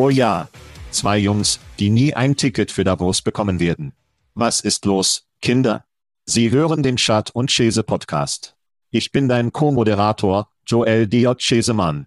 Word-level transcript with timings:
Oh 0.00 0.10
ja. 0.10 0.48
Zwei 0.92 1.18
Jungs, 1.18 1.58
die 1.80 1.90
nie 1.90 2.14
ein 2.14 2.36
Ticket 2.36 2.70
für 2.70 2.84
Davos 2.84 3.20
bekommen 3.20 3.58
werden. 3.58 3.94
Was 4.34 4.60
ist 4.60 4.84
los, 4.84 5.26
Kinder? 5.42 5.86
Sie 6.24 6.52
hören 6.52 6.84
den 6.84 6.94
Chat 6.94 7.32
und 7.32 7.50
Chese 7.50 7.82
Podcast. 7.82 8.54
Ich 8.90 9.10
bin 9.10 9.28
dein 9.28 9.50
Co-Moderator, 9.50 10.52
Joel 10.64 11.08
D. 11.08 11.26
Chesemann. 11.38 12.06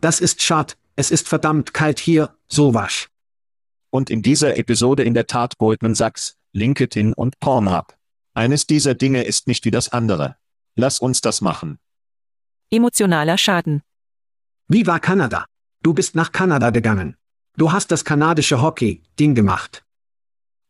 Das 0.00 0.18
ist 0.18 0.40
Chat, 0.40 0.76
es 0.96 1.12
ist 1.12 1.28
verdammt 1.28 1.72
kalt 1.72 2.00
hier, 2.00 2.34
so 2.48 2.74
wasch. 2.74 3.08
Und 3.90 4.10
in 4.10 4.22
dieser 4.22 4.56
Episode 4.56 5.04
in 5.04 5.14
der 5.14 5.28
Tat 5.28 5.56
Goldman 5.56 5.94
Sachs, 5.94 6.36
LinkedIn 6.52 7.12
und 7.12 7.38
Pornhub. 7.38 7.96
Eines 8.34 8.66
dieser 8.66 8.96
Dinge 8.96 9.22
ist 9.22 9.46
nicht 9.46 9.64
wie 9.64 9.70
das 9.70 9.90
andere. 9.90 10.34
Lass 10.74 10.98
uns 10.98 11.20
das 11.20 11.42
machen. 11.42 11.78
Emotionaler 12.72 13.38
Schaden. 13.38 13.82
Wie 14.66 14.84
war 14.88 14.98
Kanada? 14.98 15.46
Du 15.88 15.94
bist 15.94 16.14
nach 16.14 16.32
Kanada 16.32 16.68
gegangen. 16.68 17.16
Du 17.56 17.72
hast 17.72 17.90
das 17.90 18.04
kanadische 18.04 18.60
Hockey-Ding 18.60 19.34
gemacht. 19.34 19.86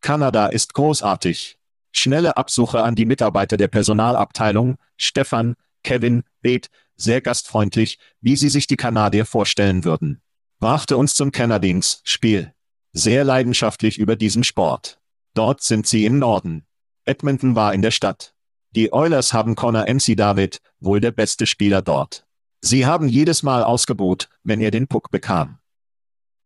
Kanada 0.00 0.46
ist 0.46 0.74
großartig. 0.74 1.58
Schnelle 1.90 2.36
Absuche 2.36 2.84
an 2.84 2.94
die 2.94 3.04
Mitarbeiter 3.04 3.56
der 3.56 3.66
Personalabteilung, 3.66 4.76
Stefan, 4.96 5.56
Kevin, 5.82 6.22
Bet, 6.40 6.70
sehr 6.94 7.20
gastfreundlich, 7.20 7.98
wie 8.20 8.36
sie 8.36 8.48
sich 8.48 8.68
die 8.68 8.76
Kanadier 8.76 9.26
vorstellen 9.26 9.82
würden. 9.82 10.22
Brachte 10.60 10.96
uns 10.96 11.16
zum 11.16 11.32
Canadings-Spiel. 11.32 12.54
Sehr 12.92 13.24
leidenschaftlich 13.24 13.98
über 13.98 14.14
diesen 14.14 14.44
Sport. 14.44 15.00
Dort 15.34 15.62
sind 15.62 15.88
sie 15.88 16.04
im 16.04 16.20
Norden. 16.20 16.64
Edmonton 17.06 17.56
war 17.56 17.74
in 17.74 17.82
der 17.82 17.90
Stadt. 17.90 18.34
Die 18.70 18.92
Oilers 18.92 19.32
haben 19.32 19.56
Connor 19.56 19.92
MC 19.92 20.16
David, 20.16 20.60
wohl 20.78 21.00
der 21.00 21.10
beste 21.10 21.48
Spieler 21.48 21.82
dort. 21.82 22.27
Sie 22.60 22.86
haben 22.86 23.08
jedes 23.08 23.42
Mal 23.42 23.62
ausgebuht, 23.62 24.28
wenn 24.42 24.60
er 24.60 24.70
den 24.70 24.88
Puck 24.88 25.10
bekam. 25.10 25.58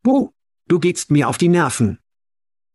Buh, 0.02 0.30
du 0.66 0.78
gehst 0.78 1.10
mir 1.10 1.28
auf 1.28 1.38
die 1.38 1.48
Nerven. 1.48 1.98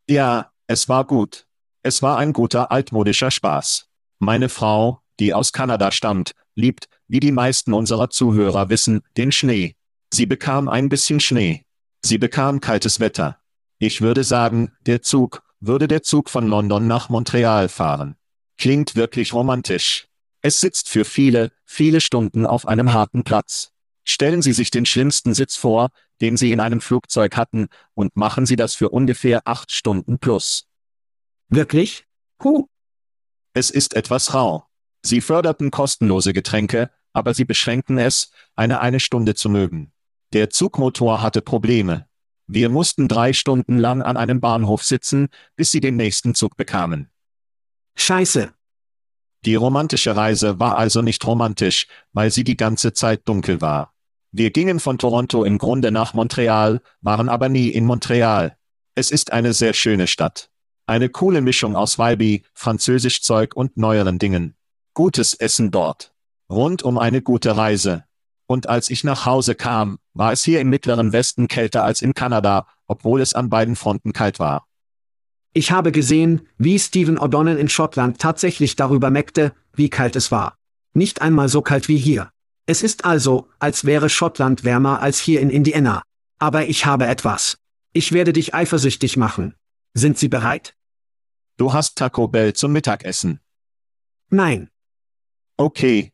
Ja, 0.09 0.51
es 0.67 0.89
war 0.89 1.05
gut. 1.05 1.47
Es 1.83 2.01
war 2.01 2.17
ein 2.17 2.33
guter 2.33 2.71
altmodischer 2.71 3.31
Spaß. 3.31 3.89
Meine 4.19 4.49
Frau, 4.49 5.01
die 5.19 5.33
aus 5.33 5.53
Kanada 5.53 5.91
stammt, 5.91 6.33
liebt, 6.55 6.87
wie 7.07 7.19
die 7.19 7.31
meisten 7.31 7.73
unserer 7.73 8.09
Zuhörer 8.09 8.69
wissen, 8.69 9.01
den 9.15 9.31
Schnee. 9.31 9.75
Sie 10.13 10.25
bekam 10.25 10.67
ein 10.67 10.89
bisschen 10.89 11.19
Schnee. 11.19 11.65
Sie 12.03 12.17
bekam 12.17 12.61
kaltes 12.61 12.99
Wetter. 12.99 13.39
Ich 13.79 14.01
würde 14.01 14.23
sagen, 14.23 14.71
der 14.81 15.01
Zug, 15.01 15.43
würde 15.59 15.87
der 15.87 16.03
Zug 16.03 16.29
von 16.29 16.47
London 16.47 16.87
nach 16.87 17.09
Montreal 17.09 17.69
fahren. 17.69 18.15
Klingt 18.57 18.95
wirklich 18.95 19.33
romantisch. 19.33 20.06
Es 20.47 20.61
sitzt 20.61 20.87
für 20.87 21.03
viele, 21.03 21.51
viele 21.65 21.99
Stunden 21.99 22.45
auf 22.45 22.69
einem 22.69 22.93
harten 22.93 23.25
Platz. 23.25 23.73
Stellen 24.05 24.41
Sie 24.41 24.53
sich 24.53 24.71
den 24.71 24.85
schlimmsten 24.85 25.33
Sitz 25.33 25.57
vor, 25.57 25.89
den 26.21 26.37
Sie 26.37 26.53
in 26.53 26.61
einem 26.61 26.79
Flugzeug 26.79 27.35
hatten, 27.35 27.67
und 27.95 28.15
machen 28.15 28.45
Sie 28.45 28.55
das 28.55 28.73
für 28.73 28.87
ungefähr 28.87 29.41
acht 29.43 29.73
Stunden 29.73 30.19
plus. 30.19 30.69
Wirklich? 31.49 32.05
Huh. 32.41 32.65
Es 33.51 33.69
ist 33.69 33.93
etwas 33.93 34.33
rau. 34.33 34.63
Sie 35.01 35.19
förderten 35.19 35.69
kostenlose 35.69 36.31
Getränke, 36.31 36.91
aber 37.11 37.33
sie 37.33 37.43
beschränkten 37.43 37.97
es, 37.97 38.31
eine 38.55 38.79
eine 38.79 39.01
Stunde 39.01 39.35
zu 39.35 39.49
mögen. 39.49 39.91
Der 40.31 40.49
Zugmotor 40.49 41.21
hatte 41.21 41.41
Probleme. 41.41 42.07
Wir 42.45 42.69
mussten 42.69 43.09
drei 43.09 43.33
Stunden 43.33 43.77
lang 43.77 44.01
an 44.01 44.15
einem 44.15 44.39
Bahnhof 44.39 44.81
sitzen, 44.85 45.27
bis 45.57 45.71
sie 45.71 45.81
den 45.81 45.97
nächsten 45.97 46.35
Zug 46.35 46.55
bekamen. 46.55 47.09
Scheiße. 47.97 48.53
Die 49.47 49.55
romantische 49.55 50.13
Reise 50.13 50.59
war 50.59 50.77
also 50.77 51.01
nicht 51.01 51.25
romantisch, 51.25 51.87
weil 52.11 52.31
sie 52.31 52.43
die 52.43 52.57
ganze 52.57 52.91
Zeit 52.91 53.29
dunkel 53.29 53.61
war. 53.61 53.93
Wir 54.33 54.51
gingen 54.51 54.81
von 54.81 54.97
Toronto 54.97 55.45
im 55.45 55.57
Grunde 55.57 55.89
nach 55.89 56.13
Montreal, 56.13 56.81
waren 56.99 57.29
aber 57.29 57.47
nie 57.47 57.69
in 57.69 57.85
Montreal. 57.85 58.57
Es 58.93 59.09
ist 59.09 59.31
eine 59.31 59.53
sehr 59.53 59.71
schöne 59.71 60.07
Stadt. 60.07 60.49
Eine 60.85 61.07
coole 61.07 61.39
Mischung 61.39 61.77
aus 61.77 61.97
Vibe, 61.97 62.43
französisch 62.53 63.21
Zeug 63.21 63.55
und 63.55 63.77
neueren 63.77 64.19
Dingen. 64.19 64.57
Gutes 64.93 65.33
Essen 65.33 65.71
dort. 65.71 66.13
Rund 66.49 66.83
um 66.83 66.97
eine 66.97 67.21
gute 67.21 67.55
Reise. 67.55 68.03
Und 68.47 68.67
als 68.67 68.89
ich 68.89 69.05
nach 69.05 69.25
Hause 69.25 69.55
kam, 69.55 69.99
war 70.13 70.33
es 70.33 70.43
hier 70.43 70.59
im 70.59 70.69
mittleren 70.69 71.13
Westen 71.13 71.47
kälter 71.47 71.85
als 71.85 72.01
in 72.01 72.13
Kanada, 72.13 72.67
obwohl 72.85 73.21
es 73.21 73.33
an 73.33 73.49
beiden 73.49 73.77
Fronten 73.77 74.11
kalt 74.11 74.39
war. 74.39 74.66
Ich 75.57 75.71
habe 75.71 75.91
gesehen, 75.91 76.47
wie 76.59 76.77
Stephen 76.77 77.17
O'Donnell 77.17 77.57
in 77.57 77.67
Schottland 77.67 78.19
tatsächlich 78.19 78.75
darüber 78.75 79.09
meckte, 79.09 79.53
wie 79.73 79.89
kalt 79.89 80.15
es 80.15 80.31
war. 80.31 80.55
Nicht 80.93 81.23
einmal 81.23 81.49
so 81.49 81.63
kalt 81.63 81.87
wie 81.87 81.97
hier. 81.97 82.29
Es 82.67 82.83
ist 82.83 83.05
also, 83.05 83.49
als 83.57 83.83
wäre 83.83 84.07
Schottland 84.07 84.63
wärmer 84.63 85.01
als 85.01 85.17
hier 85.17 85.41
in 85.41 85.49
Indiana. 85.49 86.03
Aber 86.37 86.67
ich 86.67 86.85
habe 86.85 87.07
etwas. 87.07 87.57
Ich 87.91 88.11
werde 88.11 88.33
dich 88.33 88.53
eifersüchtig 88.53 89.17
machen. 89.17 89.55
Sind 89.95 90.19
Sie 90.19 90.27
bereit? 90.29 90.75
Du 91.57 91.73
hast 91.73 91.97
Taco 91.97 92.27
Bell 92.27 92.53
zum 92.53 92.71
Mittagessen. 92.71 93.39
Nein. 94.29 94.69
Okay, 95.57 96.11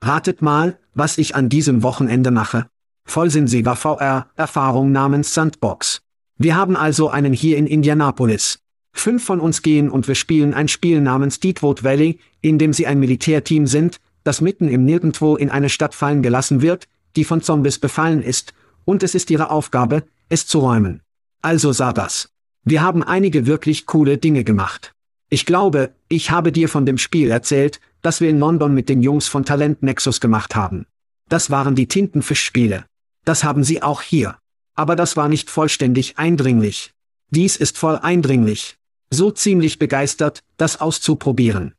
Ratet 0.00 0.42
mal, 0.42 0.78
was 0.94 1.18
ich 1.18 1.34
an 1.34 1.48
diesem 1.48 1.82
Wochenende 1.82 2.30
mache. 2.30 2.68
Vollsinniger 3.04 3.74
VR-Erfahrung 3.74 4.92
namens 4.92 5.34
Sandbox. 5.34 6.03
Wir 6.36 6.56
haben 6.56 6.76
also 6.76 7.10
einen 7.10 7.32
hier 7.32 7.56
in 7.56 7.66
Indianapolis. 7.66 8.58
Fünf 8.92 9.24
von 9.24 9.40
uns 9.40 9.62
gehen 9.62 9.88
und 9.88 10.08
wir 10.08 10.14
spielen 10.16 10.52
ein 10.52 10.68
Spiel 10.68 11.00
namens 11.00 11.38
Deepwood 11.38 11.84
Valley, 11.84 12.18
in 12.40 12.58
dem 12.58 12.72
sie 12.72 12.86
ein 12.86 12.98
Militärteam 12.98 13.66
sind, 13.66 14.00
das 14.24 14.40
mitten 14.40 14.68
im 14.68 14.84
Nirgendwo 14.84 15.36
in 15.36 15.50
eine 15.50 15.68
Stadt 15.68 15.94
fallen 15.94 16.22
gelassen 16.22 16.60
wird, 16.60 16.88
die 17.16 17.24
von 17.24 17.40
Zombies 17.40 17.78
befallen 17.78 18.22
ist, 18.22 18.52
und 18.84 19.02
es 19.02 19.14
ist 19.14 19.30
ihre 19.30 19.50
Aufgabe, 19.50 20.04
es 20.28 20.46
zu 20.46 20.58
räumen. 20.58 21.02
Also 21.42 21.72
sah 21.72 21.92
das. 21.92 22.30
Wir 22.64 22.82
haben 22.82 23.02
einige 23.02 23.46
wirklich 23.46 23.86
coole 23.86 24.18
Dinge 24.18 24.42
gemacht. 24.42 24.92
Ich 25.30 25.46
glaube, 25.46 25.94
ich 26.08 26.30
habe 26.30 26.50
dir 26.50 26.68
von 26.68 26.86
dem 26.86 26.98
Spiel 26.98 27.30
erzählt, 27.30 27.80
das 28.02 28.20
wir 28.20 28.28
in 28.28 28.38
London 28.38 28.74
mit 28.74 28.88
den 28.88 29.02
Jungs 29.02 29.28
von 29.28 29.44
Talent 29.44 29.82
Nexus 29.82 30.20
gemacht 30.20 30.56
haben. 30.56 30.86
Das 31.28 31.50
waren 31.50 31.74
die 31.74 31.88
Tintenfischspiele. 31.88 32.84
Das 33.24 33.44
haben 33.44 33.64
sie 33.64 33.82
auch 33.82 34.02
hier. 34.02 34.36
Aber 34.74 34.96
das 34.96 35.16
war 35.16 35.28
nicht 35.28 35.50
vollständig 35.50 36.18
eindringlich. 36.18 36.92
Dies 37.30 37.56
ist 37.56 37.78
voll 37.78 37.96
eindringlich. 37.96 38.76
So 39.10 39.30
ziemlich 39.30 39.78
begeistert, 39.78 40.42
das 40.56 40.80
auszuprobieren. 40.80 41.74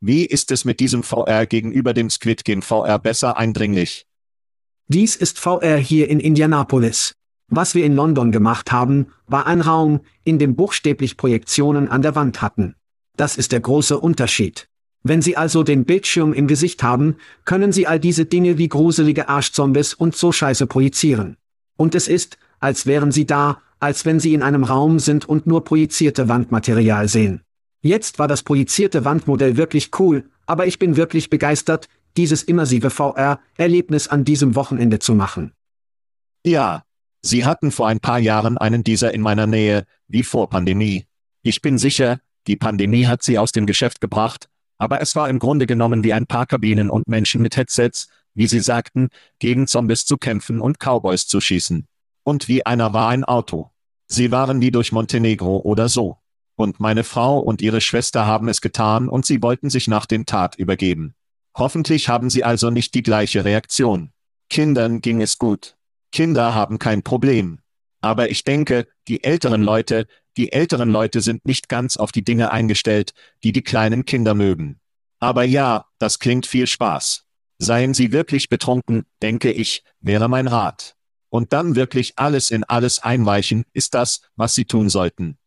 wie 0.00 0.24
ist 0.24 0.50
es 0.52 0.64
mit 0.64 0.78
diesem 0.80 1.02
VR 1.02 1.46
gegenüber 1.46 1.92
dem 1.92 2.08
Squid 2.08 2.44
Game 2.44 2.62
VR 2.62 2.98
besser 2.98 3.36
eindringlich? 3.36 4.06
Dies 4.86 5.16
ist 5.16 5.38
VR 5.38 5.76
hier 5.76 6.08
in 6.08 6.20
Indianapolis. 6.20 7.14
Was 7.48 7.74
wir 7.74 7.84
in 7.84 7.94
London 7.94 8.30
gemacht 8.30 8.72
haben, 8.72 9.08
war 9.26 9.46
ein 9.46 9.60
Raum, 9.60 10.00
in 10.24 10.38
dem 10.38 10.54
buchstäblich 10.54 11.16
Projektionen 11.16 11.88
an 11.88 12.02
der 12.02 12.14
Wand 12.14 12.40
hatten. 12.42 12.74
Das 13.16 13.36
ist 13.36 13.52
der 13.52 13.60
große 13.60 13.98
Unterschied. 13.98 14.68
Wenn 15.02 15.22
Sie 15.22 15.36
also 15.36 15.62
den 15.62 15.84
Bildschirm 15.84 16.32
im 16.32 16.46
Gesicht 16.46 16.82
haben, 16.82 17.16
können 17.44 17.72
Sie 17.72 17.86
all 17.86 17.98
diese 17.98 18.26
Dinge 18.26 18.58
wie 18.58 18.68
gruselige 18.68 19.28
Arschzombies 19.28 19.94
und 19.94 20.14
so 20.14 20.30
Scheiße 20.30 20.66
projizieren. 20.66 21.36
Und 21.78 21.94
es 21.94 22.08
ist, 22.08 22.36
als 22.60 22.84
wären 22.84 23.12
Sie 23.12 23.24
da, 23.24 23.62
als 23.78 24.04
wenn 24.04 24.20
Sie 24.20 24.34
in 24.34 24.42
einem 24.42 24.64
Raum 24.64 24.98
sind 24.98 25.26
und 25.26 25.46
nur 25.46 25.64
projizierte 25.64 26.28
Wandmaterial 26.28 27.08
sehen. 27.08 27.42
Jetzt 27.80 28.18
war 28.18 28.26
das 28.26 28.42
projizierte 28.42 29.04
Wandmodell 29.04 29.56
wirklich 29.56 29.90
cool, 30.00 30.28
aber 30.46 30.66
ich 30.66 30.80
bin 30.80 30.96
wirklich 30.96 31.30
begeistert, 31.30 31.88
dieses 32.16 32.42
immersive 32.42 32.90
VR-Erlebnis 32.90 34.08
an 34.08 34.24
diesem 34.24 34.56
Wochenende 34.56 34.98
zu 34.98 35.14
machen. 35.14 35.52
Ja. 36.44 36.82
Sie 37.20 37.44
hatten 37.44 37.72
vor 37.72 37.88
ein 37.88 37.98
paar 37.98 38.20
Jahren 38.20 38.58
einen 38.58 38.84
dieser 38.84 39.12
in 39.12 39.22
meiner 39.22 39.46
Nähe, 39.46 39.84
wie 40.06 40.22
vor 40.22 40.48
Pandemie. 40.48 41.06
Ich 41.42 41.62
bin 41.62 41.76
sicher, 41.76 42.20
die 42.46 42.56
Pandemie 42.56 43.06
hat 43.06 43.22
sie 43.22 43.38
aus 43.38 43.50
dem 43.50 43.66
Geschäft 43.66 44.00
gebracht, 44.00 44.48
aber 44.78 45.00
es 45.00 45.16
war 45.16 45.28
im 45.28 45.40
Grunde 45.40 45.66
genommen 45.66 46.04
wie 46.04 46.12
ein 46.12 46.26
paar 46.26 46.46
Kabinen 46.46 46.90
und 46.90 47.08
Menschen 47.08 47.42
mit 47.42 47.56
Headsets, 47.56 48.08
wie 48.34 48.46
sie 48.46 48.60
sagten, 48.60 49.08
gegen 49.38 49.66
Zombies 49.66 50.04
zu 50.04 50.16
kämpfen 50.16 50.60
und 50.60 50.78
Cowboys 50.78 51.26
zu 51.26 51.40
schießen. 51.40 51.86
Und 52.24 52.48
wie 52.48 52.64
einer 52.66 52.92
war 52.92 53.08
ein 53.08 53.24
Auto. 53.24 53.70
Sie 54.06 54.30
waren 54.30 54.60
wie 54.60 54.70
durch 54.70 54.92
Montenegro 54.92 55.58
oder 55.58 55.88
so. 55.88 56.18
Und 56.56 56.80
meine 56.80 57.04
Frau 57.04 57.38
und 57.38 57.62
ihre 57.62 57.80
Schwester 57.80 58.26
haben 58.26 58.48
es 58.48 58.60
getan 58.60 59.08
und 59.08 59.24
sie 59.24 59.42
wollten 59.42 59.70
sich 59.70 59.86
nach 59.86 60.06
dem 60.06 60.26
Tat 60.26 60.56
übergeben. 60.56 61.14
Hoffentlich 61.56 62.08
haben 62.08 62.30
sie 62.30 62.44
also 62.44 62.70
nicht 62.70 62.94
die 62.94 63.02
gleiche 63.02 63.44
Reaktion. 63.44 64.12
Kindern 64.50 65.00
ging 65.00 65.20
es 65.20 65.38
gut. 65.38 65.76
Kinder 66.10 66.54
haben 66.54 66.78
kein 66.78 67.02
Problem. 67.02 67.60
Aber 68.00 68.30
ich 68.30 68.44
denke, 68.44 68.86
die 69.08 69.24
älteren 69.24 69.62
Leute, 69.62 70.06
die 70.36 70.52
älteren 70.52 70.90
Leute 70.90 71.20
sind 71.20 71.44
nicht 71.44 71.68
ganz 71.68 71.96
auf 71.96 72.12
die 72.12 72.24
Dinge 72.24 72.52
eingestellt, 72.52 73.12
die 73.42 73.52
die 73.52 73.62
kleinen 73.62 74.04
Kinder 74.04 74.34
mögen. 74.34 74.80
Aber 75.20 75.42
ja, 75.42 75.86
das 75.98 76.18
klingt 76.18 76.46
viel 76.46 76.66
Spaß. 76.66 77.24
Seien 77.58 77.94
Sie 77.94 78.12
wirklich 78.12 78.48
betrunken, 78.48 79.04
denke 79.20 79.50
ich, 79.50 79.82
wäre 80.00 80.28
mein 80.28 80.46
Rat. 80.46 80.96
Und 81.28 81.52
dann 81.52 81.74
wirklich 81.74 82.14
alles 82.16 82.50
in 82.50 82.64
alles 82.64 83.00
einweichen, 83.00 83.64
ist 83.72 83.94
das, 83.94 84.22
was 84.36 84.54
Sie 84.54 84.64
tun 84.64 84.88
sollten. 84.88 85.38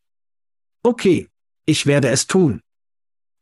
Okay. 0.82 1.28
Ich 1.64 1.86
werde 1.86 2.08
es 2.08 2.26
tun. 2.26 2.60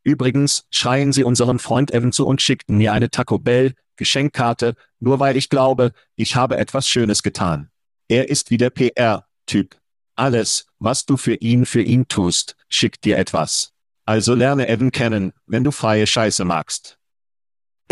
Übrigens, 0.02 0.66
schreien 0.70 1.12
Sie 1.12 1.24
unseren 1.24 1.58
Freund 1.58 1.92
Evan 1.92 2.12
zu 2.12 2.26
und 2.26 2.42
schickten 2.42 2.76
mir 2.76 2.92
eine 2.92 3.10
Taco 3.10 3.38
Bell 3.38 3.74
Geschenkkarte, 3.96 4.76
nur 4.98 5.20
weil 5.20 5.36
ich 5.36 5.50
glaube, 5.50 5.92
ich 6.16 6.34
habe 6.34 6.56
etwas 6.56 6.88
Schönes 6.88 7.22
getan. 7.22 7.70
Er 8.08 8.30
ist 8.30 8.50
wie 8.50 8.56
der 8.56 8.70
PR-Typ. 8.70 9.76
Alles, 10.16 10.66
was 10.78 11.04
du 11.04 11.16
für 11.16 11.34
ihn 11.34 11.66
für 11.66 11.82
ihn 11.82 12.08
tust, 12.08 12.56
schickt 12.68 13.04
dir 13.04 13.18
etwas. 13.18 13.72
Also 14.06 14.34
lerne 14.34 14.68
Evan 14.68 14.90
kennen, 14.90 15.32
wenn 15.46 15.64
du 15.64 15.70
freie 15.70 16.06
Scheiße 16.06 16.44
magst. 16.44 16.99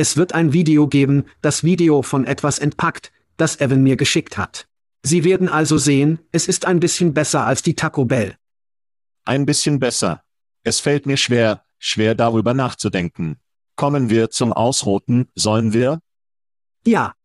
Es 0.01 0.17
wird 0.17 0.33
ein 0.33 0.53
Video 0.53 0.87
geben, 0.87 1.25
das 1.43 1.65
Video 1.65 2.03
von 2.03 2.25
etwas 2.25 2.61
entpackt, 2.61 3.11
das 3.37 3.61
Evan 3.61 3.83
mir 3.83 3.97
geschickt 3.97 4.39
hat. 4.39 4.69
Sie 5.03 5.25
werden 5.25 5.49
also 5.49 5.77
sehen, 5.77 6.21
es 6.31 6.47
ist 6.47 6.67
ein 6.67 6.79
bisschen 6.79 7.15
besser 7.15 7.45
als 7.45 7.63
die 7.63 7.75
Taco 7.75 8.05
Bell. 8.05 8.37
Ein 9.25 9.45
bisschen 9.45 9.81
besser. 9.81 10.23
Es 10.63 10.79
fällt 10.79 11.07
mir 11.07 11.17
schwer, 11.17 11.65
schwer 11.81 12.15
darüber 12.15 12.55
nachzudenken. 12.55 13.41
Kommen 13.75 14.09
wir 14.09 14.31
zum 14.31 14.53
Ausroten, 14.53 15.33
sollen 15.35 15.73
wir? 15.73 16.01
Ja, 16.87 17.17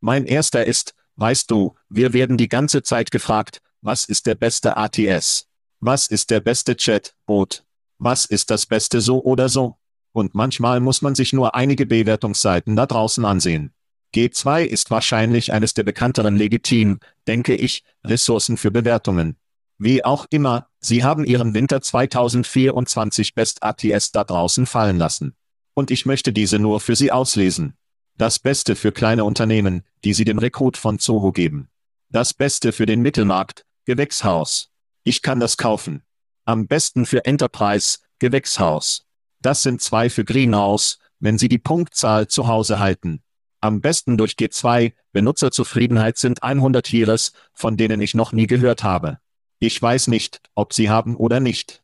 Mein 0.00 0.26
erster 0.26 0.66
ist, 0.66 0.94
weißt 1.16 1.50
du, 1.50 1.74
wir 1.88 2.12
werden 2.12 2.36
die 2.36 2.50
ganze 2.50 2.82
Zeit 2.82 3.12
gefragt, 3.12 3.62
was 3.80 4.04
ist 4.04 4.26
der 4.26 4.34
beste 4.34 4.76
ATS? 4.76 5.48
Was 5.80 6.08
ist 6.08 6.28
der 6.30 6.40
beste 6.40 6.76
Chat-Bot? 6.76 7.64
Was 7.96 8.26
ist 8.26 8.50
das 8.50 8.66
Beste 8.66 9.00
so 9.00 9.24
oder 9.24 9.48
so? 9.48 9.78
Und 10.14 10.36
manchmal 10.36 10.78
muss 10.78 11.02
man 11.02 11.16
sich 11.16 11.32
nur 11.32 11.56
einige 11.56 11.86
Bewertungsseiten 11.86 12.76
da 12.76 12.86
draußen 12.86 13.24
ansehen. 13.24 13.74
G2 14.14 14.62
ist 14.62 14.92
wahrscheinlich 14.92 15.52
eines 15.52 15.74
der 15.74 15.82
bekannteren 15.82 16.36
legitim, 16.36 17.00
denke 17.26 17.56
ich, 17.56 17.82
Ressourcen 18.04 18.56
für 18.56 18.70
Bewertungen. 18.70 19.36
Wie 19.76 20.04
auch 20.04 20.26
immer, 20.30 20.68
sie 20.78 21.02
haben 21.02 21.24
ihren 21.24 21.52
Winter 21.52 21.82
2024 21.82 23.34
Best 23.34 23.64
ATS 23.64 24.12
da 24.12 24.22
draußen 24.22 24.66
fallen 24.66 24.98
lassen. 24.98 25.34
Und 25.74 25.90
ich 25.90 26.06
möchte 26.06 26.32
diese 26.32 26.60
nur 26.60 26.78
für 26.78 26.94
Sie 26.94 27.10
auslesen. 27.10 27.74
Das 28.16 28.38
Beste 28.38 28.76
für 28.76 28.92
kleine 28.92 29.24
Unternehmen, 29.24 29.82
die 30.04 30.14
Sie 30.14 30.24
dem 30.24 30.38
Rekrut 30.38 30.76
von 30.76 31.00
Zoho 31.00 31.32
geben. 31.32 31.68
Das 32.08 32.32
Beste 32.32 32.70
für 32.70 32.86
den 32.86 33.02
Mittelmarkt, 33.02 33.66
Gewächshaus. 33.84 34.70
Ich 35.02 35.22
kann 35.22 35.40
das 35.40 35.56
kaufen. 35.56 36.04
Am 36.44 36.68
besten 36.68 37.04
für 37.04 37.24
Enterprise, 37.24 37.98
Gewächshaus. 38.20 39.04
Das 39.44 39.60
sind 39.60 39.82
zwei 39.82 40.08
für 40.08 40.24
Greenhouse, 40.24 40.98
wenn 41.20 41.36
Sie 41.36 41.48
die 41.48 41.58
Punktzahl 41.58 42.28
zu 42.28 42.48
Hause 42.48 42.78
halten. 42.78 43.22
Am 43.60 43.82
besten 43.82 44.16
durch 44.16 44.32
G2, 44.32 44.94
Benutzerzufriedenheit 45.12 46.16
sind 46.16 46.42
100 46.42 46.86
Tiers, 46.86 47.32
von 47.52 47.76
denen 47.76 48.00
ich 48.00 48.14
noch 48.14 48.32
nie 48.32 48.46
gehört 48.46 48.82
habe. 48.82 49.18
Ich 49.58 49.80
weiß 49.80 50.08
nicht, 50.08 50.40
ob 50.54 50.72
Sie 50.72 50.88
haben 50.88 51.14
oder 51.14 51.40
nicht. 51.40 51.82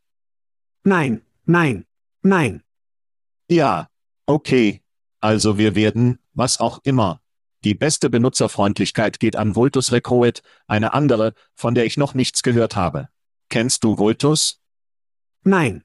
nein, 0.83 1.21
nein, 1.45 1.85
nein. 2.23 2.63
Ja. 3.47 3.89
Okay. 4.25 4.81
Also 5.19 5.59
wir 5.59 5.75
werden, 5.75 6.17
was 6.33 6.59
auch 6.59 6.79
immer. 6.83 7.21
Die 7.63 7.75
beste 7.75 8.09
Benutzerfreundlichkeit 8.09 9.19
geht 9.19 9.35
an 9.35 9.55
Vultus 9.55 9.91
Recruit, 9.91 10.41
eine 10.65 10.95
andere, 10.95 11.35
von 11.53 11.75
der 11.75 11.85
ich 11.85 11.95
noch 11.95 12.15
nichts 12.15 12.41
gehört 12.41 12.75
habe. 12.75 13.09
Kennst 13.49 13.83
du 13.83 13.99
Vultus? 13.99 14.61
Nein, 15.43 15.83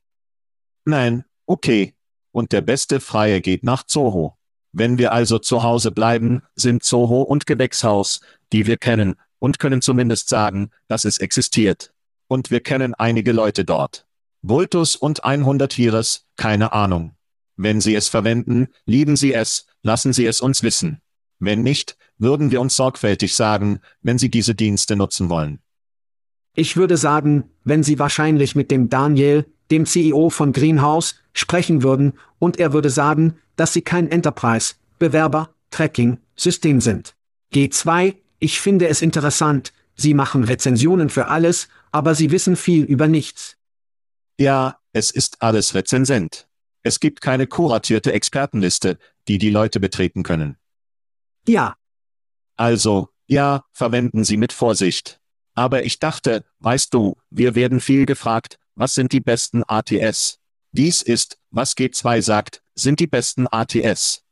Nein, 0.89 1.25
okay. 1.47 1.95
Und 2.33 2.53
der 2.53 2.61
beste 2.61 3.01
Freie 3.01 3.41
geht 3.41 3.65
nach 3.65 3.85
Zoho. 3.85 4.37
Wenn 4.73 4.99
wir 4.99 5.13
also 5.13 5.39
zu 5.39 5.63
Hause 5.63 5.91
bleiben, 5.91 6.43
sind 6.55 6.83
Zoho 6.83 7.23
und 7.23 7.47
Gewächshaus, 7.47 8.21
die 8.53 8.67
wir 8.67 8.77
kennen, 8.77 9.17
und 9.39 9.59
können 9.59 9.81
zumindest 9.81 10.29
sagen, 10.29 10.71
dass 10.89 11.05
es 11.05 11.19
existiert. 11.19 11.93
Und 12.29 12.51
wir 12.51 12.61
kennen 12.61 12.95
einige 12.95 13.33
Leute 13.33 13.65
dort. 13.65 14.07
Vultus 14.43 14.97
und 14.97 15.25
100 15.25 15.73
Tieres, 15.73 16.27
keine 16.37 16.73
Ahnung. 16.73 17.17
Wenn 17.57 17.81
Sie 17.81 17.95
es 17.95 18.09
verwenden, 18.09 18.69
lieben 18.85 19.17
Sie 19.17 19.33
es, 19.33 19.67
lassen 19.83 20.13
Sie 20.13 20.27
es 20.27 20.41
uns 20.41 20.63
wissen. 20.63 21.01
Wenn 21.39 21.63
nicht, 21.63 21.97
würden 22.19 22.51
wir 22.51 22.61
uns 22.61 22.77
sorgfältig 22.77 23.35
sagen, 23.35 23.81
wenn 24.03 24.19
Sie 24.19 24.31
diese 24.31 24.55
Dienste 24.55 24.97
nutzen 24.97 25.29
wollen. 25.31 25.61
ich 26.55 26.77
würde 26.77 26.97
sagen, 26.97 27.45
wenn 27.65 27.83
Sie 27.83 27.99
wahrscheinlich 27.99 28.55
mit 28.55 28.71
dem 28.71 28.89
Daniel, 28.89 29.47
dem 29.71 29.87
CEO 29.87 30.31
von 30.31 30.53
Greenhouse, 30.53 31.17
sprechen 31.33 31.83
würden, 31.83 32.15
und 32.39 32.59
er 32.59 32.73
würde 32.73 32.91
sagen, 32.91 33.39
dass 33.57 33.73
Sie 33.73 33.83
kein 33.83 34.11
Enterprise, 34.11 34.75
Bewerber, 34.99 35.51
Tracking, 35.71 36.19
System 36.37 36.81
sind. 36.81 37.15
G2, 37.55 38.17
ich 38.39 38.61
finde 38.61 38.89
es 38.89 39.03
interessant, 39.03 39.73
Sie 39.95 40.15
machen 40.15 40.45
Rezensionen 40.45 41.09
für 41.09 41.29
alles, 41.29 41.69
aber 41.91 42.15
Sie 42.15 42.31
wissen 42.31 42.57
viel 42.57 42.85
über 42.85 43.09
nichts. 43.09 43.57
Ja, 44.39 44.79
es 44.93 45.11
ist 45.11 45.43
alles 45.43 45.75
rezensent. 45.75 46.47
Es 46.83 47.01
gibt 47.01 47.21
keine 47.21 47.47
kuratierte 47.47 48.13
Expertenliste, 48.13 48.99
die 49.29 49.39
die 49.39 49.51
Leute 49.51 49.81
betreten 49.81 50.23
können. 50.23 50.57
Ja, 51.49 51.77
Also, 52.57 53.09
ja, 53.27 53.65
verwenden 53.73 54.25
Sie 54.25 54.37
mit 54.37 54.53
Vorsicht. 54.53 55.21
Aber 55.55 55.85
ich 55.85 55.99
dachte, 55.99 56.45
weißt 56.61 56.93
du, 56.95 57.17
wir 57.31 57.55
werden 57.55 57.81
viel 57.81 58.07
gefragt, 58.07 58.59
was 58.77 58.95
sind 58.95 59.13
die 59.13 59.21
besten 59.21 59.65
ATS? 59.67 60.39
Dies 60.73 61.03
ist, 61.03 61.39
was 61.51 61.77
G2 61.77 62.23
sagt, 62.23 62.63
sind 62.75 63.01
die 63.01 63.07
besten 63.07 63.47
ATS. 63.51 64.23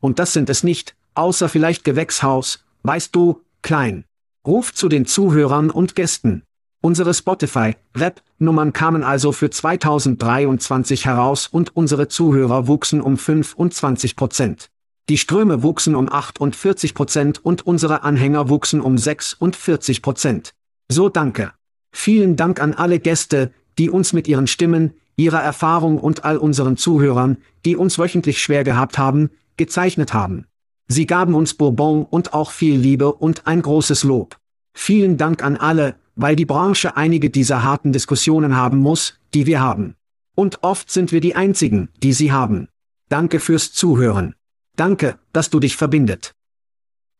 Und 0.00 0.18
das 0.18 0.32
sind 0.32 0.48
es 0.48 0.62
nicht, 0.62 0.94
außer 1.14 1.48
vielleicht 1.48 1.84
Gewächshaus, 1.84 2.64
weißt 2.84 3.14
du, 3.14 3.42
klein. 3.62 4.04
Ruf 4.46 4.72
zu 4.72 4.88
den 4.88 5.06
Zuhörern 5.06 5.70
und 5.70 5.94
Gästen. 5.94 6.44
Unsere 6.82 7.14
Spotify-Rap-Nummern 7.14 8.74
kamen 8.74 9.02
also 9.02 9.32
für 9.32 9.50
2023 9.50 11.06
heraus 11.06 11.46
und 11.46 11.74
unsere 11.74 12.08
Zuhörer 12.08 12.68
wuchsen 12.68 13.00
um 13.00 13.16
25 13.16 14.16
Prozent. 14.16 14.70
Die 15.08 15.18
Ströme 15.18 15.62
wuchsen 15.62 15.94
um 15.94 16.12
48 16.12 16.94
Prozent 16.94 17.44
und 17.44 17.66
unsere 17.66 18.02
Anhänger 18.02 18.48
wuchsen 18.50 18.80
um 18.80 18.98
46 18.98 20.02
Prozent. 20.02 20.54
So 20.88 21.08
danke. 21.08 21.52
Vielen 21.90 22.36
Dank 22.36 22.60
an 22.60 22.74
alle 22.74 23.00
Gäste, 23.00 23.52
die 23.78 23.90
uns 23.90 24.12
mit 24.12 24.28
ihren 24.28 24.46
Stimmen, 24.46 24.94
ihrer 25.16 25.42
Erfahrung 25.42 25.98
und 25.98 26.24
all 26.24 26.36
unseren 26.36 26.76
Zuhörern, 26.76 27.38
die 27.64 27.76
uns 27.76 27.98
wöchentlich 27.98 28.42
schwer 28.42 28.64
gehabt 28.64 28.98
haben, 28.98 29.30
gezeichnet 29.56 30.12
haben. 30.14 30.46
Sie 30.88 31.06
gaben 31.06 31.34
uns 31.34 31.54
Bourbon 31.54 32.04
und 32.04 32.34
auch 32.34 32.50
viel 32.50 32.78
Liebe 32.78 33.12
und 33.12 33.46
ein 33.46 33.62
großes 33.62 34.04
Lob. 34.04 34.36
Vielen 34.74 35.16
Dank 35.16 35.42
an 35.42 35.56
alle, 35.56 35.96
weil 36.16 36.36
die 36.36 36.44
Branche 36.44 36.96
einige 36.96 37.30
dieser 37.30 37.62
harten 37.62 37.92
Diskussionen 37.92 38.56
haben 38.56 38.78
muss, 38.78 39.18
die 39.32 39.46
wir 39.46 39.60
haben. 39.60 39.94
Und 40.34 40.62
oft 40.62 40.90
sind 40.90 41.12
wir 41.12 41.20
die 41.20 41.36
Einzigen, 41.36 41.88
die 42.02 42.12
sie 42.12 42.32
haben. 42.32 42.68
Danke 43.08 43.40
fürs 43.40 43.72
Zuhören. 43.72 44.34
Danke, 44.76 45.18
dass 45.32 45.50
du 45.50 45.60
dich 45.60 45.76
verbindet. 45.76 46.34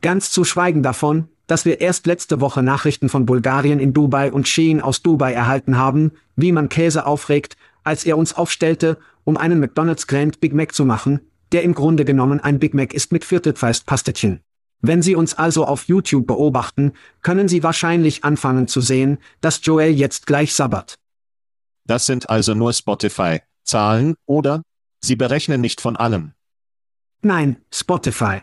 Ganz 0.03 0.31
zu 0.31 0.45
schweigen 0.45 0.83
davon, 0.83 1.29
dass 1.47 1.65
wir 1.65 1.81
erst 1.81 2.07
letzte 2.07 2.41
Woche 2.41 2.63
Nachrichten 2.63 3.09
von 3.09 3.27
Bulgarien 3.27 3.81
in 3.81 3.93
Dubai 3.93 4.33
und 4.33 4.49
Shein 4.49 4.81
aus 4.81 5.03
Dubai 5.03 5.33
erhalten 5.33 5.77
haben, 5.77 6.13
wie 6.37 6.53
man 6.53 6.69
Käse 6.69 7.07
aufregt, 7.07 7.57
als 7.83 8.05
er 8.05 8.17
uns 8.17 8.35
aufstellte, 8.35 8.99
um 9.25 9.37
einen 9.37 9.61
McDonald's 9.61 10.07
Grand 10.07 10.41
Big 10.41 10.55
Mac 10.55 10.75
zu 10.75 10.85
machen, 10.85 11.21
der 11.53 11.63
im 11.63 11.75
Grunde 11.75 12.05
genommen 12.05 12.41
ein 12.41 12.59
Big 12.59 12.75
Mac 12.75 12.95
ist 12.95 13.13
mit 13.13 13.25
Viertelfeist-Pastetchen. 13.25 14.41
Wenn 14.81 15.01
Sie 15.01 15.17
uns 15.17 15.35
also 15.35 15.65
auf 15.65 15.85
YouTube 15.85 16.27
beobachten, 16.27 16.93
können 17.23 17.49
Sie 17.49 17.63
wahrscheinlich 17.63 18.25
anfangen 18.25 18.69
zu 18.69 18.81
sehen, 18.81 19.19
dass 19.41 19.61
Joel 19.63 19.93
jetzt 19.93 20.27
gleich 20.27 20.55
sabbert. 20.55 20.97
Das 21.87 22.07
sind 22.07 22.29
also 22.29 22.55
nur 22.55 22.73
Spotify-Zahlen, 22.73 24.15
oder? 24.27 24.63
Sie 25.03 25.17
berechnen 25.17 25.61
nicht 25.61 25.81
von 25.81 25.97
allem. 25.97 26.33
Nein, 27.23 27.57
Spotify. 27.73 28.43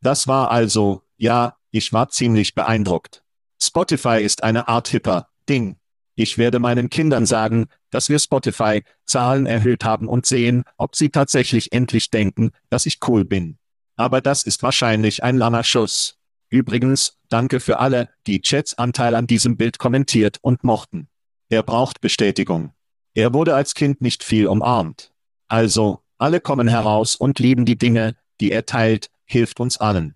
Das 0.00 0.28
war 0.28 0.50
also, 0.52 1.02
ja, 1.16 1.56
ich 1.70 1.92
war 1.92 2.08
ziemlich 2.08 2.54
beeindruckt. 2.54 3.22
Spotify 3.60 4.22
ist 4.22 4.42
eine 4.42 4.68
Art 4.68 4.88
hipper 4.88 5.28
Ding. 5.48 5.76
Ich 6.14 6.36
werde 6.36 6.58
meinen 6.58 6.90
Kindern 6.90 7.26
sagen, 7.26 7.66
dass 7.90 8.08
wir 8.08 8.18
Spotify-Zahlen 8.18 9.46
erhöht 9.46 9.84
haben 9.84 10.08
und 10.08 10.26
sehen, 10.26 10.64
ob 10.76 10.96
sie 10.96 11.10
tatsächlich 11.10 11.72
endlich 11.72 12.10
denken, 12.10 12.50
dass 12.70 12.86
ich 12.86 12.98
cool 13.06 13.24
bin. 13.24 13.58
Aber 13.96 14.20
das 14.20 14.42
ist 14.42 14.62
wahrscheinlich 14.62 15.22
ein 15.22 15.36
langer 15.36 15.64
Schuss. 15.64 16.18
Übrigens, 16.50 17.18
danke 17.28 17.60
für 17.60 17.78
alle, 17.78 18.08
die 18.26 18.40
Chats 18.40 18.74
Anteil 18.74 19.14
an 19.14 19.26
diesem 19.26 19.56
Bild 19.56 19.78
kommentiert 19.78 20.38
und 20.40 20.64
mochten. 20.64 21.08
Er 21.50 21.62
braucht 21.62 22.00
Bestätigung. 22.00 22.72
Er 23.14 23.32
wurde 23.34 23.54
als 23.54 23.74
Kind 23.74 24.00
nicht 24.00 24.24
viel 24.24 24.46
umarmt. 24.46 25.12
Also, 25.48 26.00
alle 26.18 26.40
kommen 26.40 26.68
heraus 26.68 27.16
und 27.16 27.38
lieben 27.38 27.64
die 27.64 27.78
Dinge, 27.78 28.16
die 28.40 28.50
er 28.50 28.66
teilt, 28.66 29.10
hilft 29.24 29.60
uns 29.60 29.78
allen. 29.78 30.14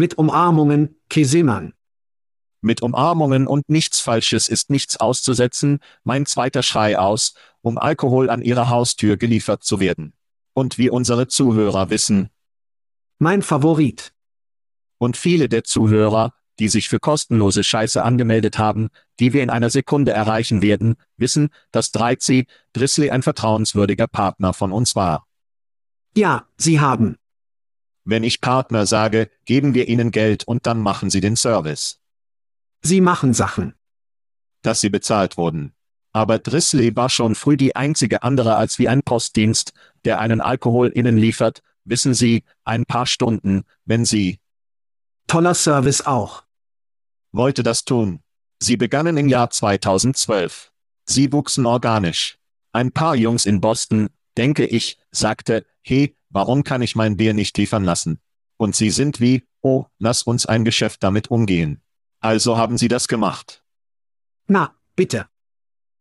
Mit 0.00 0.16
Umarmungen, 0.16 0.94
Kesemann. 1.08 1.72
Mit 2.60 2.82
Umarmungen 2.82 3.48
und 3.48 3.68
nichts 3.68 3.98
Falsches 3.98 4.48
ist 4.48 4.70
nichts 4.70 4.96
auszusetzen, 4.96 5.80
mein 6.04 6.24
zweiter 6.24 6.62
Schrei 6.62 6.96
aus, 6.96 7.34
um 7.62 7.78
Alkohol 7.78 8.30
an 8.30 8.40
ihrer 8.40 8.68
Haustür 8.68 9.16
geliefert 9.16 9.64
zu 9.64 9.80
werden. 9.80 10.12
Und 10.54 10.78
wie 10.78 10.88
unsere 10.88 11.26
Zuhörer 11.26 11.90
wissen. 11.90 12.30
Mein 13.18 13.42
Favorit. 13.42 14.12
Und 14.98 15.16
viele 15.16 15.48
der 15.48 15.64
Zuhörer, 15.64 16.32
die 16.60 16.68
sich 16.68 16.88
für 16.88 17.00
kostenlose 17.00 17.64
Scheiße 17.64 18.00
angemeldet 18.00 18.56
haben, 18.56 18.90
die 19.18 19.32
wir 19.32 19.42
in 19.42 19.50
einer 19.50 19.68
Sekunde 19.68 20.12
erreichen 20.12 20.62
werden, 20.62 20.94
wissen, 21.16 21.48
dass 21.72 21.92
3C, 21.92 22.46
Drisley 22.72 23.10
ein 23.10 23.22
vertrauenswürdiger 23.22 24.06
Partner 24.06 24.52
von 24.52 24.70
uns 24.70 24.94
war. 24.94 25.26
Ja, 26.16 26.46
sie 26.56 26.78
haben. 26.78 27.17
Wenn 28.10 28.24
ich 28.24 28.40
Partner 28.40 28.86
sage, 28.86 29.28
geben 29.44 29.74
wir 29.74 29.86
ihnen 29.86 30.10
Geld 30.10 30.44
und 30.44 30.64
dann 30.64 30.80
machen 30.80 31.10
sie 31.10 31.20
den 31.20 31.36
Service. 31.36 32.00
Sie 32.80 33.02
machen 33.02 33.34
Sachen. 33.34 33.74
Dass 34.62 34.80
sie 34.80 34.88
bezahlt 34.88 35.36
wurden. 35.36 35.74
Aber 36.14 36.38
Drisley 36.38 36.96
war 36.96 37.10
schon 37.10 37.34
früh 37.34 37.58
die 37.58 37.76
einzige 37.76 38.22
andere 38.22 38.56
als 38.56 38.78
wie 38.78 38.88
ein 38.88 39.02
Postdienst, 39.02 39.74
der 40.06 40.20
einen 40.20 40.40
Alkohol 40.40 40.88
innen 40.88 41.18
liefert, 41.18 41.60
wissen 41.84 42.14
Sie, 42.14 42.44
ein 42.64 42.86
paar 42.86 43.04
Stunden, 43.04 43.64
wenn 43.84 44.06
Sie. 44.06 44.40
Toller 45.26 45.52
Service 45.52 46.00
auch. 46.00 46.44
Wollte 47.30 47.62
das 47.62 47.84
tun. 47.84 48.20
Sie 48.58 48.78
begannen 48.78 49.18
im 49.18 49.28
Jahr 49.28 49.50
2012. 49.50 50.72
Sie 51.04 51.30
wuchsen 51.30 51.66
organisch. 51.66 52.38
Ein 52.72 52.90
paar 52.90 53.14
Jungs 53.14 53.44
in 53.44 53.60
Boston, 53.60 54.08
denke 54.38 54.64
ich, 54.64 54.96
sagte, 55.10 55.66
hey, 55.82 56.16
warum 56.30 56.64
kann 56.64 56.82
ich 56.82 56.96
mein 56.96 57.16
Bier 57.16 57.34
nicht 57.34 57.56
liefern 57.58 57.84
lassen? 57.84 58.20
Und 58.56 58.74
sie 58.74 58.90
sind 58.90 59.20
wie, 59.20 59.44
oh, 59.60 59.86
lass 59.98 60.22
uns 60.22 60.46
ein 60.46 60.64
Geschäft 60.64 61.02
damit 61.02 61.30
umgehen. 61.30 61.80
Also 62.20 62.56
haben 62.56 62.78
sie 62.78 62.88
das 62.88 63.08
gemacht. 63.08 63.62
Na, 64.46 64.74
bitte. 64.96 65.26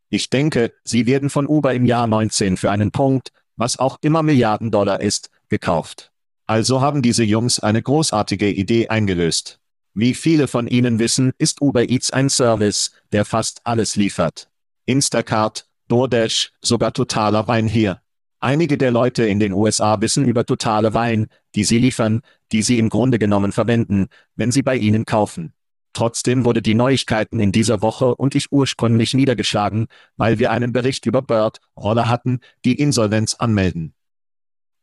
Ich 0.10 0.29
denke, 0.29 0.74
sie 0.84 1.05
werden 1.05 1.29
von 1.29 1.48
Uber 1.48 1.74
im 1.74 1.86
Jahr 1.86 2.07
19 2.07 2.57
für 2.57 2.72
einen 2.72 2.91
Punkt, 2.91 3.31
was 3.55 3.77
auch 3.77 3.98
immer 4.01 4.24
Milliarden 4.24 4.72
Dollar 4.72 5.01
ist, 5.01 5.29
gekauft. 5.50 6.12
Also 6.46 6.79
haben 6.79 7.01
diese 7.01 7.24
Jungs 7.24 7.60
eine 7.60 7.81
großartige 7.81 8.50
Idee 8.50 8.88
eingelöst. 8.88 9.60
Wie 9.93 10.13
viele 10.13 10.48
von 10.48 10.67
Ihnen 10.67 11.00
wissen, 11.00 11.34
ist 11.38 11.62
Uber 11.62 11.89
Eats 11.89 12.12
ein 12.12 12.29
Service, 12.29 12.91
der 13.12 13.25
fast 13.25 13.62
alles 13.65 13.96
liefert. 13.96 14.50
Instacart, 14.86 15.67
DoorDash, 15.89 16.53
sogar 16.62 16.93
totaler 16.93 17.48
Wein 17.48 17.67
hier. 17.67 18.01
Einige 18.39 18.77
der 18.77 18.91
Leute 18.91 19.25
in 19.25 19.39
den 19.39 19.51
USA 19.51 20.00
wissen 20.00 20.25
über 20.25 20.46
totale 20.46 20.94
Wein, 20.94 21.27
die 21.56 21.63
sie 21.63 21.79
liefern, 21.79 22.22
die 22.51 22.62
sie 22.62 22.77
im 22.77 22.89
Grunde 22.89 23.17
genommen 23.17 23.51
verwenden, 23.51 24.08
wenn 24.36 24.51
sie 24.51 24.62
bei 24.62 24.75
ihnen 24.75 25.06
kaufen. 25.06 25.53
Trotzdem 25.94 26.46
wurde 26.46 26.62
die 26.62 26.75
Neuigkeiten 26.75 27.39
in 27.39 27.51
dieser 27.51 27.82
Woche 27.82 28.13
und 28.13 28.36
ich 28.36 28.51
ursprünglich 28.51 29.15
niedergeschlagen, 29.15 29.88
weil 30.15 30.38
wir 30.38 30.51
einen 30.51 30.72
Bericht 30.72 31.08
über 31.08 31.24
Bird 31.24 31.60
Roller 31.75 32.08
hatten, 32.08 32.41
die 32.63 32.75
Insolvenz 32.79 33.34
anmelden. 33.34 33.96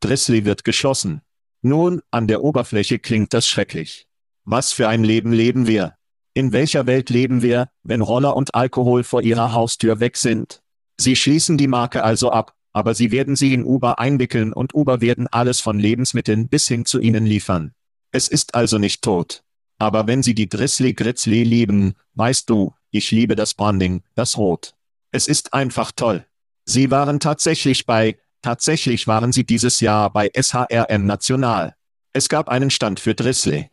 Drisley 0.01 0.45
wird 0.45 0.65
geschlossen. 0.65 1.21
Nun, 1.63 2.03
an 2.11 2.27
der 2.27 2.43
Oberfläche 2.43 2.99
klingt 2.99 3.33
das 3.33 3.47
schrecklich. 3.47 4.09
Was 4.45 4.73
für 4.73 4.89
ein 4.89 5.05
Leben 5.05 5.33
leben 5.33 5.69
wir? 5.69 5.95
In 6.35 6.53
welcher 6.53 6.87
Welt 6.87 7.11
leben 7.11 7.43
wir, 7.43 7.69
wenn 7.85 8.01
Roller 8.01 8.35
und 8.35 8.57
Alkohol 8.57 9.05
vor 9.05 9.23
ihrer 9.23 9.53
Haustür 9.53 10.01
weg 10.01 10.17
sind? 10.17 10.63
Sie 10.99 11.15
schließen 11.15 11.57
die 11.57 11.69
Marke 11.69 12.03
also 12.03 12.33
ab, 12.33 12.55
aber 12.75 12.95
sie 12.95 13.13
werden 13.13 13.37
sie 13.37 13.55
in 13.55 13.65
Uber 13.65 13.99
einwickeln 13.99 14.53
und 14.53 14.75
Uber 14.75 15.01
werden 15.01 15.29
alles 15.29 15.61
von 15.61 15.79
Lebensmitteln 15.79 16.49
bis 16.49 16.69
hin 16.69 16.85
zu 16.85 17.01
ihnen 17.01 17.25
liefern. 17.25 17.73
Es 18.11 18.29
ist 18.29 18.55
also 18.55 18.79
nicht 18.79 19.01
tot. 19.01 19.43
Aber 19.79 20.07
wenn 20.07 20.23
Sie 20.23 20.35
die 20.35 20.49
Drizzly 20.49 20.93
Grizzly 20.95 21.43
lieben, 21.43 21.95
weißt 22.15 22.49
du, 22.49 22.75
ich 22.91 23.11
liebe 23.11 23.35
das 23.35 23.55
Branding, 23.55 24.03
das 24.15 24.37
Rot. 24.37 24.75
Es 25.11 25.27
ist 25.27 25.53
einfach 25.53 25.93
toll. 25.93 26.27
Sie 26.65 26.91
waren 26.91 27.21
tatsächlich 27.21 27.87
bei, 27.87 28.19
tatsächlich 28.43 29.07
waren 29.07 29.33
sie 29.33 29.45
dieses 29.45 29.81
Jahr 29.81 30.11
bei 30.11 30.31
SHRM 30.35 31.07
National. 31.07 31.75
Es 32.13 32.29
gab 32.29 32.49
einen 32.49 32.71
Stand 32.71 33.01
für 33.01 33.15
Drizzly. 33.15 33.71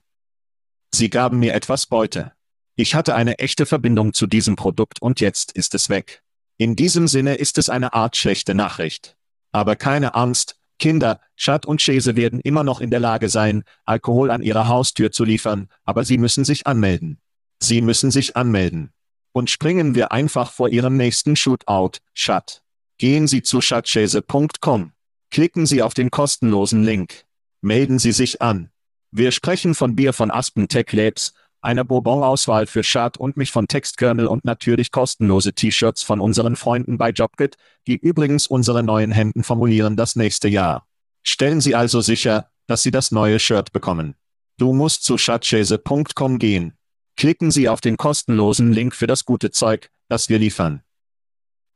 Sie 0.93 1.09
gaben 1.09 1.39
mir 1.39 1.53
etwas 1.53 1.85
Beute. 1.85 2.33
Ich 2.75 2.95
hatte 2.95 3.15
eine 3.15 3.39
echte 3.39 3.65
Verbindung 3.65 4.13
zu 4.13 4.27
diesem 4.27 4.55
Produkt 4.55 5.01
und 5.01 5.19
jetzt 5.19 5.51
ist 5.53 5.75
es 5.75 5.89
weg. 5.89 6.20
In 6.61 6.75
diesem 6.75 7.07
Sinne 7.07 7.33
ist 7.33 7.57
es 7.57 7.69
eine 7.69 7.93
Art 7.93 8.15
schlechte 8.15 8.53
Nachricht. 8.53 9.17
Aber 9.51 9.75
keine 9.75 10.13
Angst, 10.13 10.59
Kinder, 10.77 11.19
Chad 11.35 11.65
und 11.65 11.81
Chese 11.81 12.15
werden 12.15 12.39
immer 12.39 12.63
noch 12.63 12.81
in 12.81 12.91
der 12.91 12.99
Lage 12.99 13.29
sein, 13.29 13.63
Alkohol 13.83 14.29
an 14.29 14.43
ihrer 14.43 14.67
Haustür 14.67 15.11
zu 15.11 15.23
liefern, 15.23 15.69
aber 15.85 16.05
sie 16.05 16.19
müssen 16.19 16.45
sich 16.45 16.67
anmelden. 16.67 17.19
Sie 17.59 17.81
müssen 17.81 18.11
sich 18.11 18.37
anmelden. 18.37 18.93
Und 19.31 19.49
springen 19.49 19.95
wir 19.95 20.11
einfach 20.11 20.51
vor 20.51 20.69
ihrem 20.69 20.97
nächsten 20.97 21.35
Shootout, 21.35 21.97
Chad. 22.13 22.61
Gehen 22.99 23.25
Sie 23.25 23.41
zu 23.41 23.57
chatchese.com. 23.57 24.91
Klicken 25.31 25.65
Sie 25.65 25.81
auf 25.81 25.95
den 25.95 26.11
kostenlosen 26.11 26.83
Link. 26.83 27.25
Melden 27.61 27.97
Sie 27.97 28.11
sich 28.11 28.39
an. 28.39 28.69
Wir 29.09 29.31
sprechen 29.31 29.73
von 29.73 29.95
Bier 29.95 30.13
von 30.13 30.29
Aspen 30.29 30.67
Tech 30.67 30.91
Labs, 30.91 31.33
einer 31.61 31.83
Bourbon-Auswahl 31.83 32.67
für 32.67 32.83
Schad 32.83 33.17
und 33.17 33.37
mich 33.37 33.51
von 33.51 33.67
Textkernel 33.67 34.27
und 34.27 34.45
natürlich 34.45 34.91
kostenlose 34.91 35.53
T-Shirts 35.53 36.03
von 36.03 36.19
unseren 36.19 36.55
Freunden 36.55 36.97
bei 36.97 37.11
Jobkit, 37.11 37.55
die 37.87 37.97
übrigens 37.97 38.47
unsere 38.47 38.83
neuen 38.83 39.11
Hemden 39.11 39.43
formulieren 39.43 39.95
das 39.95 40.15
nächste 40.15 40.47
Jahr. 40.47 40.87
Stellen 41.23 41.61
Sie 41.61 41.75
also 41.75 42.01
sicher, 42.01 42.49
dass 42.67 42.83
Sie 42.83 42.91
das 42.91 43.11
neue 43.11 43.39
Shirt 43.39 43.71
bekommen. 43.71 44.15
Du 44.57 44.73
musst 44.73 45.03
zu 45.03 45.15
chatchese.com 45.15 46.39
gehen. 46.39 46.73
Klicken 47.17 47.51
Sie 47.51 47.69
auf 47.69 47.81
den 47.81 47.97
kostenlosen 47.97 48.71
Link 48.71 48.95
für 48.95 49.07
das 49.07 49.25
gute 49.25 49.51
Zeug, 49.51 49.89
das 50.07 50.29
wir 50.29 50.39
liefern. 50.39 50.81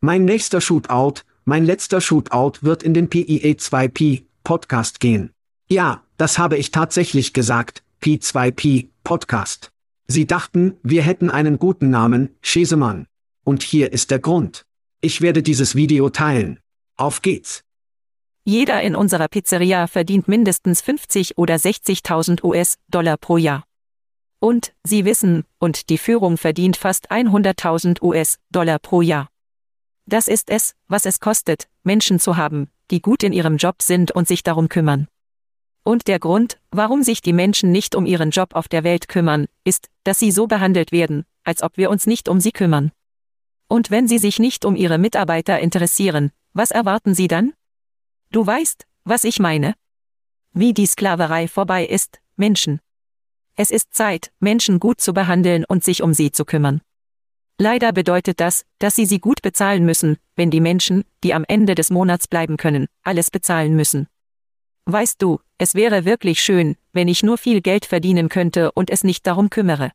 Mein 0.01 0.25
nächster 0.25 0.61
Shootout, 0.61 1.21
mein 1.45 1.65
letzter 1.65 2.01
Shootout 2.01 2.59
wird 2.61 2.83
in 2.83 2.93
den 2.93 3.09
PIE2P 3.09 4.23
Podcast 4.43 4.99
gehen. 4.99 5.31
Ja, 5.67 6.03
das 6.17 6.37
habe 6.37 6.57
ich 6.57 6.71
tatsächlich 6.71 7.33
gesagt, 7.33 7.83
P2P 8.01 8.89
Podcast. 9.03 9.71
Sie 10.07 10.27
dachten, 10.27 10.77
wir 10.83 11.01
hätten 11.01 11.29
einen 11.29 11.57
guten 11.57 11.89
Namen, 11.89 12.35
Schesemann. 12.41 13.07
Und 13.43 13.63
hier 13.63 13.91
ist 13.91 14.12
der 14.12 14.19
Grund. 14.19 14.65
Ich 15.01 15.21
werde 15.21 15.43
dieses 15.43 15.75
Video 15.75 16.09
teilen. 16.09 16.59
Auf 16.95 17.21
geht's. 17.21 17.63
Jeder 18.43 18.81
in 18.83 18.95
unserer 18.95 19.27
Pizzeria 19.27 19.88
verdient 19.88 20.27
mindestens 20.27 20.81
50 20.81 21.38
oder 21.38 21.55
60.000 21.55 22.43
US-Dollar 22.43 23.17
pro 23.17 23.38
Jahr. 23.38 23.63
Und, 24.39 24.74
Sie 24.83 25.05
wissen, 25.05 25.45
und 25.57 25.89
die 25.89 25.97
Führung 25.97 26.38
verdient 26.38 26.77
fast 26.77 27.12
100.000 27.12 28.03
US-Dollar 28.03 28.77
pro 28.77 29.01
Jahr. 29.01 29.29
Das 30.05 30.27
ist 30.27 30.51
es, 30.51 30.75
was 30.88 31.05
es 31.05 31.19
kostet, 31.19 31.67
Menschen 31.83 32.19
zu 32.19 32.38
haben, 32.38 32.69
die 32.91 33.01
gut 33.01 33.24
in 33.24 33.33
ihrem 33.33 33.57
Job 33.57 33.81
sind 33.81 34.12
und 34.12 34.27
sich 34.27 34.43
darum 34.43 34.69
kümmern. 34.69 35.07
Und 35.87 36.07
der 36.07 36.17
Grund, 36.17 36.57
warum 36.71 37.03
sich 37.03 37.21
die 37.21 37.31
Menschen 37.31 37.71
nicht 37.71 37.93
um 37.93 38.07
ihren 38.07 38.31
Job 38.31 38.55
auf 38.55 38.67
der 38.67 38.83
Welt 38.83 39.07
kümmern, 39.07 39.45
ist, 39.63 39.87
dass 40.03 40.17
sie 40.17 40.31
so 40.31 40.47
behandelt 40.47 40.91
werden, 40.91 41.25
als 41.43 41.61
ob 41.61 41.77
wir 41.77 41.91
uns 41.91 42.07
nicht 42.07 42.27
um 42.27 42.41
sie 42.41 42.51
kümmern. 42.51 42.91
Und 43.67 43.91
wenn 43.91 44.07
sie 44.07 44.17
sich 44.17 44.39
nicht 44.39 44.65
um 44.65 44.75
ihre 44.75 44.97
Mitarbeiter 44.97 45.59
interessieren, 45.59 46.31
was 46.53 46.71
erwarten 46.71 47.13
sie 47.13 47.27
dann? 47.27 47.53
Du 48.31 48.45
weißt, 48.45 48.87
was 49.03 49.23
ich 49.23 49.39
meine? 49.39 49.75
Wie 50.53 50.73
die 50.73 50.87
Sklaverei 50.87 51.47
vorbei 51.47 51.85
ist, 51.85 52.19
Menschen. 52.35 52.79
Es 53.55 53.69
ist 53.69 53.93
Zeit, 53.93 54.31
Menschen 54.39 54.79
gut 54.79 54.99
zu 54.99 55.13
behandeln 55.13 55.65
und 55.65 55.83
sich 55.83 56.01
um 56.01 56.15
sie 56.15 56.31
zu 56.31 56.45
kümmern. 56.45 56.81
Leider 57.59 57.93
bedeutet 57.93 58.39
das, 58.39 58.65
dass 58.79 58.95
sie 58.95 59.05
sie 59.05 59.19
gut 59.19 59.43
bezahlen 59.43 59.85
müssen, 59.85 60.17
wenn 60.35 60.49
die 60.49 60.61
Menschen, 60.61 61.03
die 61.23 61.35
am 61.35 61.45
Ende 61.47 61.75
des 61.75 61.91
Monats 61.91 62.27
bleiben 62.27 62.57
können, 62.57 62.87
alles 63.03 63.29
bezahlen 63.29 63.75
müssen. 63.75 64.07
Weißt 64.85 65.21
du, 65.21 65.39
es 65.57 65.73
wäre 65.73 66.05
wirklich 66.05 66.41
schön, 66.41 66.75
wenn 66.93 67.07
ich 67.07 67.23
nur 67.23 67.37
viel 67.37 67.61
Geld 67.61 67.85
verdienen 67.85 68.29
könnte 68.29 68.71
und 68.71 68.89
es 68.89 69.03
nicht 69.03 69.25
darum 69.25 69.49
kümmere. 69.49 69.91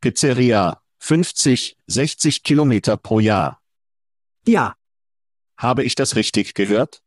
Pizzeria, 0.00 0.80
50, 0.98 1.76
60 1.86 2.42
Kilometer 2.42 2.96
pro 2.96 3.20
Jahr. 3.20 3.60
Ja, 4.46 4.74
Habe 5.56 5.84
ich 5.84 5.94
das 5.94 6.16
richtig 6.16 6.54
gehört? 6.54 7.02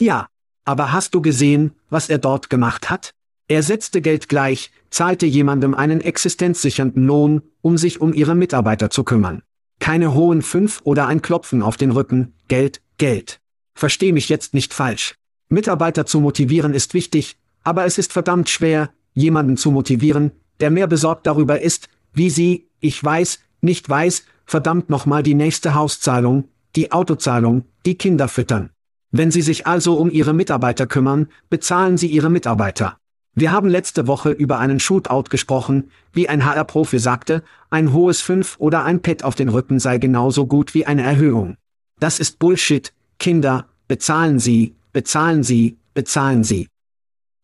ja. 0.00 0.28
Aber 0.66 0.92
hast 0.92 1.14
du 1.14 1.20
gesehen, 1.20 1.74
was 1.90 2.08
er 2.08 2.16
dort 2.16 2.48
gemacht 2.48 2.88
hat? 2.88 3.12
Er 3.48 3.62
setzte 3.62 4.00
Geld 4.00 4.30
gleich, 4.30 4.70
zahlte 4.88 5.26
jemandem 5.26 5.74
einen 5.74 6.00
existenzsichernden 6.00 7.04
Lohn, 7.06 7.42
um 7.60 7.76
sich 7.76 8.00
um 8.00 8.14
ihre 8.14 8.34
Mitarbeiter 8.34 8.88
zu 8.88 9.04
kümmern. 9.04 9.42
Keine 9.78 10.14
hohen 10.14 10.40
Fünf 10.40 10.80
oder 10.84 11.06
ein 11.06 11.20
Klopfen 11.20 11.60
auf 11.60 11.76
den 11.76 11.90
Rücken, 11.90 12.32
Geld, 12.48 12.80
Geld. 12.96 13.42
Versteh 13.74 14.12
mich 14.12 14.30
jetzt 14.30 14.54
nicht 14.54 14.72
falsch. 14.72 15.16
Mitarbeiter 15.48 16.06
zu 16.06 16.20
motivieren 16.20 16.74
ist 16.74 16.94
wichtig, 16.94 17.36
aber 17.62 17.84
es 17.84 17.98
ist 17.98 18.12
verdammt 18.12 18.48
schwer, 18.48 18.90
jemanden 19.12 19.56
zu 19.56 19.70
motivieren, 19.70 20.32
der 20.60 20.70
mehr 20.70 20.86
besorgt 20.86 21.26
darüber 21.26 21.60
ist, 21.60 21.88
wie 22.12 22.30
sie, 22.30 22.68
ich 22.80 23.02
weiß, 23.02 23.40
nicht 23.60 23.88
weiß, 23.88 24.24
verdammt 24.46 24.90
nochmal 24.90 25.22
die 25.22 25.34
nächste 25.34 25.74
Hauszahlung, 25.74 26.48
die 26.76 26.92
Autozahlung, 26.92 27.64
die 27.86 27.96
Kinder 27.96 28.28
füttern. 28.28 28.70
Wenn 29.10 29.30
Sie 29.30 29.42
sich 29.42 29.66
also 29.66 29.94
um 29.94 30.10
Ihre 30.10 30.32
Mitarbeiter 30.32 30.88
kümmern, 30.88 31.28
bezahlen 31.48 31.96
Sie 31.96 32.08
Ihre 32.08 32.30
Mitarbeiter. 32.30 32.98
Wir 33.36 33.52
haben 33.52 33.68
letzte 33.68 34.08
Woche 34.08 34.30
über 34.30 34.58
einen 34.58 34.80
Shootout 34.80 35.24
gesprochen, 35.30 35.90
wie 36.12 36.28
ein 36.28 36.44
HR-Profi 36.44 36.98
sagte, 36.98 37.42
ein 37.70 37.92
hohes 37.92 38.20
Fünf 38.20 38.56
oder 38.58 38.84
ein 38.84 39.02
Pet 39.02 39.22
auf 39.22 39.36
den 39.36 39.48
Rücken 39.48 39.78
sei 39.78 39.98
genauso 39.98 40.46
gut 40.46 40.74
wie 40.74 40.86
eine 40.86 41.02
Erhöhung. 41.02 41.56
Das 42.00 42.18
ist 42.18 42.40
Bullshit, 42.40 42.92
Kinder, 43.18 43.66
bezahlen 43.86 44.40
Sie, 44.40 44.74
bezahlen 44.94 45.42
Sie, 45.42 45.76
bezahlen 45.92 46.44
Sie. 46.44 46.68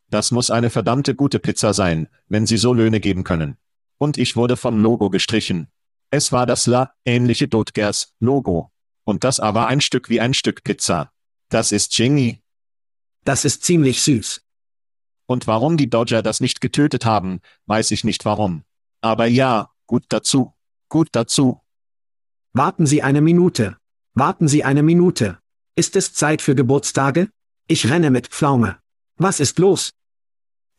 Das 0.08 0.30
muss 0.30 0.50
eine 0.50 0.70
verdammte 0.70 1.14
gute 1.16 1.40
Pizza 1.40 1.74
sein, 1.74 2.08
wenn 2.28 2.46
Sie 2.46 2.56
so 2.56 2.72
Löhne 2.72 3.00
geben 3.00 3.24
können. 3.24 3.58
Und 3.98 4.18
ich 4.18 4.36
wurde 4.36 4.56
vom 4.56 4.80
Logo 4.80 5.10
gestrichen. 5.10 5.68
Es 6.10 6.30
war 6.30 6.46
das 6.46 6.66
La-ähnliche 6.66 7.48
Dotgers 7.48 8.14
Logo. 8.20 8.70
Und 9.04 9.24
das 9.24 9.40
aber 9.40 9.66
ein 9.66 9.80
Stück 9.80 10.08
wie 10.08 10.20
ein 10.20 10.32
Stück 10.32 10.62
Pizza. 10.62 11.12
Das 11.48 11.72
ist 11.72 11.94
Genie. 11.96 12.40
Das 13.24 13.44
ist 13.44 13.64
ziemlich 13.64 14.00
süß. 14.02 14.42
Und 15.26 15.48
warum 15.48 15.76
die 15.76 15.90
Dodger 15.90 16.22
das 16.22 16.40
nicht 16.40 16.60
getötet 16.60 17.04
haben, 17.04 17.40
weiß 17.66 17.90
ich 17.90 18.04
nicht 18.04 18.24
warum. 18.24 18.62
Aber 19.00 19.26
ja, 19.26 19.70
gut 19.86 20.04
dazu. 20.08 20.54
Gut 20.88 21.08
dazu. 21.12 21.60
Warten 22.52 22.86
Sie 22.86 23.02
eine 23.02 23.20
Minute. 23.20 23.76
Warten 24.14 24.46
Sie 24.46 24.62
eine 24.62 24.84
Minute. 24.84 25.38
Ist 25.74 25.96
es 25.96 26.12
Zeit 26.14 26.42
für 26.42 26.54
Geburtstage? 26.54 27.28
Ich 27.72 27.88
renne 27.88 28.10
mit 28.10 28.26
Pflaume. 28.26 28.78
Was 29.16 29.38
ist 29.38 29.60
los? 29.60 29.92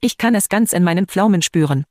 Ich 0.01 0.17
kann 0.17 0.36
es 0.36 0.49
ganz 0.49 0.73
in 0.73 0.84
meinen 0.84 1.08
Pflaumen 1.08 1.41
spüren. 1.41 1.86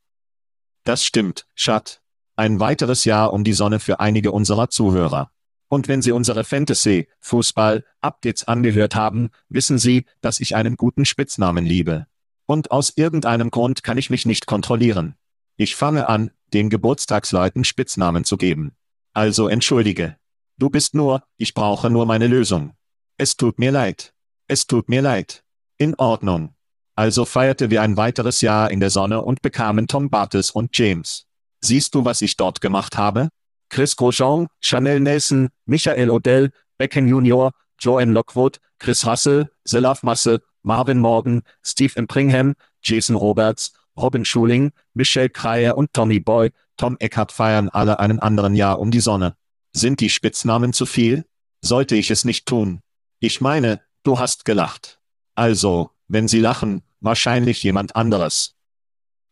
Das 0.83 1.03
stimmt, 1.03 1.47
Schat. 1.55 2.03
Ein 2.35 2.59
weiteres 2.59 3.03
Jahr 3.03 3.33
um 3.33 3.43
die 3.43 3.53
Sonne 3.53 3.79
für 3.79 3.99
einige 3.99 4.31
unserer 4.31 4.69
Zuhörer. 4.69 5.31
Und 5.69 5.87
wenn 5.87 6.03
Sie 6.03 6.11
unsere 6.11 6.43
Fantasy, 6.43 7.07
Fußball, 7.19 7.83
Updates 8.01 8.43
angehört 8.43 8.93
haben, 8.93 9.31
wissen 9.49 9.79
Sie, 9.79 10.05
dass 10.21 10.39
ich 10.39 10.55
einen 10.55 10.75
guten 10.75 11.05
Spitznamen 11.05 11.65
liebe. 11.65 12.05
Und 12.45 12.69
aus 12.69 12.93
irgendeinem 12.95 13.49
Grund 13.49 13.81
kann 13.81 13.97
ich 13.97 14.11
mich 14.11 14.27
nicht 14.27 14.45
kontrollieren. 14.45 15.15
Ich 15.55 15.75
fange 15.75 16.09
an, 16.09 16.29
den 16.53 16.69
Geburtstagsleuten 16.69 17.63
Spitznamen 17.63 18.23
zu 18.23 18.37
geben. 18.37 18.75
Also 19.13 19.47
entschuldige. 19.47 20.17
Du 20.59 20.69
bist 20.69 20.93
nur, 20.93 21.23
ich 21.37 21.55
brauche 21.55 21.89
nur 21.89 22.05
meine 22.05 22.27
Lösung. 22.27 22.75
Es 23.17 23.35
tut 23.35 23.57
mir 23.57 23.71
leid. 23.71 24.13
Es 24.51 24.67
tut 24.67 24.89
mir 24.89 25.01
leid. 25.01 25.45
In 25.77 25.95
Ordnung. 25.95 26.53
Also 26.93 27.23
feierte 27.23 27.69
wir 27.69 27.81
ein 27.81 27.95
weiteres 27.95 28.41
Jahr 28.41 28.69
in 28.69 28.81
der 28.81 28.89
Sonne 28.89 29.21
und 29.21 29.41
bekamen 29.41 29.87
Tom 29.87 30.09
Bartes 30.09 30.51
und 30.51 30.77
James. 30.77 31.25
Siehst 31.61 31.95
du, 31.95 32.03
was 32.03 32.21
ich 32.21 32.35
dort 32.35 32.59
gemacht 32.59 32.97
habe? 32.97 33.29
Chris 33.69 33.95
Grosjean, 33.95 34.47
Chanel 34.59 34.99
Nelson, 34.99 35.51
Michael 35.65 36.09
Odell, 36.09 36.51
Becken 36.77 37.07
Jr., 37.07 37.51
Joanne 37.79 38.11
Lockwood, 38.11 38.59
Chris 38.77 39.07
Russell, 39.07 39.49
Selaf 39.63 40.03
Masse, 40.03 40.41
Marvin 40.63 40.99
Morgan, 40.99 41.43
Steve 41.63 41.93
Impringham, 41.95 42.55
Jason 42.83 43.15
Roberts, 43.15 43.71
Robin 43.95 44.25
Schuling, 44.25 44.73
Michelle 44.93 45.29
Kreyer 45.29 45.77
und 45.77 45.93
Tommy 45.93 46.19
Boy, 46.19 46.51
Tom 46.75 46.97
Eckert 46.99 47.31
feiern 47.31 47.69
alle 47.69 48.01
einen 48.01 48.19
anderen 48.19 48.55
Jahr 48.55 48.79
um 48.79 48.91
die 48.91 48.99
Sonne. 48.99 49.37
Sind 49.71 50.01
die 50.01 50.09
Spitznamen 50.09 50.73
zu 50.73 50.85
viel? 50.85 51.23
Sollte 51.61 51.95
ich 51.95 52.11
es 52.11 52.25
nicht 52.25 52.47
tun? 52.47 52.81
Ich 53.21 53.39
meine, 53.39 53.79
du 54.03 54.19
hast 54.19 54.45
gelacht. 54.45 54.99
Also, 55.35 55.91
wenn 56.07 56.27
sie 56.27 56.39
lachen, 56.39 56.83
wahrscheinlich 56.99 57.63
jemand 57.63 57.95
anderes. 57.95 58.55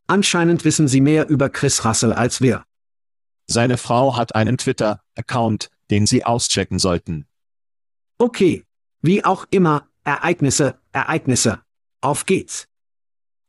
Anscheinend 0.08 0.66
wissen 0.66 0.88
Sie 0.88 1.02
mehr 1.02 1.30
über 1.30 1.50
Chris 1.50 1.86
Russell 1.86 2.14
als 2.14 2.42
wir. 2.42 2.66
Seine 3.46 3.78
Frau 3.78 4.18
hat 4.18 4.34
einen 4.34 4.58
Twitter-Account, 4.58 5.70
den 5.92 6.08
Sie 6.08 6.26
auschecken 6.26 6.80
sollten. 6.80 7.28
Okay. 8.18 8.66
Wie 9.02 9.24
auch 9.24 9.46
immer, 9.52 9.88
Ereignisse, 10.04 10.80
Ereignisse. 10.92 11.62
Auf 12.02 12.26
geht's. 12.26 12.68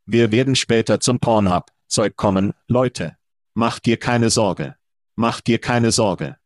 Wir 0.04 0.33
werden 0.33 0.54
später 0.54 1.00
zum 1.00 1.18
Pornhub-Zeug 1.18 2.16
kommen, 2.16 2.52
Leute. 2.66 3.16
Mach 3.54 3.78
dir 3.78 3.96
keine 3.96 4.28
Sorge. 4.28 4.76
Mach 5.16 5.40
dir 5.40 5.59
keine 5.59 5.92
Sorge. 5.92 6.37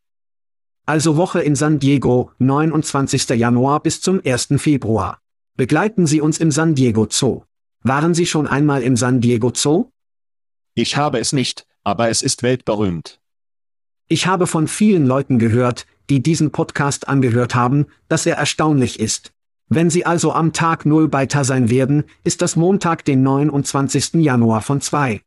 Also 0.87 1.17
Woche 1.17 1.41
in 1.41 1.57
San 1.57 1.79
Diego, 1.79 2.31
29. 2.41 3.31
Januar 3.31 3.81
bis 3.81 4.03
zum 4.03 4.21
1. 4.23 4.49
Februar. 4.59 5.19
Begleiten 5.57 6.07
Sie 6.07 6.21
uns 6.21 6.39
im 6.39 6.51
San 6.51 6.75
Diego 6.75 7.07
Zoo. 7.09 7.45
Waren 7.81 8.13
Sie 8.13 8.27
schon 8.27 8.47
einmal 8.47 8.83
im 8.83 8.95
San 8.95 9.23
Diego 9.23 9.51
Zoo? 9.55 9.91
Ich 10.75 10.99
habe 10.99 11.21
es 11.21 11.33
nicht, 11.33 11.67
aber 11.85 12.11
es 12.11 12.21
ist 12.21 12.43
weltberühmt. 12.43 13.19
Ich 14.09 14.27
habe 14.27 14.47
von 14.47 14.69
vielen 14.69 15.07
Leuten 15.07 15.39
gehört, 15.39 15.87
die 16.11 16.23
diesen 16.23 16.53
Podcast 16.53 17.09
angehört 17.09 17.55
haben, 17.55 17.87
dass 18.09 18.27
er 18.27 18.37
erstaunlich 18.37 19.01
ist. 19.01 19.33
Wenn 19.69 19.89
Sie 19.89 20.05
also 20.05 20.33
am 20.33 20.53
Tag 20.53 20.85
Null 20.85 21.09
bei 21.09 21.25
Ta 21.25 21.45
sein 21.45 21.71
werden, 21.71 22.05
ist 22.25 22.43
das 22.43 22.57
Montag, 22.57 23.07
den 23.07 23.23
29. 23.23 24.15
Januar 24.17 24.61
von 24.61 24.83
2. 24.83 25.23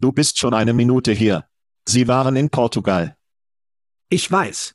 Du 0.00 0.12
bist 0.12 0.38
schon 0.38 0.54
eine 0.54 0.72
Minute 0.72 1.12
hier. 1.12 1.44
Sie 1.86 2.08
waren 2.08 2.36
in 2.36 2.48
Portugal. 2.48 3.16
Ich 4.12 4.30
weiß. 4.30 4.74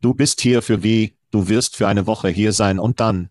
Du 0.00 0.12
bist 0.12 0.40
hier 0.40 0.60
für 0.60 0.82
wie, 0.82 1.14
du 1.30 1.46
wirst 1.46 1.76
für 1.76 1.86
eine 1.86 2.08
Woche 2.08 2.30
hier 2.30 2.52
sein 2.52 2.80
und 2.80 2.98
dann. 2.98 3.28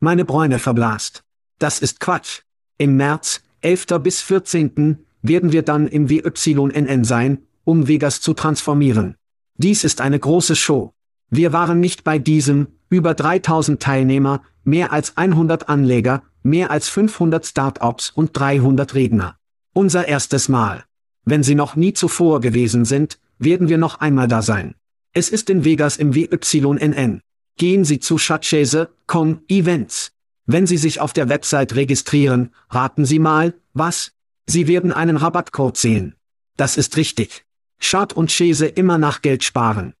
Meine 0.00 0.24
Bräune 0.24 0.58
verblasst. 0.58 1.22
Das 1.60 1.78
ist 1.78 2.00
Quatsch. 2.00 2.40
Im 2.76 2.96
März, 2.96 3.42
11. 3.60 3.86
bis 4.02 4.22
14. 4.22 5.06
werden 5.22 5.52
wir 5.52 5.62
dann 5.62 5.86
im 5.86 6.10
WYNN 6.10 7.04
sein, 7.04 7.46
um 7.62 7.86
Vegas 7.86 8.20
zu 8.20 8.34
transformieren. 8.34 9.14
Dies 9.56 9.84
ist 9.84 10.00
eine 10.00 10.18
große 10.18 10.56
Show. 10.56 10.92
Wir 11.30 11.52
waren 11.52 11.78
nicht 11.78 12.02
bei 12.02 12.18
diesem, 12.18 12.66
über 12.88 13.14
3000 13.14 13.80
Teilnehmer, 13.80 14.42
mehr 14.64 14.90
als 14.92 15.16
100 15.16 15.68
Anleger, 15.68 16.24
mehr 16.42 16.72
als 16.72 16.88
500 16.88 17.46
Startups 17.46 18.10
und 18.10 18.36
300 18.36 18.96
Redner. 18.96 19.38
Unser 19.74 20.08
erstes 20.08 20.48
Mal. 20.48 20.84
Wenn 21.24 21.44
Sie 21.44 21.54
noch 21.54 21.76
nie 21.76 21.92
zuvor 21.92 22.40
gewesen 22.40 22.84
sind, 22.84 23.20
werden 23.38 23.68
wir 23.68 23.78
noch 23.78 24.00
einmal 24.00 24.28
da 24.28 24.42
sein. 24.42 24.74
Es 25.12 25.28
ist 25.28 25.50
in 25.50 25.64
Vegas 25.64 25.96
im 25.96 26.14
WYNN. 26.14 27.20
Gehen 27.56 27.84
Sie 27.84 28.00
zu 28.00 28.18
Schatzchase.com 28.18 29.42
Events. 29.48 30.12
Wenn 30.46 30.66
Sie 30.66 30.76
sich 30.76 31.00
auf 31.00 31.12
der 31.12 31.28
Website 31.28 31.74
registrieren, 31.74 32.52
raten 32.68 33.04
Sie 33.04 33.18
mal, 33.18 33.54
was? 33.72 34.12
Sie 34.46 34.66
werden 34.66 34.92
einen 34.92 35.16
Rabattcode 35.16 35.76
sehen. 35.76 36.16
Das 36.56 36.76
ist 36.76 36.96
richtig. 36.96 37.44
Schad 37.78 38.12
und 38.12 38.30
Chase 38.30 38.66
immer 38.66 38.98
nach 38.98 39.22
Geld 39.22 39.44
sparen. 39.44 39.94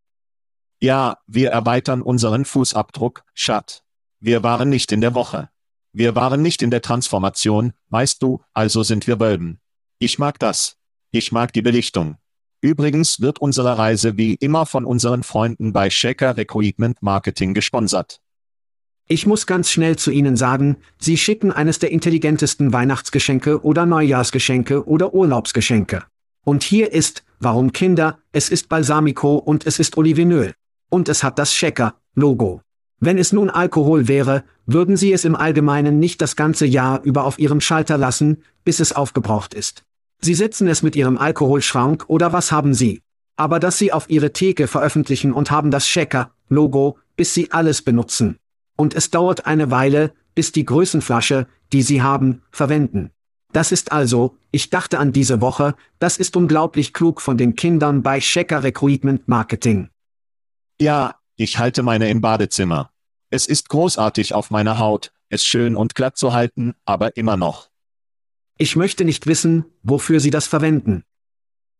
Ja, 0.80 1.18
wir 1.26 1.50
erweitern 1.50 2.02
unseren 2.02 2.44
Fußabdruck, 2.44 3.24
Schad. 3.32 3.84
Wir 4.20 4.42
waren 4.42 4.68
nicht 4.68 4.92
in 4.92 5.00
der 5.00 5.14
Woche. 5.14 5.48
Wir 5.92 6.14
waren 6.14 6.42
nicht 6.42 6.60
in 6.62 6.70
der 6.70 6.82
Transformation, 6.82 7.72
weißt 7.90 8.22
du, 8.22 8.42
also 8.52 8.82
sind 8.82 9.06
wir 9.06 9.20
Wölben. 9.20 9.60
Ich 9.98 10.18
mag 10.18 10.38
das. 10.38 10.76
Ich 11.10 11.30
mag 11.30 11.52
die 11.52 11.62
Belichtung. 11.62 12.16
Übrigens 12.64 13.20
wird 13.20 13.42
unsere 13.42 13.76
Reise 13.76 14.16
wie 14.16 14.36
immer 14.36 14.64
von 14.64 14.86
unseren 14.86 15.22
Freunden 15.22 15.74
bei 15.74 15.90
Shaker 15.90 16.38
Recruitment 16.38 17.02
Marketing 17.02 17.52
gesponsert. 17.52 18.22
Ich 19.06 19.26
muss 19.26 19.46
ganz 19.46 19.70
schnell 19.70 19.96
zu 19.96 20.10
Ihnen 20.10 20.34
sagen, 20.34 20.78
Sie 20.96 21.18
schicken 21.18 21.52
eines 21.52 21.78
der 21.78 21.92
intelligentesten 21.92 22.72
Weihnachtsgeschenke 22.72 23.62
oder 23.62 23.84
Neujahrsgeschenke 23.84 24.88
oder 24.88 25.12
Urlaubsgeschenke. 25.12 26.04
Und 26.42 26.62
hier 26.62 26.90
ist, 26.90 27.22
warum 27.38 27.74
Kinder, 27.74 28.18
es 28.32 28.48
ist 28.48 28.70
Balsamico 28.70 29.36
und 29.36 29.66
es 29.66 29.78
ist 29.78 29.98
Olivenöl. 29.98 30.54
Und 30.88 31.10
es 31.10 31.22
hat 31.22 31.38
das 31.38 31.52
Shaker-Logo. 31.52 32.62
Wenn 32.98 33.18
es 33.18 33.34
nun 33.34 33.50
Alkohol 33.50 34.08
wäre, 34.08 34.42
würden 34.64 34.96
Sie 34.96 35.12
es 35.12 35.26
im 35.26 35.36
Allgemeinen 35.36 35.98
nicht 35.98 36.22
das 36.22 36.34
ganze 36.34 36.64
Jahr 36.64 37.02
über 37.02 37.24
auf 37.24 37.38
Ihrem 37.38 37.60
Schalter 37.60 37.98
lassen, 37.98 38.42
bis 38.64 38.80
es 38.80 38.94
aufgebraucht 38.94 39.52
ist. 39.52 39.84
Sie 40.24 40.32
setzen 40.32 40.68
es 40.68 40.82
mit 40.82 40.96
Ihrem 40.96 41.18
Alkoholschrank 41.18 42.06
oder 42.08 42.32
was 42.32 42.50
haben 42.50 42.72
Sie? 42.72 43.02
Aber 43.36 43.60
dass 43.60 43.76
Sie 43.76 43.92
auf 43.92 44.08
Ihre 44.08 44.32
Theke 44.32 44.68
veröffentlichen 44.68 45.34
und 45.34 45.50
haben 45.50 45.70
das 45.70 45.84
Checker-Logo, 45.84 46.96
bis 47.14 47.34
Sie 47.34 47.52
alles 47.52 47.82
benutzen. 47.82 48.38
Und 48.74 48.94
es 48.94 49.10
dauert 49.10 49.44
eine 49.44 49.70
Weile, 49.70 50.14
bis 50.34 50.50
die 50.50 50.64
Größenflasche, 50.64 51.46
die 51.74 51.82
Sie 51.82 52.00
haben, 52.00 52.40
verwenden. 52.50 53.10
Das 53.52 53.70
ist 53.70 53.92
also, 53.92 54.38
ich 54.50 54.70
dachte 54.70 54.98
an 54.98 55.12
diese 55.12 55.42
Woche, 55.42 55.74
das 55.98 56.16
ist 56.16 56.38
unglaublich 56.38 56.94
klug 56.94 57.20
von 57.20 57.36
den 57.36 57.54
Kindern 57.54 58.02
bei 58.02 58.18
Checker 58.18 58.62
Recruitment 58.62 59.28
Marketing. 59.28 59.90
Ja, 60.80 61.16
ich 61.36 61.58
halte 61.58 61.82
meine 61.82 62.08
im 62.08 62.22
Badezimmer. 62.22 62.90
Es 63.28 63.46
ist 63.46 63.68
großartig 63.68 64.32
auf 64.32 64.50
meiner 64.50 64.78
Haut, 64.78 65.12
es 65.28 65.44
schön 65.44 65.76
und 65.76 65.94
glatt 65.94 66.16
zu 66.16 66.32
halten, 66.32 66.72
aber 66.86 67.18
immer 67.18 67.36
noch. 67.36 67.68
Ich 68.56 68.76
möchte 68.76 69.04
nicht 69.04 69.26
wissen, 69.26 69.64
wofür 69.82 70.20
Sie 70.20 70.30
das 70.30 70.46
verwenden. 70.46 71.04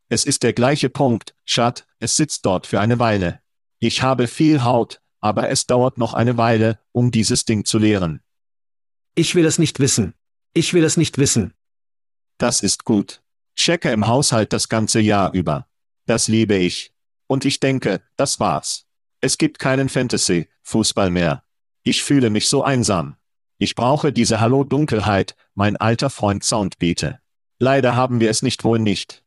Es 0.09 0.25
ist 0.25 0.43
der 0.43 0.53
gleiche 0.53 0.91
Punkt, 0.91 1.35
Schat, 1.45 1.87
es 2.01 2.17
sitzt 2.17 2.45
dort 2.45 2.67
für 2.67 2.81
eine 2.81 2.99
Weile. 2.99 3.41
Ich 3.79 4.03
habe 4.03 4.27
viel 4.27 4.65
Haut, 4.65 5.01
aber 5.21 5.49
es 5.51 5.67
dauert 5.67 5.99
noch 5.99 6.15
eine 6.15 6.37
Weile, 6.37 6.81
um 6.93 7.11
dieses 7.11 7.45
Ding 7.45 7.65
zu 7.65 7.79
leeren. 7.79 8.23
Ich 9.15 9.35
will 9.37 9.47
es 9.47 9.59
nicht 9.59 9.79
wissen. 9.79 10.15
Ich 10.53 10.75
will 10.75 10.85
es 10.85 10.97
nicht 10.97 11.19
wissen. 11.19 11.55
Das 12.39 12.61
ist 12.61 12.85
gut. 12.85 13.23
Checke 13.55 13.91
im 13.93 14.09
Haushalt 14.09 14.53
das 14.53 14.69
ganze 14.69 15.01
Jahr 15.01 15.33
über. 15.33 15.69
Das 16.07 16.27
liebe 16.27 16.57
ich. 16.57 16.93
Und 17.29 17.45
ich 17.45 17.61
denke, 17.61 18.03
das 18.17 18.41
war's. 18.41 18.87
Es 19.21 19.39
gibt 19.39 19.61
keinen 19.61 19.89
Fantasy-Fußball 19.89 21.11
mehr. 21.11 21.45
Ich 21.85 22.03
fühle 22.03 22.31
mich 22.31 22.49
so 22.49 22.65
einsam. 22.65 23.17
Ich 23.59 23.77
brauche 23.77 24.13
diese 24.13 24.41
Hallo 24.41 24.65
Dunkelheit, 24.65 25.37
mein 25.55 25.77
alter 25.77 26.11
Freund 26.11 26.45
Soundbeate. 26.45 27.21
Leider 27.59 27.97
haben 27.97 28.21
wir 28.21 28.31
es 28.31 28.43
nicht 28.43 28.64
wohl 28.64 28.79
nicht. 28.79 29.25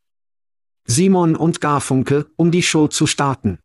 Simon 0.85 1.35
und 1.35 1.59
Garfunkel, 1.61 2.29
um 2.35 2.51
die 2.51 2.63
Show 2.63 2.87
zu 2.87 3.07
starten. 3.07 3.59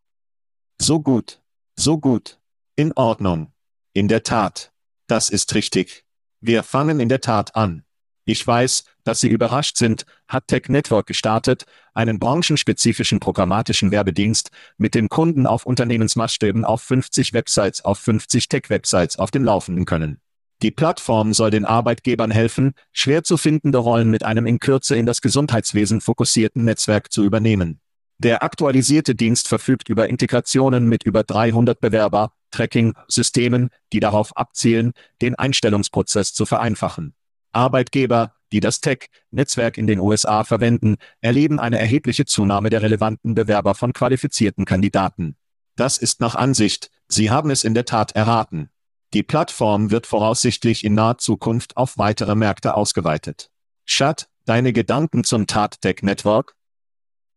So 0.81 1.01
gut. 1.01 1.41
So 1.75 1.97
gut. 1.97 2.39
In 2.75 2.91
Ordnung. 2.93 3.53
In 3.93 4.07
der 4.07 4.23
Tat. 4.23 4.71
Das 5.07 5.29
ist 5.29 5.53
richtig. 5.55 6.05
Wir 6.41 6.63
fangen 6.63 6.99
in 6.99 7.09
der 7.09 7.21
Tat 7.21 7.55
an. 7.55 7.83
Ich 8.25 8.45
weiß, 8.45 8.85
dass 9.03 9.19
Sie 9.19 9.27
überrascht 9.27 9.77
sind, 9.77 10.05
hat 10.27 10.47
Tech 10.47 10.69
Network 10.69 11.07
gestartet, 11.07 11.65
einen 11.93 12.19
branchenspezifischen 12.19 13.19
programmatischen 13.19 13.91
Werbedienst, 13.91 14.49
mit 14.77 14.95
dem 14.95 15.09
Kunden 15.09 15.45
auf 15.45 15.65
Unternehmensmaßstäben 15.65 16.63
auf 16.63 16.81
50 16.81 17.33
Websites 17.33 17.83
auf 17.83 17.99
50 17.99 18.47
Tech-Websites 18.47 19.19
auf 19.19 19.31
dem 19.31 19.43
Laufenden 19.43 19.85
können. 19.85 20.22
Die 20.63 20.71
Plattform 20.71 21.33
soll 21.33 21.51
den 21.51 21.65
Arbeitgebern 21.65 22.31
helfen, 22.31 22.73
schwer 22.93 23.25
zu 23.25 23.35
findende 23.35 23.79
Rollen 23.79 24.09
mit 24.09 24.23
einem 24.23 24.45
in 24.45 24.59
Kürze 24.59 24.95
in 24.95 25.05
das 25.05 25.21
Gesundheitswesen 25.21 25.99
fokussierten 25.99 26.63
Netzwerk 26.63 27.11
zu 27.11 27.25
übernehmen. 27.25 27.81
Der 28.17 28.43
aktualisierte 28.43 29.13
Dienst 29.13 29.49
verfügt 29.49 29.89
über 29.89 30.07
Integrationen 30.07 30.87
mit 30.87 31.03
über 31.03 31.23
300 31.25 31.81
Bewerber, 31.81 32.31
Tracking-Systemen, 32.51 33.71
die 33.91 33.99
darauf 33.99 34.37
abzielen, 34.37 34.93
den 35.21 35.35
Einstellungsprozess 35.35 36.33
zu 36.33 36.45
vereinfachen. 36.45 37.13
Arbeitgeber, 37.51 38.33
die 38.53 38.61
das 38.61 38.79
Tech-Netzwerk 38.79 39.77
in 39.77 39.87
den 39.87 39.99
USA 39.99 40.45
verwenden, 40.45 40.95
erleben 41.19 41.59
eine 41.59 41.77
erhebliche 41.77 42.23
Zunahme 42.23 42.69
der 42.69 42.81
relevanten 42.81 43.35
Bewerber 43.35 43.75
von 43.75 43.91
qualifizierten 43.91 44.63
Kandidaten. 44.63 45.35
Das 45.75 45.97
ist 45.97 46.21
nach 46.21 46.35
Ansicht, 46.35 46.89
Sie 47.09 47.31
haben 47.31 47.49
es 47.49 47.65
in 47.65 47.73
der 47.73 47.83
Tat 47.83 48.13
erraten. 48.13 48.69
Die 49.13 49.21
Plattform 49.21 49.91
wird 49.91 50.07
voraussichtlich 50.07 50.83
in 50.83 50.95
naher 50.95 51.19
Zukunft 51.19 51.77
auf 51.77 51.99
weitere 51.99 52.33
Märkte 52.33 52.75
ausgeweitet. 52.75 53.51
Chat, 53.85 54.27
deine 54.45 54.73
Gedanken 54.73 55.23
zum 55.23 55.45
TAT-Tech 55.45 55.97
Network? 56.01 56.55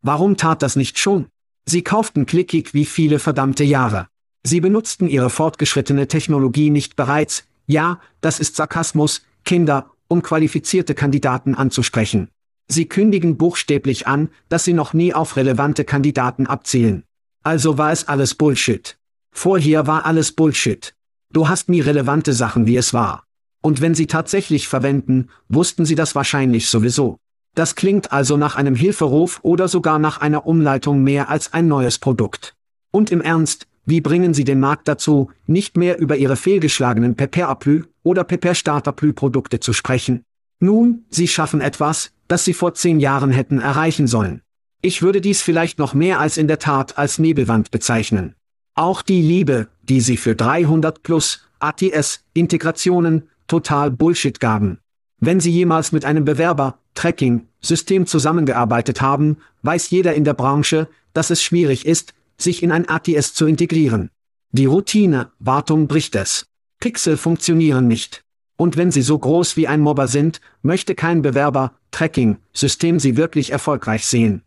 Warum 0.01 0.39
tat 0.39 0.63
das 0.63 0.77
nicht 0.77 0.99
schon? 0.99 1.27
Sie 1.67 1.83
kauften 1.83 2.25
Clickig 2.25 2.73
wie 2.73 2.87
viele 2.87 3.19
verdammte 3.19 3.65
Jahre. 3.65 4.09
Sie 4.43 4.61
benutzten 4.61 5.09
ihre 5.09 5.29
fortgeschrittene 5.29 6.09
Technologie 6.09 6.71
nicht 6.71 6.97
bereits, 6.97 7.45
ja, 7.67 8.01
das 8.23 8.41
ist 8.41 8.57
Sarkasmus, 8.57 9.23
Kinder, 9.45 9.91
um 10.09 10.23
qualifizierte 10.23 10.95
Kandidaten 10.95 11.55
anzusprechen. 11.55 12.31
Sie 12.69 12.87
kündigen 12.89 13.37
buchstäblich 13.37 14.07
an, 14.07 14.31
dass 14.49 14.65
sie 14.65 14.73
noch 14.73 14.95
nie 14.95 15.13
auf 15.13 15.37
relevante 15.37 15.85
Kandidaten 15.85 16.47
abzielen. 16.47 17.05
Also 17.43 17.77
war 17.77 17.93
es 17.93 18.09
alles 18.09 18.35
Bullshit. 18.35 18.97
Vorher 19.31 19.87
war 19.87 20.07
alles 20.07 20.33
Bullshit. 20.33 20.96
Du 21.37 21.51
hast 21.51 21.69
nie 21.69 21.83
relevante 21.83 22.33
Sachen 22.33 22.67
wie 22.67 22.79
es 22.79 22.95
war. 22.95 23.25
Und 23.61 23.83
wenn 23.83 23.95
sie 23.95 24.07
tatsächlich 24.07 24.69
verwenden, 24.69 25.29
wussten 25.51 25.85
sie 25.85 25.95
das 25.95 26.15
wahrscheinlich 26.15 26.71
sowieso. 26.71 27.19
Das 27.55 27.75
klingt 27.75 28.11
also 28.11 28.39
nach 28.39 28.57
einem 28.57 28.75
Hilferuf 28.75 29.41
oder 29.43 29.69
sogar 29.69 29.99
nach 29.99 30.23
einer 30.23 30.47
Umleitung 30.47 31.03
mehr 31.03 31.29
als 31.29 31.53
ein 31.53 31.69
neues 31.69 31.99
Produkt. 31.99 32.55
Und 32.91 33.11
im 33.11 33.21
Ernst, 33.21 33.67
wie 33.85 34.01
bringen 34.01 34.33
Sie 34.33 34.45
den 34.45 34.61
Markt 34.61 34.89
dazu, 34.89 35.31
nicht 35.47 35.77
mehr 35.77 35.99
über 35.99 36.17
Ihre 36.17 36.37
fehlgeschlagenen 36.37 37.17
Pepper-Aplü 37.17 37.83
oder 38.03 38.25
Pepper-Startaplü-Produkte 38.25 39.61
zu 39.61 39.75
sprechen? 39.75 40.23
Nun, 40.59 41.05
Sie 41.11 41.29
schaffen 41.29 41.61
etwas, 41.61 42.13
das 42.29 42.47
Sie 42.47 42.55
vor 42.55 42.73
zehn 42.73 42.99
Jahren 42.99 43.31
hätten 43.31 43.61
erreichen 43.61 44.07
sollen. 44.07 44.41
Ich 44.81 45.03
würde 45.03 45.21
dies 45.21 45.43
vielleicht 45.43 45.79
noch 45.79 45.93
mehr 45.93 46.19
als 46.19 46.39
in 46.39 46.49
der 46.49 46.61
Tat 46.61 46.97
als 46.97 47.19
Nebelwand 47.19 47.71
bezeichnen. 47.71 48.35
Auch 48.79 49.01
die 49.01 49.21
Liebe, 49.21 49.69
die 49.89 50.01
sie 50.01 50.17
für 50.17 50.35
300 50.35 51.03
plus 51.03 51.47
ATS 51.59 52.25
Integrationen 52.35 53.29
total 53.47 53.91
Bullshit 53.91 54.41
gaben. 54.41 54.79
Wenn 55.19 55.41
Sie 55.41 55.51
jemals 55.51 55.93
mit 55.93 56.05
einem 56.05 56.25
Bewerber 56.25 56.79
Tracking 56.95 57.49
System 57.61 58.07
zusammengearbeitet 58.07 59.01
haben, 59.01 59.39
weiß 59.63 59.91
jeder 59.91 60.15
in 60.15 60.25
der 60.25 60.35
Branche, 60.35 60.89
dass 61.15 61.31
es 61.31 61.43
schwierig 61.43 61.87
ist, 61.87 62.15
sich 62.37 62.63
in 62.63 62.71
ein 62.71 62.89
ATS 62.89 63.33
zu 63.35 63.47
integrieren. 63.47 64.11
Die 64.53 64.67
Routine, 64.67 65.31
Wartung 65.39 65.89
bricht 65.89 66.15
es. 66.17 66.47
Pixel 66.81 67.17
funktionieren 67.17 67.89
nicht. 67.89 68.23
Und 68.57 68.77
wenn 68.77 68.91
sie 68.91 69.03
so 69.03 69.19
groß 69.19 69.57
wie 69.57 69.69
ein 69.69 69.81
Mobber 69.81 70.09
sind, 70.09 70.41
möchte 70.63 70.95
kein 70.95 71.23
Bewerber 71.23 71.73
Tracking 71.91 72.39
System 72.53 72.99
sie 72.99 73.17
wirklich 73.17 73.53
erfolgreich 73.53 74.07
sehen. 74.07 74.43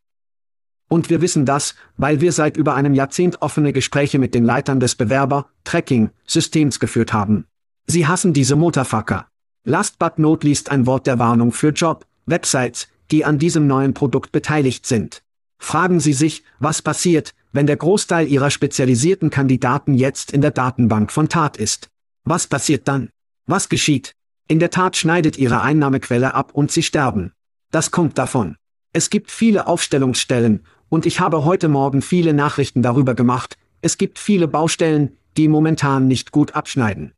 Und 0.89 1.09
wir 1.09 1.21
wissen 1.21 1.45
das, 1.45 1.75
weil 1.95 2.19
wir 2.19 2.33
seit 2.33 2.57
über 2.57 2.75
einem 2.75 2.93
Jahrzehnt 2.93 3.41
offene 3.41 3.71
Gespräche 3.71 4.19
mit 4.19 4.35
den 4.35 4.43
Leitern 4.43 4.81
des 4.81 4.95
Bewerber-Tracking-Systems 4.95 6.79
geführt 6.79 7.13
haben. 7.13 7.45
Sie 7.87 8.07
hassen 8.07 8.33
diese 8.33 8.57
Mutterfucker. 8.57 9.27
Last 9.63 9.99
but 9.99 10.19
not 10.19 10.43
least 10.43 10.71
ein 10.71 10.85
Wort 10.87 11.07
der 11.07 11.19
Warnung 11.19 11.51
für 11.51 11.69
Job, 11.69 12.05
Websites, 12.25 12.87
die 13.11 13.23
an 13.23 13.37
diesem 13.39 13.67
neuen 13.67 13.93
Produkt 13.93 14.31
beteiligt 14.31 14.85
sind. 14.85 15.21
Fragen 15.59 15.99
Sie 15.99 16.13
sich, 16.13 16.43
was 16.59 16.81
passiert, 16.81 17.33
wenn 17.51 17.67
der 17.67 17.77
Großteil 17.77 18.27
Ihrer 18.27 18.49
spezialisierten 18.49 19.29
Kandidaten 19.29 19.93
jetzt 19.93 20.31
in 20.31 20.41
der 20.41 20.51
Datenbank 20.51 21.11
von 21.11 21.29
Tat 21.29 21.57
ist. 21.57 21.89
Was 22.23 22.47
passiert 22.47 22.87
dann? 22.87 23.09
Was 23.45 23.69
geschieht? 23.69 24.13
In 24.47 24.59
der 24.59 24.69
Tat 24.71 24.95
schneidet 24.95 25.37
Ihre 25.37 25.61
Einnahmequelle 25.61 26.33
ab 26.33 26.51
und 26.53 26.71
Sie 26.71 26.83
sterben. 26.83 27.33
Das 27.71 27.91
kommt 27.91 28.17
davon. 28.17 28.55
Es 28.93 29.11
gibt 29.11 29.29
viele 29.29 29.67
Aufstellungsstellen, 29.67 30.65
und 30.89 31.05
ich 31.05 31.19
habe 31.19 31.45
heute 31.45 31.69
Morgen 31.69 32.01
viele 32.01 32.33
Nachrichten 32.33 32.81
darüber 32.81 33.15
gemacht, 33.15 33.57
es 33.81 33.97
gibt 33.97 34.19
viele 34.19 34.47
Baustellen, 34.47 35.17
die 35.37 35.47
momentan 35.47 36.07
nicht 36.07 36.31
gut 36.31 36.55
abschneiden. 36.55 37.13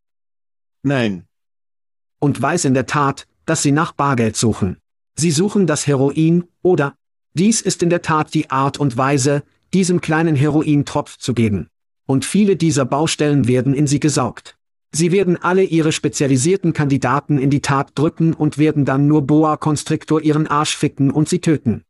Nein. 0.84 1.26
Und 2.20 2.42
weiß 2.42 2.66
in 2.66 2.74
der 2.74 2.86
Tat, 2.86 3.28
dass 3.46 3.64
sie 3.64 3.72
nach 3.72 3.94
Bargeld 3.94 4.36
suchen. 4.36 4.78
Sie 5.16 5.32
suchen 5.32 5.68
das 5.68 5.88
Heroin, 5.88 6.44
oder? 6.62 6.96
Dies 7.34 7.62
ist 7.62 7.82
in 7.82 7.90
der 7.90 8.02
Tat 8.02 8.34
die 8.34 8.50
Art 8.50 8.78
und 8.80 8.98
Weise, 8.98 9.44
diesem 9.74 10.02
kleinen 10.02 10.36
Herointropf 10.36 11.18
zu 11.18 11.34
geben. 11.34 11.68
Und 12.06 12.26
viele 12.26 12.58
dieser 12.58 12.86
Baustellen 12.86 13.48
werden 13.48 13.74
in 13.74 13.88
sie 13.88 14.00
gesaugt. 14.00 14.58
Sie 14.94 15.12
werden 15.14 15.42
alle 15.42 15.64
ihre 15.64 15.94
spezialisierten 15.94 16.74
Kandidaten 16.74 17.38
in 17.38 17.50
die 17.50 17.62
Tat 17.62 17.92
drücken 17.96 18.34
und 18.34 18.58
werden 18.58 18.84
dann 18.84 19.08
nur 19.08 19.26
Boa 19.26 19.56
Constrictor 19.56 20.22
ihren 20.22 20.48
Arsch 20.48 20.76
ficken 20.76 21.12
und 21.12 21.30
sie 21.30 21.40
töten. 21.40 21.84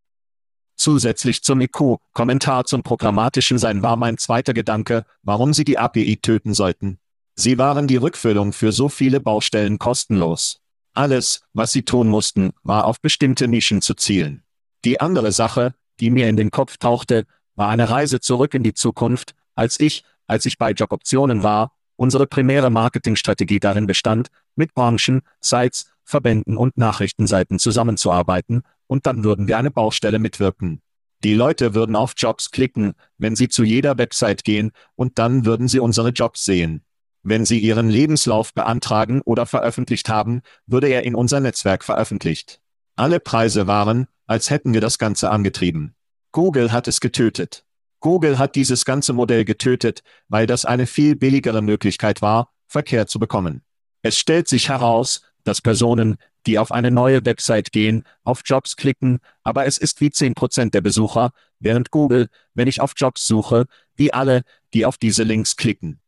Zusätzlich 0.82 1.44
zum 1.44 1.62
IQ-Kommentar 1.62 2.66
zum 2.66 2.82
programmatischen 2.82 3.60
Sein 3.60 3.84
war 3.84 3.98
mein 3.98 4.18
zweiter 4.18 4.56
Gedanke, 4.56 5.06
warum 5.22 5.54
sie 5.54 5.64
die 5.64 5.78
API 5.78 6.18
töten 6.18 6.56
sollten. 6.56 6.98
Sie 7.36 7.60
waren 7.60 7.86
die 7.86 7.98
Rückfüllung 7.98 8.52
für 8.52 8.72
so 8.72 8.90
viele 8.90 9.20
Baustellen 9.20 9.78
kostenlos. 9.78 10.60
Alles, 10.96 11.44
was 11.54 11.72
sie 11.72 11.84
tun 11.84 12.08
mussten, 12.08 12.50
war 12.64 12.86
auf 12.86 13.00
bestimmte 13.00 13.48
Nischen 13.48 13.84
zu 13.84 13.94
zielen. 13.94 14.42
Die 14.84 15.00
andere 15.00 15.32
Sache, 15.32 15.76
die 16.00 16.10
mir 16.10 16.28
in 16.28 16.36
den 16.36 16.50
Kopf 16.50 16.78
tauchte, 16.78 17.28
war 17.54 17.70
eine 17.70 17.92
Reise 17.92 18.20
zurück 18.20 18.56
in 18.56 18.64
die 18.64 18.74
Zukunft, 18.74 19.36
als 19.54 19.80
ich, 19.80 20.04
als 20.26 20.48
ich 20.48 20.58
bei 20.58 20.72
Joboptionen 20.72 21.44
war, 21.44 21.76
unsere 21.96 22.26
primäre 22.26 22.72
Marketingstrategie 22.72 23.60
darin 23.60 23.86
bestand, 23.86 24.30
mit 24.56 24.74
Branchen, 24.74 25.22
Sites, 25.42 25.91
Verbänden 26.04 26.58
und 26.58 26.78
Nachrichtenseiten 26.78 27.60
zusammenzuarbeiten, 27.60 28.64
und 28.88 29.06
dann 29.06 29.24
würden 29.24 29.48
wir 29.48 29.58
eine 29.58 29.72
Baustelle 29.72 30.20
mitwirken. 30.20 30.82
Die 31.24 31.36
Leute 31.36 31.76
würden 31.76 31.96
auf 31.96 32.14
Jobs 32.18 32.52
klicken, 32.52 32.94
wenn 33.18 33.36
sie 33.36 33.48
zu 33.48 33.64
jeder 33.64 33.98
Website 33.98 34.44
gehen, 34.44 34.72
und 34.96 35.20
dann 35.20 35.46
würden 35.46 35.68
sie 35.68 35.80
unsere 35.80 36.10
Jobs 36.10 36.44
sehen. 36.44 36.84
Wenn 37.24 37.46
sie 37.46 37.60
ihren 37.60 37.90
Lebenslauf 37.90 38.54
beantragen 38.54 39.22
oder 39.22 39.46
veröffentlicht 39.46 40.10
haben, 40.10 40.42
würde 40.66 40.88
er 40.88 41.04
in 41.04 41.14
unser 41.14 41.40
Netzwerk 41.40 41.84
veröffentlicht. 41.84 42.60
Alle 42.96 43.20
Preise 43.20 43.68
waren, 43.68 44.08
als 44.26 44.50
hätten 44.50 44.74
wir 44.74 44.82
das 44.82 44.98
Ganze 44.98 45.30
angetrieben. 45.30 45.96
Google 46.32 46.72
hat 46.72 46.88
es 46.88 47.00
getötet. 47.00 47.66
Google 48.00 48.40
hat 48.40 48.56
dieses 48.56 48.86
ganze 48.86 49.14
Modell 49.14 49.46
getötet, 49.46 50.02
weil 50.28 50.48
das 50.48 50.66
eine 50.66 50.88
viel 50.88 51.16
billigere 51.16 51.62
Möglichkeit 51.62 52.22
war, 52.24 52.52
Verkehr 52.68 53.06
zu 53.06 53.20
bekommen. 53.20 53.62
Es 54.02 54.18
stellt 54.18 54.48
sich 54.48 54.70
heraus, 54.70 55.22
dass 55.44 55.62
Personen, 55.62 56.18
die 56.46 56.60
auf 56.60 56.72
eine 56.72 56.92
neue 56.92 57.26
Website 57.26 57.72
gehen, 57.72 58.04
auf 58.24 58.42
Jobs 58.46 58.76
klicken, 58.76 59.20
aber 59.44 59.66
es 59.66 59.78
ist 59.78 60.02
wie 60.02 60.10
10% 60.10 60.72
der 60.72 60.82
Besucher, 60.82 61.32
während 61.60 61.92
Google, 61.92 62.30
wenn 62.54 62.68
ich 62.68 62.82
auf 62.82 62.94
Jobs 62.96 63.26
suche, 63.28 63.66
wie 63.96 64.14
alle, 64.14 64.44
die 64.74 64.86
auf 64.86 64.98
diese 64.98 65.24
Links 65.24 65.56
klicken. 65.56 66.00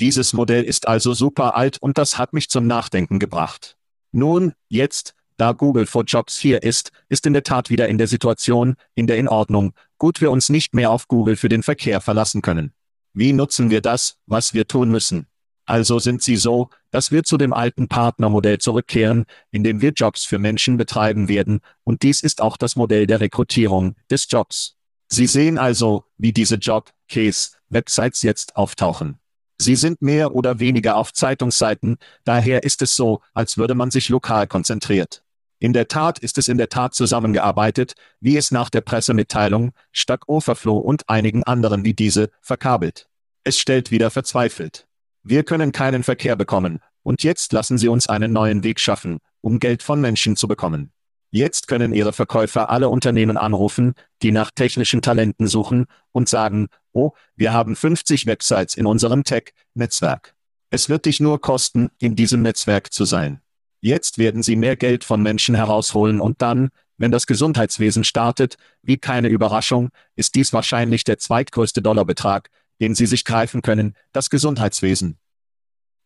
Dieses 0.00 0.32
Modell 0.32 0.62
ist 0.62 0.86
also 0.86 1.12
super 1.14 1.56
alt 1.56 1.78
und 1.80 1.98
das 1.98 2.18
hat 2.18 2.32
mich 2.32 2.48
zum 2.48 2.66
Nachdenken 2.66 3.18
gebracht. 3.18 3.76
Nun, 4.12 4.52
jetzt, 4.68 5.14
da 5.38 5.52
Google 5.52 5.86
for 5.86 6.04
Jobs 6.04 6.38
hier 6.38 6.62
ist, 6.62 6.92
ist 7.08 7.26
in 7.26 7.32
der 7.32 7.42
Tat 7.42 7.70
wieder 7.70 7.88
in 7.88 7.98
der 7.98 8.06
Situation, 8.06 8.74
in 8.94 9.06
der 9.06 9.18
in 9.18 9.28
Ordnung, 9.28 9.72
gut 9.98 10.20
wir 10.20 10.30
uns 10.30 10.48
nicht 10.48 10.74
mehr 10.74 10.90
auf 10.90 11.08
Google 11.08 11.36
für 11.36 11.48
den 11.48 11.62
Verkehr 11.62 12.00
verlassen 12.00 12.42
können. 12.42 12.72
Wie 13.12 13.32
nutzen 13.32 13.70
wir 13.70 13.80
das, 13.80 14.16
was 14.26 14.54
wir 14.54 14.66
tun 14.68 14.90
müssen? 14.90 15.26
Also 15.68 15.98
sind 15.98 16.22
sie 16.22 16.36
so, 16.36 16.70
dass 16.90 17.12
wir 17.12 17.24
zu 17.24 17.36
dem 17.36 17.52
alten 17.52 17.88
Partnermodell 17.88 18.56
zurückkehren, 18.56 19.26
in 19.50 19.64
dem 19.64 19.82
wir 19.82 19.90
Jobs 19.90 20.24
für 20.24 20.38
Menschen 20.38 20.78
betreiben 20.78 21.28
werden, 21.28 21.60
und 21.84 22.02
dies 22.02 22.22
ist 22.22 22.40
auch 22.40 22.56
das 22.56 22.74
Modell 22.74 23.06
der 23.06 23.20
Rekrutierung 23.20 23.94
des 24.10 24.26
Jobs. 24.30 24.76
Sie 25.08 25.26
sehen 25.26 25.58
also, 25.58 26.04
wie 26.16 26.32
diese 26.32 26.54
Job-Case-Websites 26.54 28.22
jetzt 28.22 28.56
auftauchen. 28.56 29.18
Sie 29.58 29.76
sind 29.76 30.00
mehr 30.00 30.34
oder 30.34 30.58
weniger 30.58 30.96
auf 30.96 31.12
Zeitungsseiten, 31.12 31.98
daher 32.24 32.62
ist 32.62 32.80
es 32.80 32.96
so, 32.96 33.20
als 33.34 33.58
würde 33.58 33.74
man 33.74 33.90
sich 33.90 34.08
lokal 34.08 34.46
konzentriert. 34.46 35.22
In 35.58 35.74
der 35.74 35.88
Tat 35.88 36.18
ist 36.18 36.38
es 36.38 36.48
in 36.48 36.56
der 36.56 36.70
Tat 36.70 36.94
zusammengearbeitet, 36.94 37.92
wie 38.20 38.38
es 38.38 38.50
nach 38.50 38.70
der 38.70 38.80
Pressemitteilung, 38.80 39.72
Stack 39.92 40.30
Overflow 40.30 40.78
und 40.78 41.10
einigen 41.10 41.42
anderen 41.42 41.84
wie 41.84 41.92
diese, 41.92 42.30
verkabelt. 42.40 43.10
Es 43.44 43.58
stellt 43.58 43.90
wieder 43.90 44.10
verzweifelt. 44.10 44.87
Wir 45.30 45.44
können 45.44 45.72
keinen 45.72 46.04
Verkehr 46.04 46.36
bekommen, 46.36 46.80
und 47.02 47.22
jetzt 47.22 47.52
lassen 47.52 47.76
Sie 47.76 47.88
uns 47.88 48.08
einen 48.08 48.32
neuen 48.32 48.64
Weg 48.64 48.80
schaffen, 48.80 49.18
um 49.42 49.58
Geld 49.60 49.82
von 49.82 50.00
Menschen 50.00 50.36
zu 50.36 50.48
bekommen. 50.48 50.90
Jetzt 51.30 51.68
können 51.68 51.92
Ihre 51.92 52.14
Verkäufer 52.14 52.70
alle 52.70 52.88
Unternehmen 52.88 53.36
anrufen, 53.36 53.92
die 54.22 54.32
nach 54.32 54.50
technischen 54.50 55.02
Talenten 55.02 55.46
suchen, 55.46 55.84
und 56.12 56.30
sagen, 56.30 56.68
oh, 56.94 57.10
wir 57.36 57.52
haben 57.52 57.76
50 57.76 58.24
Websites 58.24 58.74
in 58.74 58.86
unserem 58.86 59.22
Tech-Netzwerk. 59.22 60.34
Es 60.70 60.88
wird 60.88 61.04
dich 61.04 61.20
nur 61.20 61.42
kosten, 61.42 61.90
in 61.98 62.16
diesem 62.16 62.40
Netzwerk 62.40 62.90
zu 62.90 63.04
sein. 63.04 63.42
Jetzt 63.82 64.16
werden 64.16 64.42
sie 64.42 64.56
mehr 64.56 64.76
Geld 64.76 65.04
von 65.04 65.22
Menschen 65.22 65.54
herausholen 65.54 66.22
und 66.22 66.40
dann, 66.40 66.70
wenn 66.96 67.10
das 67.10 67.26
Gesundheitswesen 67.26 68.02
startet, 68.02 68.56
wie 68.80 68.96
keine 68.96 69.28
Überraschung, 69.28 69.90
ist 70.16 70.36
dies 70.36 70.54
wahrscheinlich 70.54 71.04
der 71.04 71.18
zweitgrößte 71.18 71.82
Dollarbetrag, 71.82 72.48
den 72.80 72.94
sie 72.94 73.06
sich 73.06 73.24
greifen 73.24 73.62
können, 73.62 73.94
das 74.12 74.30
Gesundheitswesen. 74.30 75.18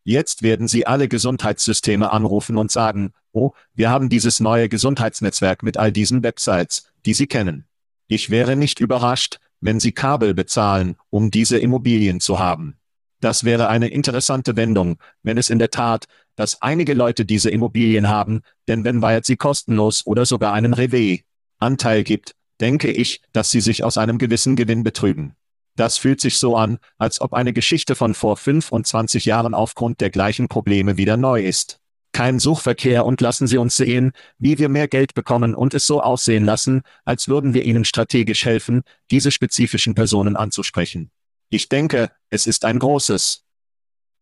Jetzt 0.04 0.42
werden 0.42 0.66
Sie 0.66 0.84
alle 0.84 1.06
Gesundheitssysteme 1.06 2.12
anrufen 2.12 2.56
und 2.56 2.72
sagen, 2.72 3.12
oh, 3.32 3.52
wir 3.72 3.88
haben 3.90 4.08
dieses 4.08 4.40
neue 4.40 4.68
Gesundheitsnetzwerk 4.68 5.62
mit 5.62 5.76
all 5.76 5.92
diesen 5.92 6.24
Websites, 6.24 6.90
die 7.06 7.14
Sie 7.14 7.28
kennen. 7.28 7.66
Ich 8.08 8.28
wäre 8.30 8.56
nicht 8.56 8.80
überrascht, 8.80 9.38
wenn 9.60 9.78
Sie 9.78 9.92
Kabel 9.92 10.34
bezahlen, 10.34 10.96
um 11.10 11.30
diese 11.30 11.58
Immobilien 11.58 12.18
zu 12.18 12.40
haben. 12.40 12.76
Das 13.20 13.44
wäre 13.44 13.68
eine 13.68 13.86
interessante 13.86 14.56
Wendung, 14.56 14.98
wenn 15.22 15.38
es 15.38 15.50
in 15.50 15.60
der 15.60 15.70
Tat, 15.70 16.06
dass 16.34 16.60
einige 16.60 16.94
Leute 16.94 17.24
diese 17.24 17.50
Immobilien 17.50 18.08
haben, 18.08 18.42
denn 18.66 18.82
wenn 18.82 19.00
Wired 19.00 19.24
sie 19.24 19.36
kostenlos 19.36 20.04
oder 20.04 20.26
sogar 20.26 20.52
einen 20.52 20.74
Rewe-Anteil 20.74 22.02
gibt, 22.02 22.34
denke 22.60 22.90
ich, 22.90 23.20
dass 23.32 23.50
sie 23.50 23.60
sich 23.60 23.84
aus 23.84 23.96
einem 23.96 24.18
gewissen 24.18 24.56
Gewinn 24.56 24.82
betrügen. 24.82 25.36
Das 25.76 25.96
fühlt 25.96 26.20
sich 26.20 26.38
so 26.38 26.56
an, 26.56 26.78
als 26.98 27.20
ob 27.20 27.32
eine 27.32 27.52
Geschichte 27.52 27.94
von 27.94 28.14
vor 28.14 28.36
25 28.36 29.24
Jahren 29.24 29.54
aufgrund 29.54 30.00
der 30.00 30.10
gleichen 30.10 30.48
Probleme 30.48 30.96
wieder 30.96 31.16
neu 31.16 31.42
ist. 31.42 31.78
Kein 32.12 32.38
Suchverkehr 32.38 33.06
und 33.06 33.22
lassen 33.22 33.46
Sie 33.46 33.56
uns 33.56 33.76
sehen, 33.76 34.12
wie 34.38 34.58
wir 34.58 34.68
mehr 34.68 34.86
Geld 34.86 35.14
bekommen 35.14 35.54
und 35.54 35.72
es 35.72 35.86
so 35.86 36.02
aussehen 36.02 36.44
lassen, 36.44 36.82
als 37.06 37.26
würden 37.26 37.54
wir 37.54 37.64
Ihnen 37.64 37.86
strategisch 37.86 38.44
helfen, 38.44 38.82
diese 39.10 39.30
spezifischen 39.30 39.94
Personen 39.94 40.36
anzusprechen. 40.36 41.10
Ich 41.48 41.70
denke, 41.70 42.10
es 42.28 42.46
ist 42.46 42.66
ein 42.66 42.78
großes. 42.78 43.44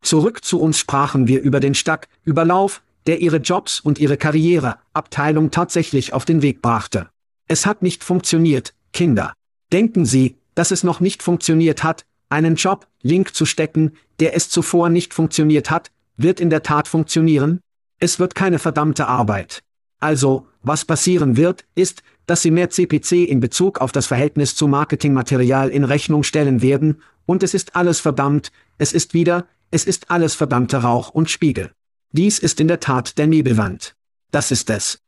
Zurück 0.01 0.43
zu 0.43 0.61
uns 0.61 0.79
sprachen 0.79 1.27
wir 1.27 1.41
über 1.41 1.59
den 1.59 1.75
Stack, 1.75 2.07
Überlauf, 2.23 2.81
der 3.07 3.19
ihre 3.19 3.37
Jobs 3.37 3.79
und 3.79 3.99
ihre 3.99 4.17
Karriereabteilung 4.17 5.51
tatsächlich 5.51 6.13
auf 6.13 6.25
den 6.25 6.41
Weg 6.41 6.61
brachte. 6.61 7.09
Es 7.47 7.65
hat 7.65 7.81
nicht 7.81 8.03
funktioniert, 8.03 8.73
Kinder. 8.93 9.33
Denken 9.71 10.05
Sie, 10.05 10.37
dass 10.55 10.71
es 10.71 10.83
noch 10.83 10.99
nicht 10.99 11.23
funktioniert 11.23 11.83
hat, 11.83 12.05
einen 12.29 12.55
Job, 12.55 12.87
Link 13.01 13.35
zu 13.35 13.45
stecken, 13.45 13.93
der 14.19 14.35
es 14.35 14.49
zuvor 14.49 14.89
nicht 14.89 15.13
funktioniert 15.13 15.69
hat, 15.69 15.91
wird 16.17 16.39
in 16.39 16.49
der 16.49 16.63
Tat 16.63 16.87
funktionieren? 16.87 17.59
Es 17.99 18.19
wird 18.19 18.35
keine 18.35 18.59
verdammte 18.59 19.07
Arbeit. 19.07 19.61
Also, 19.99 20.47
was 20.63 20.85
passieren 20.85 21.37
wird, 21.37 21.65
ist, 21.75 22.03
dass 22.25 22.41
Sie 22.41 22.51
mehr 22.51 22.69
CPC 22.69 23.27
in 23.27 23.39
Bezug 23.39 23.81
auf 23.81 23.91
das 23.91 24.07
Verhältnis 24.07 24.55
zu 24.55 24.67
Marketingmaterial 24.67 25.69
in 25.69 25.83
Rechnung 25.83 26.23
stellen 26.23 26.61
werden, 26.61 27.01
und 27.25 27.43
es 27.43 27.53
ist 27.53 27.75
alles 27.75 27.99
verdammt, 27.99 28.51
es 28.77 28.93
ist 28.93 29.13
wieder, 29.13 29.45
es 29.69 29.85
ist 29.85 30.09
alles 30.09 30.33
verdammter 30.33 30.79
Rauch 30.79 31.09
und 31.09 31.29
Spiegel. 31.29 31.71
Dies 32.11 32.39
ist 32.39 32.59
in 32.59 32.67
der 32.67 32.79
Tat 32.79 33.17
der 33.17 33.27
Nebelwand. 33.27 33.95
Das 34.31 34.51
ist 34.51 34.69
es. 34.69 34.99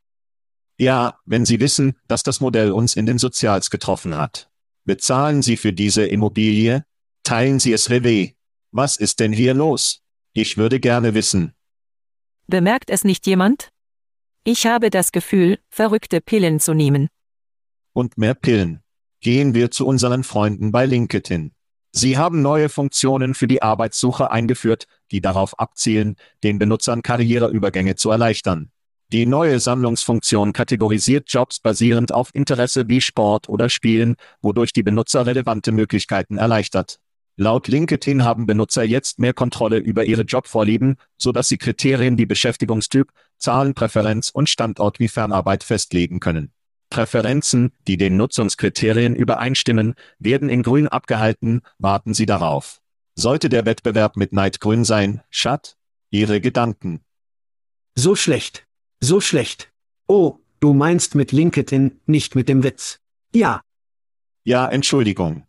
Ja, 0.78 1.18
wenn 1.26 1.46
Sie 1.46 1.60
wissen, 1.60 1.96
dass 2.08 2.24
das 2.24 2.40
Modell 2.40 2.72
uns 2.72 2.96
in 2.96 3.06
den 3.06 3.18
Sozials 3.18 3.70
getroffen 3.70 4.16
hat. 4.16 4.50
Bezahlen 4.86 5.42
Sie 5.42 5.56
für 5.56 5.72
diese 5.72 6.06
Immobilie? 6.06 6.84
Teilen 7.24 7.60
Sie 7.60 7.72
es 7.72 7.90
Rewe? 7.90 8.34
Was 8.72 8.98
ist 8.98 9.22
denn 9.22 9.32
hier 9.32 9.54
los? 9.54 10.02
Ich 10.34 10.58
würde 10.58 10.80
gerne 10.80 11.14
wissen. 11.14 11.54
Bemerkt 12.48 12.90
es 12.90 13.06
nicht 13.06 13.26
jemand? 13.26 13.70
Ich 14.44 14.66
habe 14.66 14.90
das 14.90 15.14
Gefühl, 15.14 15.60
verrückte 15.70 16.20
Pillen 16.20 16.60
zu 16.60 16.74
nehmen. 16.74 17.08
Und 17.94 18.18
mehr 18.18 18.34
Pillen. 18.34 18.82
Gehen 19.22 19.54
wir 19.54 19.72
zu 19.72 19.88
unseren 19.88 20.26
Freunden 20.26 20.74
bei 20.74 20.86
LinkedIn. 20.86 21.54
Sie 21.94 22.18
haben 22.18 22.42
neue 22.42 22.68
Funktionen 22.68 23.36
für 23.36 23.48
die 23.48 23.62
Arbeitssuche 23.62 24.32
eingeführt, 24.32 24.88
die 25.12 25.22
darauf 25.22 25.58
abzielen, 25.60 26.18
den 26.44 26.60
Benutzern 26.60 27.04
Karriereübergänge 27.04 27.96
zu 27.96 28.10
erleichtern. 28.10 28.72
Die 29.12 29.26
neue 29.26 29.60
Sammlungsfunktion 29.60 30.54
kategorisiert 30.54 31.26
Jobs 31.28 31.60
basierend 31.60 32.12
auf 32.12 32.34
Interesse 32.34 32.88
wie 32.88 33.02
Sport 33.02 33.50
oder 33.50 33.70
Spielen, 33.70 34.16
wodurch 34.42 34.74
die 34.74 34.84
Benutzer 34.84 35.26
relevante 35.26 35.72
Möglichkeiten 35.72 36.38
erleichtert. 36.38 37.00
Laut 37.36 37.68
LinkedIn 37.68 38.24
haben 38.24 38.46
Benutzer 38.46 38.84
jetzt 38.84 39.18
mehr 39.18 39.34
Kontrolle 39.34 39.78
über 39.78 40.06
ihre 40.06 40.22
Jobvorlieben, 40.22 40.98
so 41.18 41.32
dass 41.32 41.48
sie 41.48 41.58
Kriterien 41.58 42.18
wie 42.20 42.28
Beschäftigungstyp, 42.28 43.12
Zahlenpräferenz 43.40 44.30
und 44.30 44.50
Standort 44.50 45.00
wie 45.00 45.08
Fernarbeit 45.08 45.64
festlegen 45.64 46.20
können. 46.20 46.52
Präferenzen, 46.92 47.72
die 47.88 47.98
den 47.98 48.18
Nutzungskriterien 48.18 49.16
übereinstimmen, 49.16 49.96
werden 50.20 50.48
in 50.48 50.62
grün 50.62 50.88
abgehalten, 50.88 51.62
warten 51.80 52.14
Sie 52.14 52.28
darauf. 52.28 52.82
Sollte 53.16 53.50
der 53.50 53.66
Wettbewerb 53.66 54.16
mit 54.16 54.32
Neid 54.32 54.60
grün 54.60 54.86
sein, 54.86 55.22
Schat? 55.32 55.76
Ihre 56.12 56.40
Gedanken. 56.40 57.02
So 57.96 58.16
schlecht. 58.16 58.68
So 59.04 59.20
schlecht. 59.20 59.70
Oh, 60.08 60.38
du 60.62 60.72
meinst 60.72 61.14
mit 61.14 61.34
LinkedIn, 61.34 62.00
nicht 62.06 62.36
mit 62.36 62.48
dem 62.48 62.64
Witz. 62.64 63.00
Ja. 63.34 63.60
Ja, 64.46 64.66
Entschuldigung. 64.66 65.44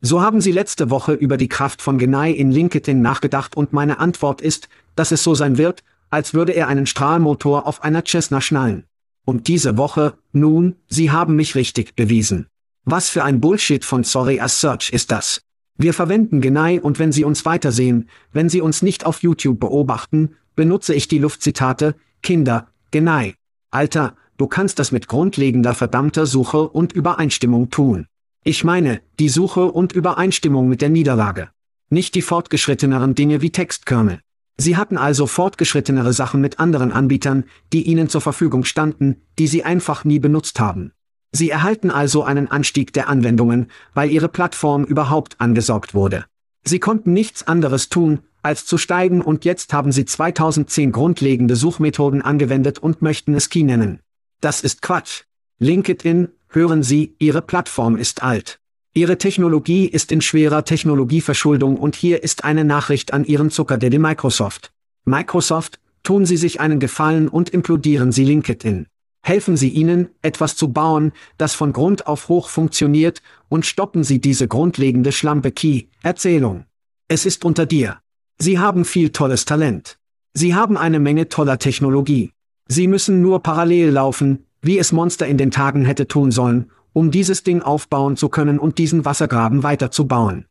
So 0.00 0.22
haben 0.22 0.40
Sie 0.40 0.50
letzte 0.50 0.88
Woche 0.88 1.12
über 1.12 1.36
die 1.36 1.50
Kraft 1.50 1.82
von 1.82 1.98
Genai 1.98 2.30
in 2.30 2.50
LinkedIn 2.50 3.02
nachgedacht 3.02 3.54
und 3.54 3.74
meine 3.74 3.98
Antwort 3.98 4.40
ist, 4.40 4.70
dass 4.96 5.12
es 5.12 5.22
so 5.22 5.34
sein 5.34 5.58
wird, 5.58 5.84
als 6.08 6.32
würde 6.32 6.52
er 6.52 6.68
einen 6.68 6.86
Strahlmotor 6.86 7.66
auf 7.66 7.84
einer 7.84 8.02
Cessna 8.02 8.40
schnallen. 8.40 8.84
Und 9.26 9.46
diese 9.46 9.76
Woche, 9.76 10.16
nun, 10.32 10.76
Sie 10.88 11.10
haben 11.10 11.36
mich 11.36 11.56
richtig 11.56 11.94
bewiesen. 11.94 12.46
Was 12.86 13.10
für 13.10 13.24
ein 13.24 13.42
Bullshit 13.42 13.84
von 13.84 14.04
Sorry 14.04 14.40
as 14.40 14.62
Search 14.62 14.88
ist 14.88 15.10
das? 15.10 15.42
Wir 15.76 15.92
verwenden 15.92 16.40
Genai 16.40 16.80
und 16.80 16.98
wenn 16.98 17.12
Sie 17.12 17.24
uns 17.24 17.44
weitersehen, 17.44 18.08
wenn 18.32 18.48
Sie 18.48 18.62
uns 18.62 18.80
nicht 18.80 19.04
auf 19.04 19.22
YouTube 19.22 19.60
beobachten, 19.60 20.36
benutze 20.56 20.94
ich 20.94 21.08
die 21.08 21.18
Luftzitate, 21.18 21.94
Kinder, 22.24 22.68
Genai. 22.90 23.34
Alter, 23.70 24.16
du 24.38 24.46
kannst 24.46 24.78
das 24.78 24.92
mit 24.92 25.08
grundlegender 25.08 25.74
verdammter 25.74 26.24
Suche 26.24 26.66
und 26.70 26.94
Übereinstimmung 26.94 27.68
tun. 27.68 28.06
Ich 28.42 28.64
meine, 28.64 29.02
die 29.18 29.28
Suche 29.28 29.70
und 29.70 29.92
Übereinstimmung 29.92 30.66
mit 30.66 30.80
der 30.80 30.88
Niederlage. 30.88 31.50
Nicht 31.90 32.14
die 32.14 32.22
fortgeschritteneren 32.22 33.14
Dinge 33.14 33.42
wie 33.42 33.50
Textkernel. 33.50 34.20
Sie 34.56 34.78
hatten 34.78 34.96
also 34.96 35.26
fortgeschrittenere 35.26 36.14
Sachen 36.14 36.40
mit 36.40 36.58
anderen 36.60 36.92
Anbietern, 36.92 37.44
die 37.74 37.82
ihnen 37.82 38.08
zur 38.08 38.22
Verfügung 38.22 38.64
standen, 38.64 39.16
die 39.38 39.46
sie 39.46 39.64
einfach 39.64 40.04
nie 40.04 40.18
benutzt 40.18 40.58
haben. 40.58 40.92
Sie 41.30 41.50
erhalten 41.50 41.90
also 41.90 42.24
einen 42.24 42.50
Anstieg 42.50 42.94
der 42.94 43.10
Anwendungen, 43.10 43.70
weil 43.92 44.10
ihre 44.10 44.30
Plattform 44.30 44.84
überhaupt 44.84 45.42
angesaugt 45.42 45.92
wurde. 45.92 46.24
Sie 46.64 46.78
konnten 46.78 47.12
nichts 47.12 47.46
anderes 47.46 47.90
tun, 47.90 48.20
als 48.44 48.66
zu 48.66 48.78
steigen 48.78 49.22
und 49.22 49.44
jetzt 49.44 49.72
haben 49.72 49.92
sie 49.92 50.04
2010 50.04 50.92
grundlegende 50.92 51.56
Suchmethoden 51.56 52.22
angewendet 52.22 52.78
und 52.78 53.02
möchten 53.02 53.34
es 53.34 53.48
Key 53.48 53.62
nennen. 53.62 54.00
Das 54.40 54.60
ist 54.60 54.82
Quatsch. 54.82 55.22
LinkedIn, 55.58 56.28
Hören 56.54 56.84
Sie, 56.84 57.16
Ihre 57.18 57.42
Plattform 57.42 57.96
ist 57.96 58.22
alt. 58.22 58.60
Ihre 58.94 59.18
Technologie 59.18 59.86
ist 59.86 60.12
in 60.12 60.20
schwerer 60.20 60.64
Technologieverschuldung 60.64 61.76
und 61.76 61.96
hier 61.96 62.22
ist 62.22 62.44
eine 62.44 62.62
Nachricht 62.62 63.12
an 63.12 63.24
Ihren 63.24 63.50
Zuckerdaddy 63.50 63.98
Microsoft. 63.98 64.72
Microsoft, 65.04 65.80
tun 66.04 66.26
Sie 66.26 66.36
sich 66.36 66.60
einen 66.60 66.78
Gefallen 66.78 67.26
und 67.26 67.50
implodieren 67.50 68.12
Sie 68.12 68.24
LinkedIn. 68.24 68.86
Helfen 69.20 69.56
Sie 69.56 69.70
ihnen, 69.70 70.10
etwas 70.22 70.54
zu 70.54 70.72
bauen, 70.72 71.10
das 71.38 71.54
von 71.54 71.72
Grund 71.72 72.06
auf 72.06 72.28
hoch 72.28 72.48
funktioniert, 72.48 73.20
und 73.48 73.66
stoppen 73.66 74.04
Sie 74.04 74.20
diese 74.20 74.46
grundlegende 74.46 75.10
Schlampe-Key-Erzählung. 75.10 76.66
Es 77.08 77.26
ist 77.26 77.44
unter 77.44 77.66
dir. 77.66 77.98
Sie 78.38 78.58
haben 78.58 78.84
viel 78.84 79.10
tolles 79.10 79.44
Talent. 79.44 79.98
Sie 80.32 80.54
haben 80.54 80.76
eine 80.76 80.98
Menge 80.98 81.28
toller 81.28 81.58
Technologie. 81.58 82.32
Sie 82.66 82.88
müssen 82.88 83.22
nur 83.22 83.42
parallel 83.42 83.90
laufen, 83.90 84.46
wie 84.62 84.78
es 84.78 84.92
Monster 84.92 85.26
in 85.26 85.38
den 85.38 85.50
Tagen 85.50 85.84
hätte 85.84 86.08
tun 86.08 86.30
sollen, 86.30 86.70
um 86.92 87.10
dieses 87.10 87.42
Ding 87.42 87.62
aufbauen 87.62 88.16
zu 88.16 88.28
können 88.28 88.58
und 88.58 88.78
diesen 88.78 89.04
Wassergraben 89.04 89.62
weiterzubauen. 89.62 90.46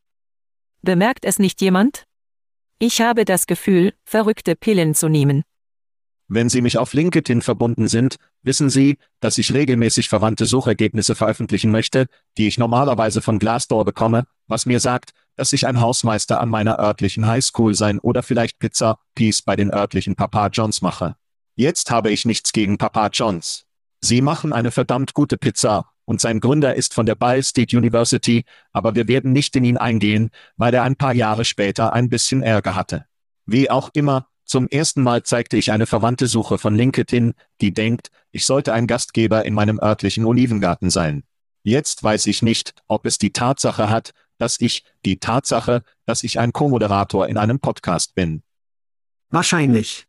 Bemerkt 0.82 1.24
es 1.24 1.38
nicht 1.38 1.60
jemand? 1.60 2.04
Ich 2.78 3.00
habe 3.00 3.24
das 3.24 3.46
Gefühl, 3.46 3.92
verrückte 4.04 4.54
Pillen 4.56 4.94
zu 4.94 5.08
nehmen. 5.08 5.42
Wenn 6.28 6.48
Sie 6.48 6.62
mich 6.62 6.78
auf 6.78 6.94
LinkedIn 6.94 7.42
verbunden 7.42 7.86
sind, 7.86 8.16
wissen 8.42 8.70
Sie, 8.70 8.96
dass 9.20 9.36
ich 9.38 9.52
regelmäßig 9.52 10.08
verwandte 10.08 10.46
Suchergebnisse 10.46 11.14
veröffentlichen 11.14 11.70
möchte, 11.70 12.06
die 12.38 12.46
ich 12.46 12.58
normalerweise 12.58 13.20
von 13.20 13.38
Glassdoor 13.38 13.84
bekomme, 13.84 14.24
was 14.46 14.64
mir 14.64 14.80
sagt, 14.80 15.12
dass 15.36 15.52
ich 15.52 15.66
ein 15.66 15.80
Hausmeister 15.80 16.40
an 16.40 16.48
meiner 16.48 16.78
örtlichen 16.78 17.26
Highschool 17.26 17.74
sein 17.74 17.98
oder 17.98 18.22
vielleicht 18.22 18.58
Pizza 18.58 18.98
Peace 19.14 19.42
bei 19.42 19.56
den 19.56 19.72
örtlichen 19.72 20.16
Papa 20.16 20.48
Johns 20.48 20.82
mache. 20.82 21.16
Jetzt 21.56 21.90
habe 21.90 22.10
ich 22.10 22.24
nichts 22.24 22.52
gegen 22.52 22.78
Papa 22.78 23.08
Johns. 23.12 23.64
Sie 24.00 24.20
machen 24.20 24.52
eine 24.52 24.70
verdammt 24.70 25.14
gute 25.14 25.36
Pizza, 25.36 25.90
und 26.04 26.20
sein 26.20 26.40
Gründer 26.40 26.74
ist 26.74 26.94
von 26.94 27.06
der 27.06 27.14
Ball 27.14 27.42
State 27.42 27.76
University, 27.76 28.44
aber 28.72 28.94
wir 28.94 29.08
werden 29.08 29.32
nicht 29.32 29.56
in 29.56 29.64
ihn 29.64 29.78
eingehen, 29.78 30.30
weil 30.56 30.74
er 30.74 30.82
ein 30.82 30.96
paar 30.96 31.14
Jahre 31.14 31.44
später 31.44 31.92
ein 31.92 32.08
bisschen 32.08 32.42
Ärger 32.42 32.74
hatte. 32.74 33.06
Wie 33.46 33.70
auch 33.70 33.90
immer, 33.94 34.28
zum 34.44 34.68
ersten 34.68 35.02
Mal 35.02 35.22
zeigte 35.22 35.56
ich 35.56 35.72
eine 35.72 35.86
verwandte 35.86 36.26
Suche 36.26 36.58
von 36.58 36.76
LinkedIn, 36.76 37.32
die 37.60 37.72
denkt, 37.72 38.08
ich 38.30 38.44
sollte 38.44 38.74
ein 38.74 38.86
Gastgeber 38.86 39.44
in 39.44 39.54
meinem 39.54 39.80
örtlichen 39.80 40.26
Olivengarten 40.26 40.90
sein. 40.90 41.24
Jetzt 41.62 42.02
weiß 42.02 42.26
ich 42.26 42.42
nicht, 42.42 42.74
ob 42.88 43.06
es 43.06 43.16
die 43.16 43.32
Tatsache 43.32 43.88
hat, 43.88 44.12
dass 44.38 44.60
ich, 44.60 44.84
die 45.04 45.18
Tatsache, 45.18 45.84
dass 46.06 46.22
ich 46.22 46.38
ein 46.38 46.52
Co-Moderator 46.52 47.28
in 47.28 47.36
einem 47.36 47.60
Podcast 47.60 48.14
bin. 48.14 48.42
Wahrscheinlich. 49.30 50.06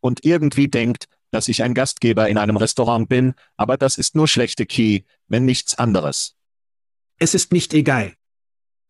Und 0.00 0.24
irgendwie 0.24 0.68
denkt, 0.68 1.08
dass 1.30 1.48
ich 1.48 1.62
ein 1.62 1.74
Gastgeber 1.74 2.28
in 2.28 2.38
einem 2.38 2.56
Restaurant 2.56 3.08
bin, 3.08 3.34
aber 3.56 3.76
das 3.76 3.98
ist 3.98 4.14
nur 4.14 4.28
schlechte 4.28 4.66
Key, 4.66 5.02
wenn 5.28 5.44
nichts 5.44 5.76
anderes. 5.76 6.36
Es 7.18 7.34
ist 7.34 7.52
nicht 7.52 7.74
egal. 7.74 8.14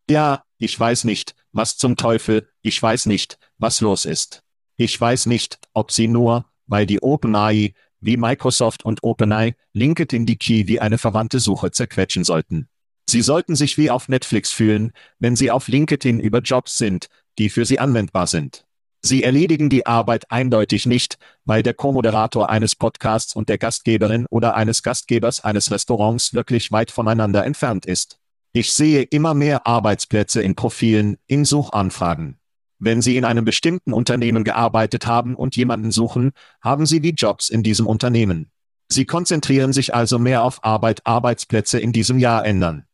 Ja, 0.09 0.43
ich 0.57 0.79
weiß 0.79 1.05
nicht, 1.05 1.35
was 1.51 1.77
zum 1.77 1.95
Teufel, 1.95 2.47
ich 2.61 2.81
weiß 2.81 3.07
nicht, 3.07 3.39
was 3.57 3.81
los 3.81 4.05
ist. 4.05 4.43
Ich 4.77 4.99
weiß 4.99 5.25
nicht, 5.25 5.57
ob 5.73 5.91
sie 5.91 6.07
nur, 6.07 6.45
weil 6.67 6.85
die 6.85 7.01
OpenAI, 7.01 7.73
wie 7.99 8.17
Microsoft 8.17 8.85
und 8.85 9.03
OpenAI, 9.03 9.55
LinkedIn 9.73 10.25
die 10.25 10.37
Key 10.37 10.67
wie 10.67 10.79
eine 10.79 10.97
verwandte 10.97 11.39
Suche 11.39 11.71
zerquetschen 11.71 12.23
sollten. 12.23 12.67
Sie 13.15 13.21
sollten 13.21 13.55
sich 13.55 13.77
wie 13.77 13.89
auf 13.89 14.09
Netflix 14.09 14.51
fühlen, 14.51 14.91
wenn 15.19 15.37
Sie 15.37 15.49
auf 15.49 15.69
LinkedIn 15.69 16.19
über 16.19 16.39
Jobs 16.39 16.77
sind, 16.77 17.07
die 17.39 17.49
für 17.49 17.63
Sie 17.63 17.79
anwendbar 17.79 18.27
sind. 18.27 18.65
Sie 19.01 19.23
erledigen 19.23 19.69
die 19.69 19.85
Arbeit 19.85 20.29
eindeutig 20.31 20.85
nicht, 20.85 21.17
weil 21.45 21.63
der 21.63 21.73
Co-Moderator 21.73 22.49
eines 22.49 22.75
Podcasts 22.75 23.33
und 23.33 23.47
der 23.47 23.57
Gastgeberin 23.57 24.25
oder 24.29 24.55
eines 24.55 24.83
Gastgebers 24.83 25.41
eines 25.45 25.71
Restaurants 25.71 26.33
wirklich 26.33 26.73
weit 26.73 26.91
voneinander 26.91 27.45
entfernt 27.45 27.85
ist. 27.85 28.19
Ich 28.51 28.73
sehe 28.73 29.03
immer 29.03 29.33
mehr 29.33 29.65
Arbeitsplätze 29.65 30.41
in 30.41 30.55
Profilen, 30.55 31.15
in 31.25 31.45
Suchanfragen. 31.45 32.37
Wenn 32.79 33.01
Sie 33.01 33.15
in 33.15 33.23
einem 33.23 33.45
bestimmten 33.45 33.93
Unternehmen 33.93 34.43
gearbeitet 34.43 35.07
haben 35.07 35.35
und 35.35 35.55
jemanden 35.55 35.91
suchen, 35.91 36.33
haben 36.61 36.85
Sie 36.85 36.99
die 36.99 37.11
Jobs 37.11 37.47
in 37.49 37.63
diesem 37.63 37.87
Unternehmen. 37.87 38.51
Sie 38.89 39.05
konzentrieren 39.05 39.71
sich 39.71 39.95
also 39.95 40.19
mehr 40.19 40.43
auf 40.43 40.65
Arbeit, 40.65 40.99
Arbeitsplätze 41.05 41.79
in 41.79 41.93
diesem 41.93 42.19
Jahr 42.19 42.45
ändern. 42.45 42.85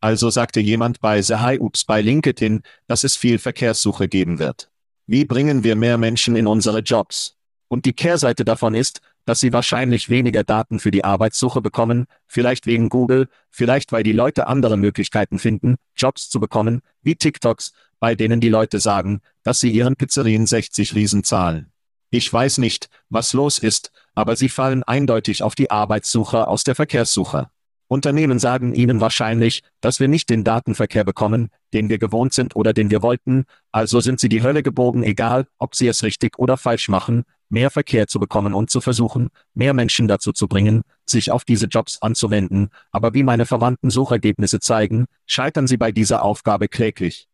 Also 0.00 0.30
sagte 0.30 0.60
jemand 0.60 1.00
bei 1.00 1.20
High 1.20 1.60
Ups 1.60 1.84
bei 1.84 2.00
LinkedIn, 2.02 2.62
dass 2.86 3.04
es 3.04 3.16
viel 3.16 3.38
Verkehrssuche 3.38 4.08
geben 4.08 4.38
wird. 4.38 4.70
Wie 5.06 5.24
bringen 5.24 5.64
wir 5.64 5.74
mehr 5.74 5.98
Menschen 5.98 6.36
in 6.36 6.46
unsere 6.46 6.80
Jobs? 6.80 7.36
Und 7.66 7.84
die 7.84 7.92
Kehrseite 7.92 8.44
davon 8.44 8.74
ist, 8.74 9.00
dass 9.24 9.40
sie 9.40 9.52
wahrscheinlich 9.52 10.08
weniger 10.08 10.42
Daten 10.44 10.80
für 10.80 10.90
die 10.90 11.04
Arbeitssuche 11.04 11.60
bekommen, 11.60 12.06
vielleicht 12.26 12.66
wegen 12.66 12.88
Google, 12.88 13.28
vielleicht 13.50 13.92
weil 13.92 14.02
die 14.02 14.12
Leute 14.12 14.46
andere 14.46 14.78
Möglichkeiten 14.78 15.38
finden, 15.38 15.76
Jobs 15.96 16.30
zu 16.30 16.40
bekommen, 16.40 16.80
wie 17.02 17.14
TikToks, 17.14 17.72
bei 18.00 18.14
denen 18.14 18.40
die 18.40 18.48
Leute 18.48 18.80
sagen, 18.80 19.20
dass 19.42 19.60
sie 19.60 19.70
ihren 19.70 19.96
Pizzerien 19.96 20.46
60 20.46 20.94
Riesen 20.94 21.24
zahlen. 21.24 21.72
Ich 22.10 22.32
weiß 22.32 22.56
nicht, 22.58 22.88
was 23.10 23.34
los 23.34 23.58
ist, 23.58 23.92
aber 24.14 24.34
sie 24.34 24.48
fallen 24.48 24.82
eindeutig 24.82 25.42
auf 25.42 25.54
die 25.54 25.70
Arbeitssuche 25.70 26.48
aus 26.48 26.64
der 26.64 26.74
Verkehrssuche. 26.74 27.50
Unternehmen 27.88 28.38
sagen 28.38 28.74
Ihnen 28.74 29.00
wahrscheinlich, 29.00 29.62
dass 29.80 29.98
wir 29.98 30.08
nicht 30.08 30.28
den 30.28 30.44
Datenverkehr 30.44 31.04
bekommen, 31.04 31.48
den 31.72 31.88
wir 31.88 31.98
gewohnt 31.98 32.34
sind 32.34 32.54
oder 32.54 32.74
den 32.74 32.90
wir 32.90 33.02
wollten, 33.02 33.44
also 33.72 34.00
sind 34.00 34.20
Sie 34.20 34.28
die 34.28 34.42
Hölle 34.42 34.62
gebogen, 34.62 35.02
egal, 35.02 35.46
ob 35.58 35.74
Sie 35.74 35.88
es 35.88 36.02
richtig 36.02 36.38
oder 36.38 36.58
falsch 36.58 36.88
machen, 36.88 37.24
mehr 37.48 37.70
Verkehr 37.70 38.06
zu 38.06 38.20
bekommen 38.20 38.52
und 38.52 38.68
zu 38.70 38.82
versuchen, 38.82 39.30
mehr 39.54 39.72
Menschen 39.72 40.06
dazu 40.06 40.32
zu 40.32 40.48
bringen, 40.48 40.82
sich 41.06 41.30
auf 41.30 41.44
diese 41.44 41.66
Jobs 41.66 42.00
anzuwenden, 42.02 42.68
aber 42.90 43.14
wie 43.14 43.22
meine 43.22 43.46
verwandten 43.46 43.88
Suchergebnisse 43.88 44.60
zeigen, 44.60 45.06
scheitern 45.26 45.66
Sie 45.66 45.78
bei 45.78 45.90
dieser 45.90 46.22
Aufgabe 46.22 46.68
kläglich. 46.68 47.26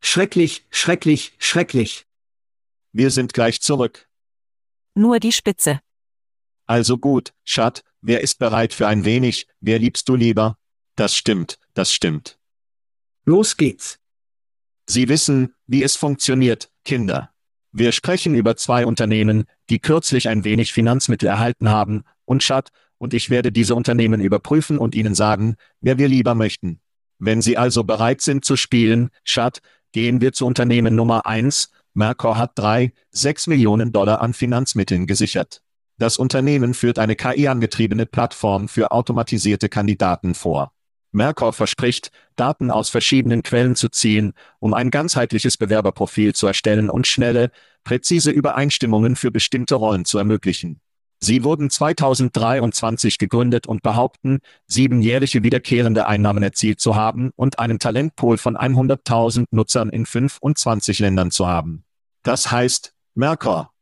Schrecklich, 0.00 0.66
schrecklich, 0.70 1.34
schrecklich. 1.38 2.06
Wir 2.92 3.10
sind 3.10 3.34
gleich 3.34 3.60
zurück. 3.60 4.08
Nur 4.94 5.20
die 5.20 5.32
Spitze. 5.32 5.80
Also 6.66 6.96
gut, 6.96 7.34
Schat, 7.44 7.84
wer 8.06 8.20
ist 8.20 8.38
bereit 8.38 8.72
für 8.72 8.86
ein 8.86 9.04
wenig, 9.04 9.46
wer 9.60 9.78
liebst 9.78 10.08
du 10.08 10.14
lieber? 10.14 10.58
Das 10.94 11.14
stimmt, 11.14 11.58
das 11.74 11.92
stimmt. 11.92 12.38
Los 13.24 13.56
geht's. 13.56 13.98
Sie 14.88 15.08
wissen, 15.08 15.54
wie 15.66 15.82
es 15.82 15.96
funktioniert, 15.96 16.70
Kinder. 16.84 17.30
Wir 17.72 17.90
sprechen 17.90 18.34
über 18.34 18.56
zwei 18.56 18.86
Unternehmen, 18.86 19.44
die 19.68 19.80
kürzlich 19.80 20.28
ein 20.28 20.44
wenig 20.44 20.72
Finanzmittel 20.72 21.28
erhalten 21.28 21.68
haben, 21.68 22.04
und 22.24 22.42
Schat, 22.42 22.70
und 22.98 23.12
ich 23.12 23.28
werde 23.28 23.52
diese 23.52 23.74
Unternehmen 23.74 24.20
überprüfen 24.20 24.78
und 24.78 24.94
Ihnen 24.94 25.14
sagen, 25.14 25.56
wer 25.80 25.98
wir 25.98 26.08
lieber 26.08 26.34
möchten. 26.34 26.80
Wenn 27.18 27.42
Sie 27.42 27.58
also 27.58 27.84
bereit 27.84 28.20
sind 28.20 28.44
zu 28.44 28.56
spielen, 28.56 29.10
Schat, 29.24 29.60
gehen 29.92 30.20
wir 30.20 30.32
zu 30.32 30.46
Unternehmen 30.46 30.94
Nummer 30.94 31.26
eins. 31.26 31.70
Mercor 31.92 32.38
hat 32.38 32.52
drei, 32.54 32.92
sechs 33.10 33.46
Millionen 33.46 33.92
Dollar 33.92 34.20
an 34.20 34.32
Finanzmitteln 34.32 35.06
gesichert. 35.06 35.62
Das 35.98 36.18
Unternehmen 36.18 36.74
führt 36.74 36.98
eine 36.98 37.16
KI-angetriebene 37.16 38.04
Plattform 38.04 38.68
für 38.68 38.90
automatisierte 38.90 39.68
Kandidaten 39.68 40.34
vor. 40.34 40.72
Mercor 41.12 41.54
verspricht, 41.54 42.10
Daten 42.36 42.70
aus 42.70 42.90
verschiedenen 42.90 43.42
Quellen 43.42 43.74
zu 43.74 43.88
ziehen, 43.88 44.34
um 44.58 44.74
ein 44.74 44.90
ganzheitliches 44.90 45.56
Bewerberprofil 45.56 46.34
zu 46.34 46.46
erstellen 46.46 46.90
und 46.90 47.06
schnelle, 47.06 47.50
präzise 47.84 48.30
Übereinstimmungen 48.30 49.16
für 49.16 49.30
bestimmte 49.30 49.76
Rollen 49.76 50.04
zu 50.04 50.18
ermöglichen. 50.18 50.80
Sie 51.18 51.44
wurden 51.44 51.70
2023 51.70 53.16
gegründet 53.16 53.66
und 53.66 53.82
behaupten, 53.82 54.40
siebenjährige 54.66 55.42
wiederkehrende 55.42 56.06
Einnahmen 56.06 56.42
erzielt 56.42 56.80
zu 56.80 56.94
haben 56.94 57.30
und 57.36 57.58
einen 57.58 57.78
Talentpool 57.78 58.36
von 58.36 58.54
100.000 58.54 59.46
Nutzern 59.50 59.88
in 59.88 60.04
25 60.04 60.98
Ländern 60.98 61.30
zu 61.30 61.46
haben. 61.46 61.84
Das 62.22 62.50
heißt, 62.50 62.92
Mercor. 63.14 63.72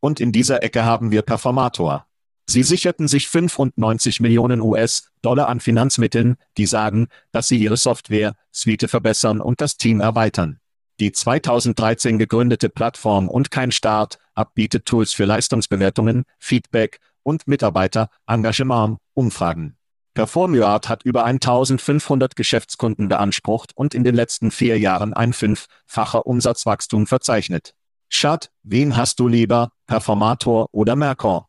Und 0.00 0.20
in 0.20 0.32
dieser 0.32 0.62
Ecke 0.62 0.84
haben 0.84 1.10
wir 1.10 1.22
Performator. 1.22 2.06
Sie 2.48 2.62
sicherten 2.62 3.08
sich 3.08 3.28
95 3.28 4.20
Millionen 4.20 4.60
US-Dollar 4.60 5.48
an 5.48 5.58
Finanzmitteln, 5.58 6.36
die 6.56 6.66
sagen, 6.66 7.08
dass 7.32 7.48
sie 7.48 7.58
ihre 7.58 7.76
Software-Suite 7.76 8.88
verbessern 8.88 9.40
und 9.40 9.60
das 9.60 9.76
Team 9.76 10.00
erweitern. 10.00 10.60
Die 11.00 11.12
2013 11.12 12.18
gegründete 12.18 12.68
Plattform 12.68 13.28
und 13.28 13.50
kein 13.50 13.72
Start 13.72 14.18
bietet 14.54 14.86
Tools 14.86 15.12
für 15.12 15.24
Leistungsbewertungen, 15.24 16.24
Feedback 16.38 17.00
und 17.22 17.48
Mitarbeiter-Engagement, 17.48 18.98
Umfragen. 19.12 19.76
Performuart 20.14 20.88
hat 20.88 21.02
über 21.02 21.24
1500 21.24 22.36
Geschäftskunden 22.36 23.08
beansprucht 23.08 23.72
und 23.74 23.94
in 23.94 24.04
den 24.04 24.14
letzten 24.14 24.50
vier 24.50 24.78
Jahren 24.78 25.12
ein 25.12 25.34
fünffacher 25.34 26.26
Umsatzwachstum 26.26 27.06
verzeichnet. 27.06 27.74
Schad, 28.08 28.50
wen 28.62 28.96
hast 28.96 29.18
du 29.20 29.28
lieber, 29.28 29.70
Performator 29.86 30.68
oder 30.72 30.96
Mercor? 30.96 31.48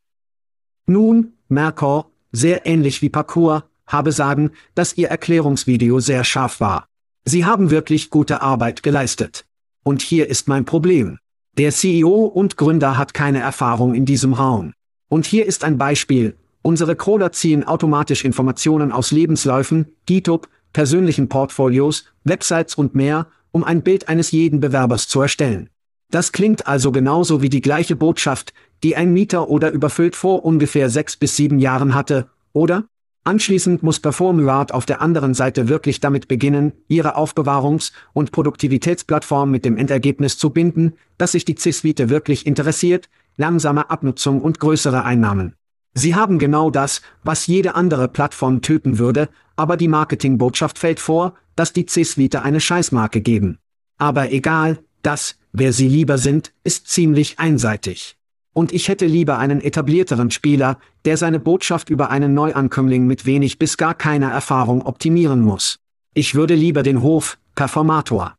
Nun, 0.86 1.34
Mercor, 1.48 2.12
sehr 2.32 2.66
ähnlich 2.66 3.02
wie 3.02 3.10
Parkour, 3.10 3.70
habe 3.86 4.12
sagen, 4.12 4.52
dass 4.76 4.98
Ihr 4.98 5.10
Erklärungsvideo 5.10 6.00
sehr 6.00 6.24
scharf 6.24 6.60
war. 6.60 6.88
Sie 7.26 7.46
haben 7.46 7.72
wirklich 7.72 8.10
gute 8.10 8.42
Arbeit 8.42 8.84
geleistet. 8.84 9.46
Und 9.84 10.02
hier 10.02 10.28
ist 10.28 10.48
mein 10.48 10.66
Problem. 10.66 11.20
Der 11.58 11.72
CEO 11.72 12.26
und 12.26 12.58
Gründer 12.58 12.98
hat 12.98 13.14
keine 13.14 13.40
Erfahrung 13.40 13.96
in 13.96 14.06
diesem 14.06 14.34
Raum. 14.34 14.74
Und 15.10 15.26
hier 15.26 15.46
ist 15.46 15.64
ein 15.64 15.78
Beispiel. 15.78 16.38
Unsere 16.62 16.96
Crawler 16.96 17.32
ziehen 17.32 17.64
automatisch 17.64 18.26
Informationen 18.26 18.92
aus 18.92 19.12
Lebensläufen, 19.12 19.88
GitHub, 20.06 20.50
persönlichen 20.74 21.30
Portfolios, 21.30 22.06
Websites 22.24 22.76
und 22.76 22.94
mehr, 22.94 23.28
um 23.52 23.64
ein 23.64 23.82
Bild 23.82 24.10
eines 24.10 24.32
jeden 24.32 24.60
Bewerbers 24.60 25.08
zu 25.08 25.22
erstellen. 25.22 25.70
Das 26.10 26.32
klingt 26.32 26.68
also 26.68 26.92
genauso 26.92 27.42
wie 27.42 27.50
die 27.50 27.62
gleiche 27.62 27.96
Botschaft, 27.96 28.54
die 28.84 28.96
ein 28.96 29.12
Mieter 29.12 29.50
oder 29.50 29.72
überfüllt 29.72 30.16
vor 30.16 30.46
ungefähr 30.46 30.90
sechs 30.90 31.18
bis 31.18 31.36
sieben 31.36 31.60
Jahren 31.60 31.94
hatte, 31.94 32.30
oder? 32.54 32.86
Anschließend 33.26 33.84
muss 33.84 34.00
Performuart 34.00 34.74
auf 34.74 34.86
der 34.86 35.02
anderen 35.02 35.34
Seite 35.34 35.68
wirklich 35.68 36.00
damit 36.00 36.30
beginnen, 36.30 36.72
ihre 36.88 37.18
Aufbewahrungs- 37.18 37.92
und 38.14 38.32
Produktivitätsplattform 38.32 39.52
mit 39.52 39.66
dem 39.66 39.76
Endergebnis 39.76 40.38
zu 40.38 40.52
binden, 40.52 40.94
dass 41.18 41.34
sich 41.34 41.44
die 41.44 41.56
C-Suite 41.56 42.08
wirklich 42.08 42.46
interessiert, 42.46 43.10
langsame 43.36 43.90
Abnutzung 43.90 44.42
und 44.42 44.62
größere 44.62 45.04
Einnahmen. 45.04 45.56
Sie 45.94 46.16
haben 46.16 46.40
genau 46.40 46.70
das, 46.70 47.02
was 47.24 47.48
jede 47.48 47.76
andere 47.76 48.08
Plattform 48.08 48.62
töten 48.62 48.98
würde, 48.98 49.28
aber 49.58 49.76
die 49.76 49.90
Marketingbotschaft 49.90 50.80
fällt 50.80 51.02
vor, 51.02 51.34
dass 51.58 51.74
die 51.74 51.86
C-Suite 51.86 52.38
eine 52.38 52.62
Scheißmarke 52.62 53.20
geben. 53.20 53.58
Aber 53.98 54.32
egal, 54.32 54.80
das, 55.02 55.38
wer 55.60 55.74
sie 55.74 55.88
lieber 55.88 56.18
sind, 56.18 56.54
ist 56.64 56.88
ziemlich 56.88 57.40
einseitig. 57.40 58.18
Und 58.54 58.74
ich 58.74 58.88
hätte 58.88 59.06
lieber 59.06 59.38
einen 59.38 59.62
etablierteren 59.62 60.32
Spieler, 60.32 60.80
der 61.06 61.18
seine 61.18 61.40
Botschaft 61.40 61.90
über 61.90 62.10
einen 62.10 62.34
Neuankömmling 62.34 63.06
mit 63.06 63.26
wenig 63.26 63.60
bis 63.60 63.78
gar 63.78 63.94
keiner 63.94 64.32
Erfahrung 64.32 64.82
optimieren 64.84 65.42
muss. 65.42 65.80
Ich 66.14 66.34
würde 66.34 66.56
lieber 66.56 66.82
den 66.82 67.02
Hof, 67.02 67.38
Performator. 67.54 68.36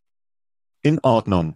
In 0.83 0.99
Ordnung. 1.01 1.55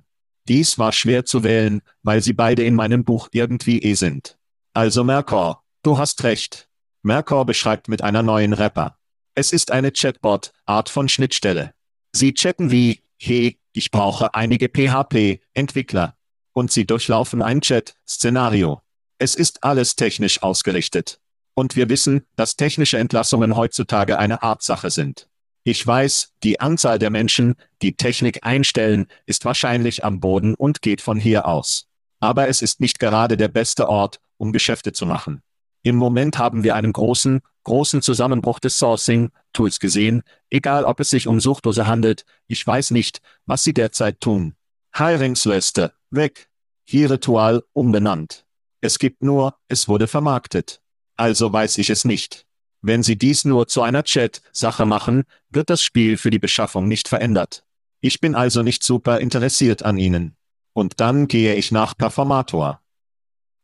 Dies 0.49 0.79
war 0.79 0.93
schwer 0.93 1.25
zu 1.25 1.45
wählen, 1.45 1.83
weil 2.03 2.23
sie 2.23 2.33
beide 2.33 2.65
in 2.65 2.75
meinem 2.75 3.05
Buch 3.05 3.29
irgendwie 3.33 3.81
eh 3.83 3.95
sind. 3.95 4.39
Also 4.75 5.05
Mercor, 5.05 5.63
du 5.83 5.99
hast 5.99 6.25
recht. 6.25 6.69
Mercor 7.03 7.47
beschreibt 7.47 7.89
mit 7.89 8.03
einer 8.03 8.23
neuen 8.23 8.53
Rapper. 8.53 8.97
Es 9.35 9.53
ist 9.53 9.71
eine 9.71 9.93
Chatbot-Art 9.93 10.89
von 10.89 11.09
Schnittstelle. 11.09 11.73
Sie 12.13 12.35
chatten 12.35 12.71
wie, 12.71 13.01
hey, 13.19 13.59
ich 13.73 13.91
brauche 13.91 14.35
einige 14.35 14.69
PHP-Entwickler, 14.69 16.17
und 16.53 16.71
sie 16.71 16.87
durchlaufen 16.87 17.43
ein 17.43 17.61
Chat-Szenario. 17.61 18.81
Es 19.19 19.35
ist 19.35 19.65
alles 19.65 19.97
technisch 19.97 20.43
ausgerichtet. 20.43 21.19
Und 21.55 21.77
wir 21.77 21.89
wissen, 21.89 22.27
dass 22.37 22.57
technische 22.57 22.99
Entlassungen 22.99 23.57
heutzutage 23.57 24.19
eine 24.19 24.43
Art 24.43 24.63
Sache 24.63 24.91
sind. 24.91 25.29
Ich 25.65 25.87
weiß, 25.87 26.33
die 26.43 26.61
Anzahl 26.61 26.99
der 26.99 27.11
Menschen, 27.11 27.55
die 27.83 27.95
Technik 27.95 28.45
einstellen, 28.45 29.07
ist 29.27 29.45
wahrscheinlich 29.45 30.05
am 30.05 30.19
Boden 30.19 30.55
und 30.55 30.83
geht 30.83 31.01
von 31.01 31.19
hier 31.19 31.47
aus. 31.47 31.87
Aber 32.21 32.49
es 32.49 32.63
ist 32.63 32.81
nicht 32.81 32.99
gerade 32.99 33.37
der 33.37 33.49
beste 33.49 33.89
Ort, 33.89 34.21
um 34.39 34.53
Geschäfte 34.53 34.93
zu 34.93 35.07
machen. 35.07 35.43
Im 35.83 35.97
Moment 35.97 36.39
haben 36.39 36.65
wir 36.65 36.75
einen 36.75 36.93
großen, 36.93 37.43
großen 37.65 38.03
Zusammenbruch 38.03 38.59
des 38.59 38.79
Sourcing-Tools 38.79 39.81
gesehen, 39.81 40.23
egal 40.51 40.85
ob 40.85 41.01
es 41.01 41.11
sich 41.11 41.27
um 41.27 41.41
Suchdose 41.41 41.87
handelt, 41.87 42.25
ich 42.47 42.67
weiß 42.67 42.91
nicht, 42.91 43.21
was 43.47 43.63
sie 43.63 43.75
derzeit 43.75 44.21
tun. 44.21 44.55
Hiringsliste, 44.95 45.93
weg. 46.11 46.49
Hier 46.85 47.11
Ritual, 47.11 47.63
umbenannt. 47.73 48.45
Es 48.81 48.99
gibt 48.99 49.23
nur, 49.23 49.57
es 49.69 49.89
wurde 49.89 50.07
vermarktet. 50.07 50.83
Also 51.17 51.53
weiß 51.53 51.79
ich 51.79 51.91
es 51.91 52.05
nicht. 52.05 52.47
Wenn 52.81 53.05
Sie 53.05 53.17
dies 53.17 53.45
nur 53.45 53.69
zu 53.69 53.83
einer 53.83 54.03
Chat-Sache 54.03 54.87
machen, 54.87 55.23
wird 55.51 55.71
das 55.71 55.83
Spiel 55.83 56.17
für 56.17 56.31
die 56.31 56.41
Beschaffung 56.41 56.89
nicht 56.89 57.07
verändert. 57.07 57.65
Ich 58.01 58.21
bin 58.21 58.35
also 58.35 58.65
nicht 58.65 58.83
super 58.83 59.21
interessiert 59.21 59.85
an 59.85 59.99
Ihnen. 59.99 60.37
Und 60.73 60.99
dann 60.99 61.29
gehe 61.29 61.55
ich 61.55 61.71
nach 61.71 61.97
Performator. 61.97 62.81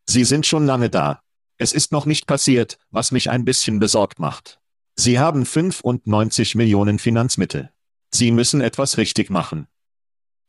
Sie 0.07 0.23
sind 0.23 0.45
schon 0.45 0.65
lange 0.65 0.89
da. 0.89 1.21
Es 1.61 1.73
ist 1.73 1.91
noch 1.91 2.05
nicht 2.05 2.25
passiert, 2.25 2.77
was 2.89 3.11
mich 3.11 3.29
ein 3.29 3.43
bisschen 3.43 3.79
besorgt 3.79 4.17
macht. 4.17 4.61
Sie 4.95 5.19
haben 5.19 5.45
95 5.45 6.55
Millionen 6.55 6.99
Finanzmittel. 6.99 7.69
Sie 8.11 8.31
müssen 8.31 8.61
etwas 8.61 8.97
richtig 8.97 9.29
machen. 9.29 9.67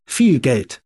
Viel 0.07 0.39
Geld. 0.39 0.85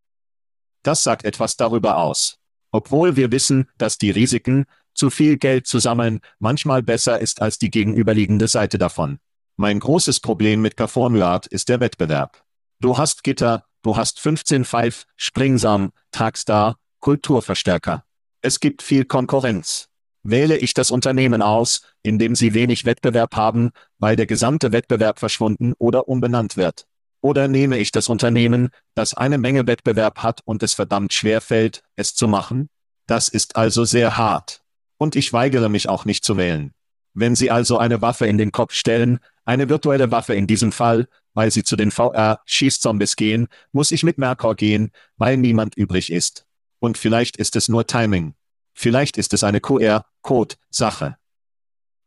Das 0.83 1.03
sagt 1.03 1.27
etwas 1.27 1.59
darüber 1.59 1.99
aus. 1.99 2.39
Obwohl 2.71 3.17
wir 3.17 3.33
wissen, 3.33 3.69
dass 3.77 3.99
die 3.99 4.11
Risiken, 4.11 4.65
zu 4.95 5.11
viel 5.11 5.37
Geld 5.37 5.67
zu 5.67 5.79
sammeln, 5.79 6.21
manchmal 6.39 6.83
besser 6.83 7.21
ist 7.21 7.43
als 7.43 7.59
die 7.59 7.71
gegenüberliegende 7.71 8.49
Seite 8.49 8.79
davon. 8.79 9.19
Mein 9.57 9.79
großes 9.79 10.21
Problem 10.21 10.63
mit 10.63 10.75
Performuart 10.75 11.47
ist 11.49 11.69
der 11.69 11.81
Wettbewerb. 11.81 12.43
Du 12.81 12.97
hast 12.97 13.25
Gitter, 13.25 13.67
du 13.83 13.99
hast 13.99 14.21
15 14.21 14.65
Pfeif, 14.65 15.05
Springsam, 15.17 15.93
Tragstar, 16.13 16.79
Kulturverstärker. 17.01 18.05
Es 18.41 18.59
gibt 18.59 18.81
viel 18.81 19.05
Konkurrenz. 19.05 19.91
Wähle 20.25 20.57
ich 20.57 20.73
das 20.73 20.91
Unternehmen 20.91 21.43
aus, 21.43 21.83
in 22.03 22.19
dem 22.19 22.35
sie 22.35 22.55
wenig 22.55 22.87
Wettbewerb 22.87 23.37
haben, 23.37 23.71
weil 23.99 24.17
der 24.17 24.27
gesamte 24.27 24.73
Wettbewerb 24.73 25.19
verschwunden 25.19 25.75
oder 25.79 26.09
umbenannt 26.09 26.57
wird. 26.57 26.87
Oder 27.21 27.47
nehme 27.47 27.79
ich 27.79 27.93
das 27.93 28.09
Unternehmen, 28.09 28.71
das 28.95 29.15
eine 29.15 29.37
Menge 29.37 29.67
Wettbewerb 29.67 30.23
hat 30.23 30.41
und 30.45 30.63
es 30.63 30.73
verdammt 30.73 31.13
schwer 31.13 31.43
fällt, 31.43 31.83
es 31.97 32.15
zu 32.15 32.27
machen? 32.27 32.71
Das 33.07 33.29
ist 33.29 33.57
also 33.57 33.85
sehr 33.85 34.17
hart. 34.17 34.63
Und 34.97 35.15
ich 35.15 35.33
weigere 35.33 35.69
mich 35.69 35.91
auch 35.91 36.07
nicht 36.07 36.25
zu 36.25 36.39
wählen. 36.39 36.73
Wenn 37.13 37.37
Sie 37.37 37.51
also 37.51 37.79
eine 37.79 38.01
Waffe 38.01 38.27
in 38.27 38.39
den 38.39 38.51
Kopf 38.51 38.73
stellen, 38.73 39.21
eine 39.45 39.69
virtuelle 39.69 40.11
Waffe 40.11 40.35
in 40.35 40.47
diesem 40.47 40.73
Fall, 40.73 41.07
weil 41.35 41.51
Sie 41.51 41.65
zu 41.65 41.77
den 41.77 41.91
VR-Schießzombies 41.91 43.17
gehen, 43.17 43.49
muss 43.73 43.91
ich 43.91 44.05
mit 44.05 44.17
Mercor 44.17 44.55
gehen, 44.55 44.91
weil 45.17 45.37
niemand 45.37 45.77
übrig 45.77 46.11
ist. 46.11 46.47
Und 46.79 46.99
vielleicht 46.99 47.37
ist 47.37 47.57
es 47.57 47.69
nur 47.69 47.87
Timing. 47.87 48.35
Vielleicht 48.75 49.17
ist 49.17 49.33
es 49.33 49.45
eine 49.45 49.61
QR-Code-Sache. 49.61 51.17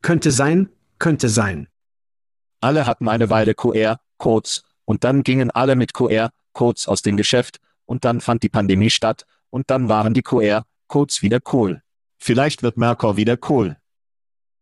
Könnte 0.01 0.31
sein, 0.31 0.69
könnte 0.99 1.29
sein. 1.29 1.69
Alle 2.59 2.85
hatten 2.85 3.07
eine 3.07 3.29
Weile 3.29 3.55
QR-Codes, 3.55 4.63
und 4.85 5.03
dann 5.03 5.23
gingen 5.23 5.51
alle 5.51 5.75
mit 5.75 5.93
QR-Codes 5.93 6.87
aus 6.87 7.01
dem 7.01 7.17
Geschäft, 7.17 7.59
und 7.85 8.05
dann 8.05 8.21
fand 8.21 8.43
die 8.43 8.49
Pandemie 8.49 8.89
statt, 8.89 9.25
und 9.49 9.69
dann 9.69 9.89
waren 9.89 10.13
die 10.13 10.21
QR-Codes 10.21 11.21
wieder 11.21 11.39
cool. 11.53 11.81
Vielleicht 12.17 12.63
wird 12.63 12.77
Mercor 12.77 13.17
wieder 13.17 13.37
cool. 13.49 13.77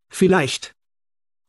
Vielleicht. 0.09 0.75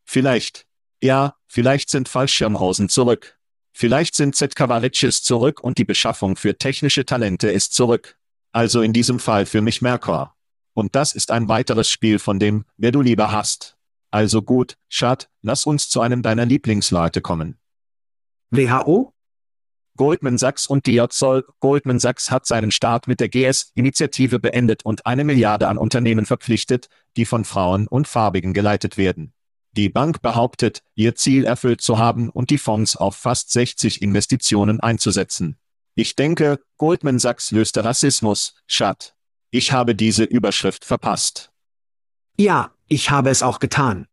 Vielleicht. 0.04 0.66
Ja, 1.02 1.36
vielleicht 1.46 1.90
sind 1.90 2.08
Fallschirmhausen 2.08 2.88
zurück. 2.88 3.38
Vielleicht 3.72 4.14
sind 4.14 4.34
Z-Cavalicis 4.34 5.22
zurück 5.22 5.60
und 5.60 5.78
die 5.78 5.84
Beschaffung 5.84 6.36
für 6.36 6.56
technische 6.56 7.04
Talente 7.04 7.50
ist 7.50 7.74
zurück. 7.74 8.18
Also 8.52 8.80
in 8.80 8.94
diesem 8.94 9.18
Fall 9.18 9.44
für 9.44 9.60
mich 9.60 9.82
Mercor. 9.82 10.35
Und 10.76 10.94
das 10.94 11.14
ist 11.14 11.30
ein 11.30 11.48
weiteres 11.48 11.88
Spiel 11.88 12.18
von 12.18 12.38
dem, 12.38 12.66
wer 12.76 12.92
du 12.92 13.00
lieber 13.00 13.32
hast. 13.32 13.78
Also 14.10 14.42
gut, 14.42 14.76
Schad, 14.90 15.30
lass 15.40 15.64
uns 15.64 15.88
zu 15.88 16.02
einem 16.02 16.20
deiner 16.20 16.44
Lieblingsleute 16.44 17.22
kommen. 17.22 17.58
WHO? 18.50 19.14
Goldman 19.96 20.36
Sachs 20.36 20.66
und 20.66 20.86
Diozol. 20.86 21.46
Goldman 21.60 21.98
Sachs 21.98 22.30
hat 22.30 22.44
seinen 22.44 22.70
Start 22.70 23.08
mit 23.08 23.20
der 23.20 23.30
GS-Initiative 23.30 24.38
beendet 24.38 24.84
und 24.84 25.06
eine 25.06 25.24
Milliarde 25.24 25.68
an 25.68 25.78
Unternehmen 25.78 26.26
verpflichtet, 26.26 26.90
die 27.16 27.24
von 27.24 27.46
Frauen 27.46 27.88
und 27.88 28.06
Farbigen 28.06 28.52
geleitet 28.52 28.98
werden. 28.98 29.32
Die 29.72 29.88
Bank 29.88 30.20
behauptet, 30.20 30.82
ihr 30.94 31.14
Ziel 31.14 31.46
erfüllt 31.46 31.80
zu 31.80 31.96
haben 31.96 32.28
und 32.28 32.50
die 32.50 32.58
Fonds 32.58 32.96
auf 32.96 33.16
fast 33.16 33.50
60 33.50 34.02
Investitionen 34.02 34.80
einzusetzen. 34.80 35.56
Ich 35.94 36.16
denke, 36.16 36.60
Goldman 36.76 37.18
Sachs 37.18 37.50
löste 37.50 37.82
Rassismus, 37.82 38.56
Schad. 38.66 39.15
Ich 39.50 39.72
habe 39.72 39.94
diese 39.94 40.24
Überschrift 40.24 40.84
verpasst. 40.84 41.50
Ja, 42.36 42.72
ich 42.88 43.10
habe 43.10 43.30
es 43.30 43.42
auch 43.42 43.58
getan. 43.58 44.06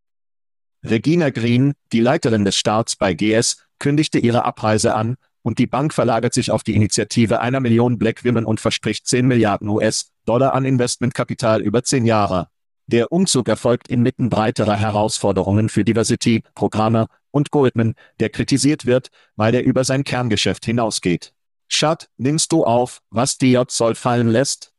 Regina 0.84 1.30
Green, 1.30 1.74
die 1.92 2.00
Leiterin 2.00 2.44
des 2.44 2.56
Staats 2.56 2.96
bei 2.96 3.14
GS, 3.14 3.58
kündigte 3.78 4.18
ihre 4.18 4.44
Abreise 4.44 4.94
an, 4.94 5.16
und 5.42 5.58
die 5.58 5.66
Bank 5.66 5.92
verlagert 5.92 6.32
sich 6.32 6.50
auf 6.50 6.62
die 6.62 6.74
Initiative 6.74 7.40
einer 7.40 7.60
Million 7.60 7.98
Black 7.98 8.24
Women 8.24 8.46
und 8.46 8.60
verspricht 8.60 9.06
10 9.06 9.26
Milliarden 9.26 9.68
US-Dollar 9.68 10.54
an 10.54 10.64
Investmentkapital 10.64 11.60
über 11.60 11.82
10 11.82 12.06
Jahre. 12.06 12.48
Der 12.86 13.12
Umzug 13.12 13.48
erfolgt 13.48 13.88
inmitten 13.88 14.28
breiterer 14.28 14.76
Herausforderungen 14.76 15.68
für 15.68 15.84
Diversity-Programme 15.84 17.06
und 17.30 17.50
Goldman, 17.50 17.94
der 18.20 18.30
kritisiert 18.30 18.84
wird, 18.84 19.08
weil 19.36 19.54
er 19.54 19.64
über 19.64 19.84
sein 19.84 20.04
Kerngeschäft 20.04 20.64
hinausgeht. 20.64 21.32
Schad, 21.68 22.10
nimmst 22.18 22.52
du 22.52 22.64
auf, 22.64 23.00
was 23.10 23.38
DJ 23.38 23.62
soll 23.68 23.94
fallen 23.94 24.28
lässt? 24.28 24.73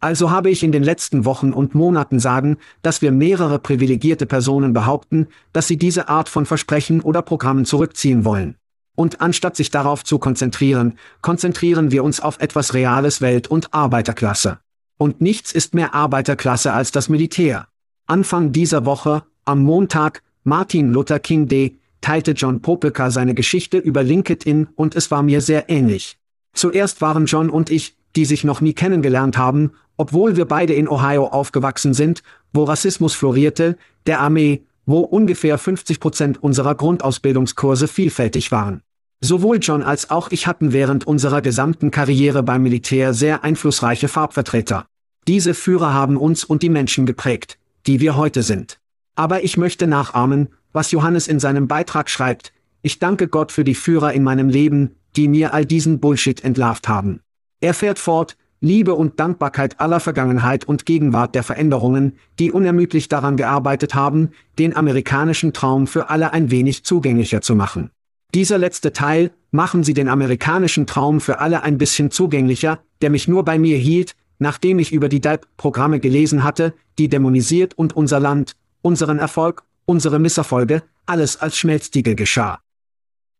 Also 0.00 0.30
habe 0.30 0.50
ich 0.50 0.62
in 0.62 0.72
den 0.72 0.82
letzten 0.82 1.24
Wochen 1.24 1.52
und 1.52 1.74
Monaten 1.74 2.18
sagen, 2.18 2.58
dass 2.82 3.00
wir 3.00 3.12
mehrere 3.12 3.58
privilegierte 3.58 4.26
Personen 4.26 4.72
behaupten, 4.72 5.28
dass 5.52 5.68
sie 5.68 5.78
diese 5.78 6.08
Art 6.08 6.28
von 6.28 6.44
Versprechen 6.44 7.00
oder 7.00 7.22
Programmen 7.22 7.64
zurückziehen 7.64 8.24
wollen. 8.24 8.56
Und 8.94 9.20
anstatt 9.20 9.56
sich 9.56 9.70
darauf 9.70 10.04
zu 10.04 10.18
konzentrieren, 10.18 10.98
konzentrieren 11.22 11.90
wir 11.90 12.04
uns 12.04 12.20
auf 12.20 12.40
etwas 12.40 12.74
Reales 12.74 13.20
Welt- 13.20 13.48
und 13.48 13.72
Arbeiterklasse. 13.72 14.58
Und 14.98 15.20
nichts 15.20 15.52
ist 15.52 15.74
mehr 15.74 15.94
Arbeiterklasse 15.94 16.72
als 16.72 16.90
das 16.90 17.08
Militär. 17.08 17.68
Anfang 18.06 18.52
dieser 18.52 18.86
Woche, 18.86 19.24
am 19.44 19.62
Montag, 19.62 20.22
Martin 20.44 20.92
Luther 20.92 21.18
King 21.18 21.48
Day, 21.48 21.78
teilte 22.00 22.32
John 22.32 22.62
Popelka 22.62 23.10
seine 23.10 23.34
Geschichte 23.34 23.78
über 23.78 24.02
LinkedIn 24.02 24.68
und 24.76 24.94
es 24.94 25.10
war 25.10 25.22
mir 25.22 25.40
sehr 25.40 25.68
ähnlich. 25.68 26.18
Zuerst 26.54 27.00
waren 27.02 27.26
John 27.26 27.50
und 27.50 27.68
ich, 27.68 27.95
die 28.16 28.24
sich 28.24 28.44
noch 28.44 28.60
nie 28.60 28.72
kennengelernt 28.72 29.38
haben, 29.38 29.72
obwohl 29.96 30.36
wir 30.36 30.44
beide 30.46 30.74
in 30.74 30.88
Ohio 30.88 31.26
aufgewachsen 31.26 31.94
sind, 31.94 32.22
wo 32.52 32.64
Rassismus 32.64 33.14
florierte, 33.14 33.76
der 34.06 34.20
Armee, 34.20 34.64
wo 34.86 35.00
ungefähr 35.00 35.58
50 35.58 36.00
Prozent 36.00 36.42
unserer 36.42 36.74
Grundausbildungskurse 36.74 37.88
vielfältig 37.88 38.52
waren. 38.52 38.82
Sowohl 39.20 39.58
John 39.60 39.82
als 39.82 40.10
auch 40.10 40.30
ich 40.30 40.46
hatten 40.46 40.72
während 40.72 41.06
unserer 41.06 41.40
gesamten 41.40 41.90
Karriere 41.90 42.42
beim 42.42 42.62
Militär 42.62 43.14
sehr 43.14 43.44
einflussreiche 43.44 44.08
Farbvertreter. 44.08 44.86
Diese 45.26 45.54
Führer 45.54 45.92
haben 45.92 46.16
uns 46.16 46.44
und 46.44 46.62
die 46.62 46.68
Menschen 46.68 47.06
geprägt, 47.06 47.58
die 47.86 48.00
wir 48.00 48.16
heute 48.16 48.42
sind. 48.42 48.78
Aber 49.16 49.42
ich 49.42 49.56
möchte 49.56 49.86
nachahmen, 49.86 50.48
was 50.72 50.90
Johannes 50.90 51.26
in 51.26 51.40
seinem 51.40 51.66
Beitrag 51.66 52.10
schreibt. 52.10 52.52
Ich 52.82 52.98
danke 52.98 53.26
Gott 53.26 53.50
für 53.50 53.64
die 53.64 53.74
Führer 53.74 54.12
in 54.12 54.22
meinem 54.22 54.48
Leben, 54.48 54.96
die 55.16 55.28
mir 55.28 55.54
all 55.54 55.64
diesen 55.64 55.98
Bullshit 55.98 56.44
entlarvt 56.44 56.88
haben. 56.88 57.20
Er 57.60 57.74
fährt 57.74 57.98
fort, 57.98 58.36
Liebe 58.60 58.94
und 58.94 59.20
Dankbarkeit 59.20 59.80
aller 59.80 60.00
Vergangenheit 60.00 60.64
und 60.64 60.86
Gegenwart 60.86 61.34
der 61.34 61.42
Veränderungen, 61.42 62.18
die 62.38 62.52
unermüdlich 62.52 63.08
daran 63.08 63.36
gearbeitet 63.36 63.94
haben, 63.94 64.30
den 64.58 64.74
amerikanischen 64.74 65.52
Traum 65.52 65.86
für 65.86 66.10
alle 66.10 66.32
ein 66.32 66.50
wenig 66.50 66.84
zugänglicher 66.84 67.42
zu 67.42 67.54
machen. 67.54 67.90
Dieser 68.34 68.58
letzte 68.58 68.92
Teil, 68.92 69.30
machen 69.50 69.84
Sie 69.84 69.94
den 69.94 70.08
amerikanischen 70.08 70.86
Traum 70.86 71.20
für 71.20 71.38
alle 71.38 71.62
ein 71.62 71.78
bisschen 71.78 72.10
zugänglicher, 72.10 72.80
der 73.02 73.10
mich 73.10 73.28
nur 73.28 73.44
bei 73.44 73.58
mir 73.58 73.76
hielt, 73.76 74.14
nachdem 74.38 74.78
ich 74.78 74.92
über 74.92 75.08
die 75.08 75.20
DAIP-Programme 75.20 76.00
gelesen 76.00 76.44
hatte, 76.44 76.74
die 76.98 77.08
dämonisiert 77.08 77.74
und 77.74 77.94
unser 77.94 78.20
Land, 78.20 78.56
unseren 78.82 79.18
Erfolg, 79.18 79.64
unsere 79.84 80.18
Misserfolge, 80.18 80.82
alles 81.06 81.40
als 81.40 81.56
Schmelztiegel 81.56 82.14
geschah. 82.14 82.60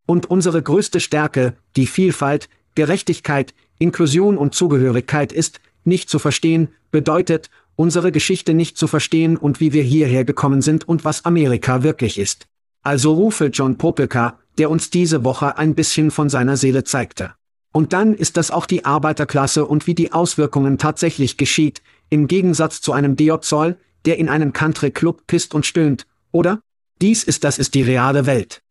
Und 0.07 0.31
unsere 0.31 0.63
größte 0.63 1.01
Stärke, 1.01 1.57
die 1.75 1.87
Vielfalt, 1.87 2.49
Gerechtigkeit, 2.75 3.55
Inklusion 3.79 4.39
und 4.39 4.55
Zugehörigkeit 4.55 5.33
ist, 5.33 5.61
nicht 5.85 6.09
zu 6.09 6.19
verstehen, 6.19 6.69
bedeutet, 6.91 7.51
unsere 7.77 8.11
Geschichte 8.11 8.55
nicht 8.55 8.79
zu 8.79 8.87
verstehen 8.87 9.37
und 9.37 9.61
wie 9.61 9.73
wir 9.73 9.83
hierher 9.83 10.25
gekommen 10.25 10.63
sind 10.63 10.89
und 10.89 11.05
was 11.05 11.25
Amerika 11.25 11.83
wirklich 11.83 12.19
ist. 12.19 12.47
Also 12.83 13.13
rufe 13.13 13.47
John 13.47 13.77
Popelka, 13.79 14.39
der 14.59 14.71
uns 14.71 14.91
diese 14.91 15.25
Woche 15.25 15.59
ein 15.59 15.75
bisschen 15.75 16.11
von 16.11 16.29
seiner 16.29 16.57
Seele 16.57 16.85
zeigte. 16.85 17.35
Und 17.73 17.93
dann 17.93 18.15
ist 18.15 18.39
das 18.39 18.51
auch 18.51 18.65
die 18.65 18.85
Arbeiterklasse 18.85 19.67
und 19.67 19.87
wie 19.87 19.95
die 19.95 20.13
Auswirkungen 20.13 20.79
tatsächlich 20.79 21.37
geschieht, 21.37 21.83
im 22.09 22.27
Gegensatz 22.27 22.81
zu 22.81 22.93
einem 22.93 23.17
Diopsol, 23.17 23.77
der 24.07 24.19
in 24.19 24.29
einem 24.29 24.53
Country-Club 24.53 25.27
pisst 25.27 25.55
und 25.55 25.67
stöhnt, 25.67 26.07
oder? 26.33 26.61
Dies 27.03 27.25
ist 27.25 27.45
das 27.45 27.59
ist 27.59 27.75
die 27.75 27.83
reale 27.83 28.25
Welt. 28.25 28.63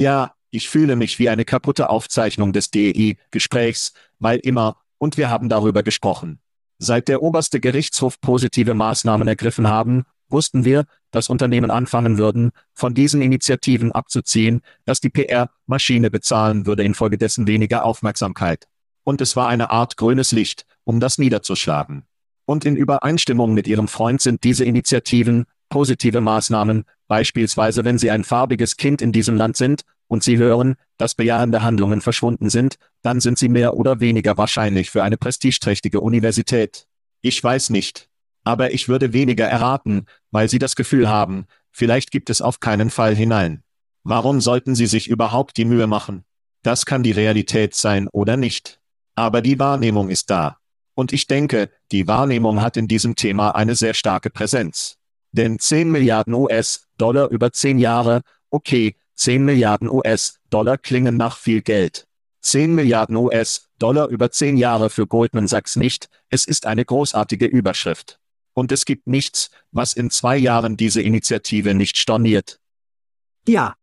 Ja, 0.00 0.34
ich 0.50 0.68
fühle 0.68 0.96
mich 0.96 1.18
wie 1.18 1.28
eine 1.28 1.44
kaputte 1.44 1.90
Aufzeichnung 1.90 2.52
des 2.52 2.70
DEI-Gesprächs, 2.70 3.92
weil 4.18 4.38
immer, 4.38 4.76
und 4.98 5.16
wir 5.16 5.30
haben 5.30 5.48
darüber 5.48 5.82
gesprochen. 5.82 6.40
Seit 6.78 7.08
der 7.08 7.22
oberste 7.22 7.60
Gerichtshof 7.60 8.20
positive 8.20 8.74
Maßnahmen 8.74 9.28
ergriffen 9.28 9.68
haben, 9.68 10.04
wussten 10.28 10.64
wir, 10.64 10.84
dass 11.10 11.28
Unternehmen 11.28 11.70
anfangen 11.70 12.18
würden, 12.18 12.50
von 12.74 12.94
diesen 12.94 13.22
Initiativen 13.22 13.92
abzuziehen, 13.92 14.60
dass 14.84 15.00
die 15.00 15.08
PR-Maschine 15.08 16.10
bezahlen 16.10 16.66
würde 16.66 16.82
infolgedessen 16.82 17.46
weniger 17.46 17.84
Aufmerksamkeit. 17.84 18.66
Und 19.04 19.20
es 19.20 19.36
war 19.36 19.48
eine 19.48 19.70
Art 19.70 19.96
grünes 19.96 20.32
Licht, 20.32 20.66
um 20.84 21.00
das 21.00 21.18
niederzuschlagen. 21.18 22.04
Und 22.44 22.64
in 22.64 22.76
Übereinstimmung 22.76 23.54
mit 23.54 23.66
ihrem 23.66 23.88
Freund 23.88 24.20
sind 24.20 24.44
diese 24.44 24.64
Initiativen, 24.64 25.46
positive 25.68 26.20
Maßnahmen, 26.20 26.84
beispielsweise 27.08 27.84
wenn 27.84 27.98
sie 27.98 28.10
ein 28.10 28.24
farbiges 28.24 28.76
Kind 28.76 29.02
in 29.02 29.12
diesem 29.12 29.36
Land 29.36 29.56
sind, 29.56 29.82
und 30.08 30.22
sie 30.22 30.38
hören, 30.38 30.76
dass 30.98 31.14
bejahende 31.14 31.62
Handlungen 31.62 32.00
verschwunden 32.00 32.50
sind, 32.50 32.76
dann 33.02 33.20
sind 33.20 33.38
sie 33.38 33.48
mehr 33.48 33.74
oder 33.74 34.00
weniger 34.00 34.36
wahrscheinlich 34.36 34.90
für 34.90 35.02
eine 35.02 35.16
prestigeträchtige 35.16 36.00
Universität. 36.00 36.86
Ich 37.22 37.42
weiß 37.42 37.70
nicht. 37.70 38.08
Aber 38.44 38.72
ich 38.72 38.88
würde 38.88 39.12
weniger 39.12 39.46
erraten, 39.46 40.06
weil 40.30 40.48
sie 40.48 40.60
das 40.60 40.76
Gefühl 40.76 41.08
haben, 41.08 41.46
vielleicht 41.72 42.12
gibt 42.12 42.30
es 42.30 42.40
auf 42.40 42.60
keinen 42.60 42.90
Fall 42.90 43.14
hinein. 43.16 43.64
Warum 44.04 44.40
sollten 44.40 44.76
sie 44.76 44.86
sich 44.86 45.08
überhaupt 45.08 45.56
die 45.56 45.64
Mühe 45.64 45.88
machen? 45.88 46.24
Das 46.62 46.86
kann 46.86 47.02
die 47.02 47.12
Realität 47.12 47.74
sein 47.74 48.08
oder 48.08 48.36
nicht. 48.36 48.80
Aber 49.16 49.42
die 49.42 49.58
Wahrnehmung 49.58 50.10
ist 50.10 50.30
da. 50.30 50.58
Und 50.94 51.12
ich 51.12 51.26
denke, 51.26 51.70
die 51.90 52.06
Wahrnehmung 52.06 52.62
hat 52.62 52.76
in 52.76 52.86
diesem 52.86 53.16
Thema 53.16 53.50
eine 53.50 53.74
sehr 53.74 53.94
starke 53.94 54.30
Präsenz. 54.30 54.96
Denn 55.32 55.58
10 55.58 55.90
Milliarden 55.90 56.32
US-Dollar 56.32 57.28
über 57.30 57.52
10 57.52 57.78
Jahre, 57.78 58.22
okay, 58.50 58.96
10 59.16 59.44
Milliarden 59.44 59.88
US-Dollar 59.88 60.78
klingen 60.78 61.16
nach 61.16 61.38
viel 61.38 61.62
Geld. 61.62 62.06
10 62.42 62.74
Milliarden 62.74 63.16
US-Dollar 63.16 64.08
über 64.08 64.30
10 64.30 64.56
Jahre 64.56 64.90
für 64.90 65.06
Goldman 65.06 65.48
Sachs 65.48 65.74
nicht, 65.74 66.08
es 66.28 66.44
ist 66.44 66.66
eine 66.66 66.84
großartige 66.84 67.46
Überschrift. 67.46 68.20
Und 68.52 68.72
es 68.72 68.84
gibt 68.84 69.06
nichts, 69.06 69.50
was 69.72 69.94
in 69.94 70.10
zwei 70.10 70.36
Jahren 70.36 70.76
diese 70.76 71.02
Initiative 71.02 71.74
nicht 71.74 71.98
storniert. 71.98 72.60
Ja. 73.48 73.74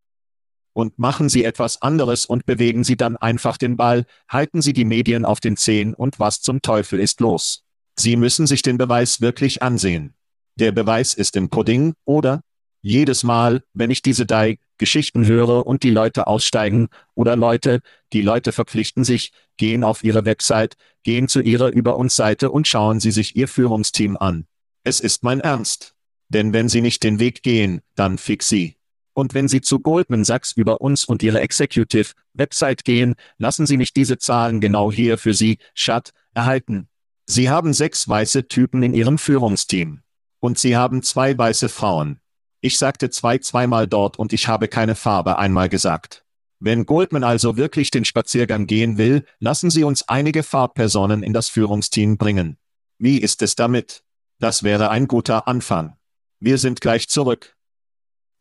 Und 0.71 0.97
machen 0.97 1.29
Sie 1.29 1.43
etwas 1.43 1.81
anderes 1.81 2.25
und 2.25 2.45
bewegen 2.45 2.83
Sie 2.83 2.95
dann 2.95 3.17
einfach 3.17 3.57
den 3.57 3.75
Ball, 3.75 4.05
halten 4.29 4.61
Sie 4.61 4.73
die 4.73 4.85
Medien 4.85 5.25
auf 5.25 5.39
den 5.39 5.57
Zehen 5.57 5.93
und 5.93 6.19
was 6.19 6.41
zum 6.41 6.61
Teufel 6.61 6.99
ist 6.99 7.19
los? 7.19 7.63
Sie 7.95 8.15
müssen 8.15 8.47
sich 8.47 8.61
den 8.61 8.77
Beweis 8.77 9.21
wirklich 9.21 9.61
ansehen. 9.61 10.15
Der 10.55 10.71
Beweis 10.71 11.13
ist 11.13 11.35
im 11.35 11.49
Pudding, 11.49 11.93
oder? 12.05 12.41
Jedes 12.81 13.23
Mal, 13.23 13.63
wenn 13.73 13.91
ich 13.91 14.01
diese 14.01 14.25
drei 14.25 14.57
Geschichten 14.83 15.25
höre 15.25 15.65
und 15.65 15.83
die 15.83 15.91
Leute 15.91 16.27
aussteigen, 16.27 16.89
oder 17.15 17.37
Leute, 17.37 17.79
die 18.11 18.21
Leute 18.21 18.51
verpflichten 18.51 19.05
sich, 19.05 19.31
gehen 19.55 19.85
auf 19.85 20.03
ihre 20.03 20.25
Website, 20.25 20.75
gehen 21.03 21.29
zu 21.29 21.39
ihrer 21.39 21.69
Über 21.69 21.95
uns 21.95 22.17
Seite 22.17 22.51
und 22.51 22.67
schauen 22.67 22.99
sie 22.99 23.11
sich 23.11 23.37
ihr 23.37 23.47
Führungsteam 23.47 24.17
an. 24.17 24.45
Es 24.83 24.99
ist 24.99 25.23
mein 25.23 25.39
Ernst. 25.39 25.95
Denn 26.27 26.51
wenn 26.51 26.67
sie 26.67 26.81
nicht 26.81 27.01
den 27.03 27.19
Weg 27.19 27.43
gehen, 27.43 27.79
dann 27.95 28.17
fix 28.17 28.49
sie. 28.49 28.75
Und 29.13 29.33
wenn 29.33 29.47
Sie 29.47 29.61
zu 29.61 29.79
Goldman 29.79 30.25
Sachs 30.25 30.51
über 30.53 30.81
uns 30.81 31.05
und 31.05 31.23
Ihre 31.23 31.39
Executive 31.39 32.11
Website 32.33 32.83
gehen, 32.83 33.15
lassen 33.37 33.65
Sie 33.65 33.77
nicht 33.77 33.95
diese 33.95 34.17
Zahlen 34.17 34.59
genau 34.59 34.91
hier 34.91 35.17
für 35.17 35.33
Sie, 35.33 35.59
Schat, 35.75 36.11
erhalten. 36.33 36.89
Sie 37.25 37.49
haben 37.49 37.71
sechs 37.73 38.09
weiße 38.09 38.47
Typen 38.47 38.83
in 38.83 38.93
Ihrem 38.93 39.17
Führungsteam. 39.17 40.01
Und 40.39 40.59
Sie 40.59 40.75
haben 40.75 41.03
zwei 41.03 41.37
weiße 41.37 41.69
Frauen. 41.69 42.19
Ich 42.65 42.77
sagte 42.77 43.09
zwei 43.09 43.39
zweimal 43.39 43.89
dort 43.89 44.17
und 44.17 44.31
ich 44.31 44.47
habe 44.47 44.69
keine 44.69 44.95
Farbe 44.95 45.37
einmal 45.37 45.67
gesagt. 45.67 46.23
Wenn 46.61 46.85
Goldman 46.85 47.25
also 47.25 47.57
wirklich 47.57 47.91
den 47.91 48.05
Spaziergang 48.05 48.67
gehen 48.67 48.97
will, 48.97 49.25
lassen 49.39 49.69
Sie 49.69 49.83
uns 49.83 50.07
einige 50.07 50.43
Farbpersonen 50.43 51.23
in 51.23 51.33
das 51.33 51.49
Führungsteam 51.49 52.17
bringen. 52.17 52.57
Wie 52.97 53.17
ist 53.17 53.41
es 53.41 53.55
damit? 53.55 54.05
Das 54.39 54.63
wäre 54.63 54.89
ein 54.91 55.09
guter 55.09 55.45
Anfang. 55.45 55.97
Wir 56.39 56.57
sind 56.57 56.79
gleich 56.79 57.09
zurück. 57.09 57.57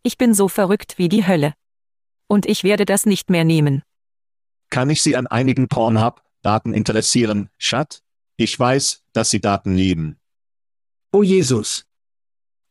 Ich 0.04 0.18
bin 0.18 0.34
so 0.34 0.46
verrückt 0.46 0.98
wie 0.98 1.08
die 1.08 1.26
Hölle. 1.26 1.54
Und 2.28 2.46
ich 2.46 2.62
werde 2.62 2.84
das 2.84 3.06
nicht 3.06 3.28
mehr 3.28 3.42
nehmen. 3.42 3.82
Kann 4.70 4.88
ich 4.88 5.02
Sie 5.02 5.16
an 5.16 5.26
einigen 5.26 5.66
Pornhub-Daten 5.66 6.74
interessieren, 6.74 7.50
Schat? 7.58 8.04
Ich 8.36 8.56
weiß, 8.56 9.02
dass 9.12 9.30
Sie 9.30 9.40
Daten 9.40 9.74
lieben. 9.74 10.20
Oh 11.10 11.24
Jesus. 11.24 11.86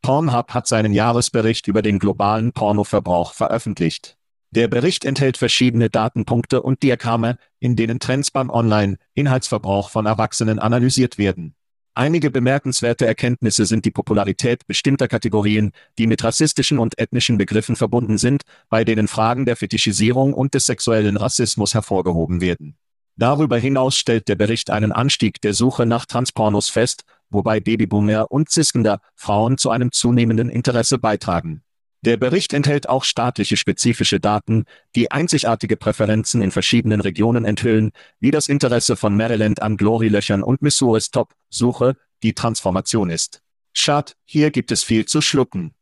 Pornhub 0.01 0.53
hat 0.53 0.67
seinen 0.67 0.93
Jahresbericht 0.93 1.67
über 1.67 1.81
den 1.81 1.99
globalen 1.99 2.53
Pornoverbrauch 2.53 3.33
veröffentlicht. 3.33 4.17
Der 4.49 4.67
Bericht 4.67 5.05
enthält 5.05 5.37
verschiedene 5.37 5.89
Datenpunkte 5.89 6.61
und 6.61 6.83
Diagramme, 6.83 7.37
in 7.59 7.75
denen 7.75 7.99
Trends 7.99 8.31
beim 8.31 8.49
Online-Inhaltsverbrauch 8.49 9.89
von 9.89 10.05
Erwachsenen 10.05 10.59
analysiert 10.59 11.17
werden. 11.17 11.55
Einige 11.93 12.31
bemerkenswerte 12.31 13.05
Erkenntnisse 13.05 13.65
sind 13.65 13.85
die 13.85 13.91
Popularität 13.91 14.65
bestimmter 14.65 15.07
Kategorien, 15.07 15.71
die 15.97 16.07
mit 16.07 16.23
rassistischen 16.23 16.79
und 16.79 16.97
ethnischen 16.97 17.37
Begriffen 17.37 17.75
verbunden 17.75 18.17
sind, 18.17 18.43
bei 18.69 18.83
denen 18.83 19.07
Fragen 19.07 19.45
der 19.45 19.55
Fetischisierung 19.55 20.33
und 20.33 20.53
des 20.53 20.65
sexuellen 20.65 21.17
Rassismus 21.17 21.73
hervorgehoben 21.73 22.41
werden. 22.41 22.77
Darüber 23.17 23.57
hinaus 23.57 23.97
stellt 23.97 24.29
der 24.29 24.35
Bericht 24.35 24.69
einen 24.69 24.91
Anstieg 24.91 25.41
der 25.41 25.53
Suche 25.53 25.85
nach 25.85 26.05
Transpornos 26.05 26.69
fest, 26.69 27.03
wobei 27.31 27.59
Babyboomer 27.59 28.31
und 28.31 28.49
Ziskender 28.49 29.01
Frauen 29.15 29.57
zu 29.57 29.71
einem 29.71 29.91
zunehmenden 29.91 30.49
Interesse 30.49 30.99
beitragen. 30.99 31.63
Der 32.03 32.17
Bericht 32.17 32.53
enthält 32.53 32.89
auch 32.89 33.03
staatliche 33.03 33.57
spezifische 33.57 34.19
Daten, 34.19 34.65
die 34.95 35.11
einzigartige 35.11 35.77
Präferenzen 35.77 36.41
in 36.41 36.49
verschiedenen 36.49 36.99
Regionen 36.99 37.45
enthüllen, 37.45 37.91
wie 38.19 38.31
das 38.31 38.47
Interesse 38.47 38.95
von 38.95 39.15
Maryland 39.15 39.61
an 39.61 39.77
Glory-Löchern 39.77 40.41
und 40.41 40.63
Missouris 40.63 41.11
Top-Suche, 41.11 41.95
die 42.23 42.33
Transformation 42.33 43.11
ist. 43.11 43.41
Schad, 43.73 44.15
hier 44.25 44.49
gibt 44.49 44.71
es 44.71 44.83
viel 44.83 45.05
zu 45.05 45.21
schlucken. 45.21 45.75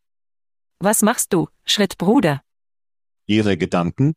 Was 0.80 1.02
machst 1.02 1.34
du, 1.34 1.47
Schrittbruder? 1.66 2.41
Ihre 3.26 3.58
Gedanken? 3.58 4.14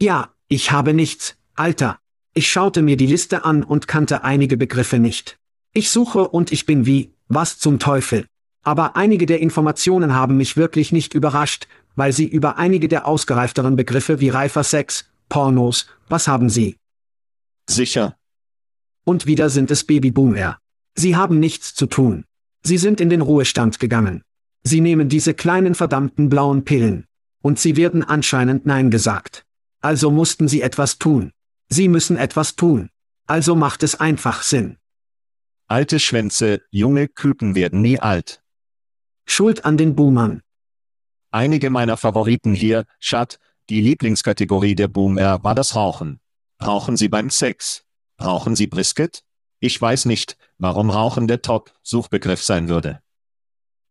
Ja, 0.00 0.34
ich 0.48 0.72
habe 0.72 0.94
nichts, 0.94 1.36
Alter. 1.54 2.00
Ich 2.34 2.50
schaute 2.50 2.82
mir 2.82 2.96
die 2.96 3.06
Liste 3.06 3.44
an 3.44 3.62
und 3.62 3.86
kannte 3.86 4.24
einige 4.24 4.56
Begriffe 4.56 4.98
nicht. 4.98 5.38
Ich 5.76 5.90
suche 5.90 6.28
und 6.28 6.52
ich 6.52 6.66
bin 6.66 6.86
wie, 6.86 7.12
was 7.26 7.58
zum 7.58 7.80
Teufel. 7.80 8.26
Aber 8.62 8.94
einige 8.94 9.26
der 9.26 9.40
Informationen 9.40 10.14
haben 10.14 10.36
mich 10.36 10.56
wirklich 10.56 10.92
nicht 10.92 11.14
überrascht, 11.14 11.66
weil 11.96 12.12
sie 12.12 12.26
über 12.26 12.58
einige 12.58 12.86
der 12.86 13.08
ausgereifteren 13.08 13.74
Begriffe 13.74 14.20
wie 14.20 14.28
reifer 14.28 14.62
Sex, 14.62 15.10
Pornos, 15.28 15.88
was 16.08 16.28
haben 16.28 16.48
sie? 16.48 16.76
Sicher. 17.68 18.16
Und 19.04 19.26
wieder 19.26 19.50
sind 19.50 19.72
es 19.72 19.82
Babyboomer. 19.82 20.58
Sie 20.94 21.16
haben 21.16 21.40
nichts 21.40 21.74
zu 21.74 21.86
tun. 21.86 22.24
Sie 22.62 22.78
sind 22.78 23.00
in 23.00 23.10
den 23.10 23.20
Ruhestand 23.20 23.80
gegangen. 23.80 24.22
Sie 24.62 24.80
nehmen 24.80 25.08
diese 25.08 25.34
kleinen 25.34 25.74
verdammten 25.74 26.28
blauen 26.28 26.64
Pillen. 26.64 27.06
Und 27.42 27.58
sie 27.58 27.76
werden 27.76 28.04
anscheinend 28.04 28.64
Nein 28.64 28.92
gesagt. 28.92 29.44
Also 29.80 30.12
mussten 30.12 30.46
sie 30.46 30.62
etwas 30.62 30.98
tun. 30.98 31.32
Sie 31.68 31.88
müssen 31.88 32.16
etwas 32.16 32.54
tun. 32.54 32.90
Also 33.26 33.56
macht 33.56 33.82
es 33.82 33.98
einfach 33.98 34.42
Sinn. 34.42 34.76
Alte 35.66 35.98
Schwänze, 35.98 36.60
junge 36.70 37.08
Küken 37.08 37.54
werden 37.54 37.80
nie 37.80 37.98
alt. 37.98 38.42
Schuld 39.26 39.64
an 39.64 39.78
den 39.78 39.96
Boomern. 39.96 40.42
Einige 41.30 41.70
meiner 41.70 41.96
Favoriten 41.96 42.54
hier, 42.54 42.84
Schat, 43.00 43.38
die 43.70 43.80
Lieblingskategorie 43.80 44.74
der 44.74 44.88
Boomer 44.88 45.42
war 45.42 45.54
das 45.54 45.74
Rauchen. 45.74 46.20
Rauchen 46.62 46.98
Sie 46.98 47.08
beim 47.08 47.30
Sex? 47.30 47.84
Rauchen 48.20 48.56
Sie 48.56 48.66
Brisket? 48.66 49.22
Ich 49.58 49.80
weiß 49.80 50.04
nicht, 50.04 50.36
warum 50.58 50.90
Rauchen 50.90 51.28
der 51.28 51.40
Top-Suchbegriff 51.40 52.42
sein 52.42 52.68
würde. 52.68 53.00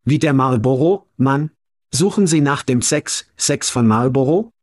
Wie 0.04 0.20
der 0.20 0.34
Marlboro, 0.34 1.10
Mann? 1.18 1.50
Suchen 1.92 2.28
Sie 2.28 2.42
nach 2.42 2.62
dem 2.62 2.84
Sex, 2.84 3.26
Sex 3.36 3.72
von 3.72 3.88
Marlboro? 3.88 4.54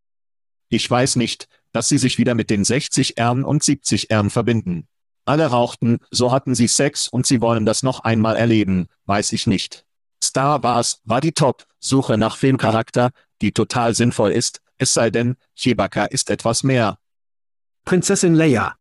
Ich 0.69 0.89
weiß 0.89 1.17
nicht, 1.17 1.49
dass 1.73 1.89
Sie 1.89 1.99
sich 1.99 2.19
wieder 2.19 2.37
mit 2.37 2.51
den 2.51 2.65
60 2.65 3.19
Ern 3.19 3.45
und 3.45 3.65
70 3.65 4.11
Ern 4.11 4.31
verbinden. 4.31 4.87
Alle 5.31 5.47
rauchten, 5.47 6.01
so 6.11 6.33
hatten 6.33 6.57
sie 6.57 6.67
Sex 6.67 7.07
und 7.07 7.25
sie 7.25 7.41
wollen 7.41 7.65
das 7.65 7.85
noch 7.85 8.01
einmal 8.01 8.35
erleben, 8.35 8.89
weiß 9.07 9.31
ich 9.31 9.47
nicht. 9.47 9.87
Star 10.21 10.65
Wars 10.65 11.03
war 11.05 11.21
die 11.21 11.31
Top-Suche 11.31 12.19
nach 12.19 12.37
Filmcharakter, 12.37 13.13
die 13.41 13.53
total 13.53 13.95
sinnvoll 13.95 14.33
ist, 14.33 14.61
es 14.79 14.93
sei 14.93 15.11
denn, 15.11 15.37
Chewbacca 15.55 16.07
ist 16.07 16.31
etwas 16.31 16.65
mehr. 16.65 16.99
Prinzessin 17.85 18.35
Leia. 18.35 18.75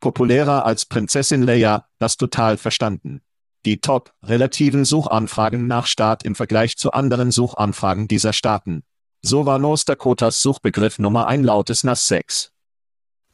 Populärer 0.00 0.64
als 0.64 0.86
Prinzessin 0.86 1.42
Leia, 1.42 1.84
das 1.98 2.16
total 2.16 2.56
verstanden. 2.56 3.20
Die 3.66 3.78
top-relativen 3.78 4.86
Suchanfragen 4.86 5.66
nach 5.66 5.84
Staat 5.84 6.22
im 6.22 6.34
Vergleich 6.34 6.78
zu 6.78 6.92
anderen 6.92 7.30
Suchanfragen 7.30 8.08
dieser 8.08 8.32
Staaten. 8.32 8.84
So 9.20 9.44
war 9.44 9.58
North 9.58 9.86
Dakotas 9.86 10.40
Suchbegriff 10.40 10.98
Nummer 10.98 11.26
ein 11.26 11.44
lautes 11.44 11.84
Nass-Sex. 11.84 12.52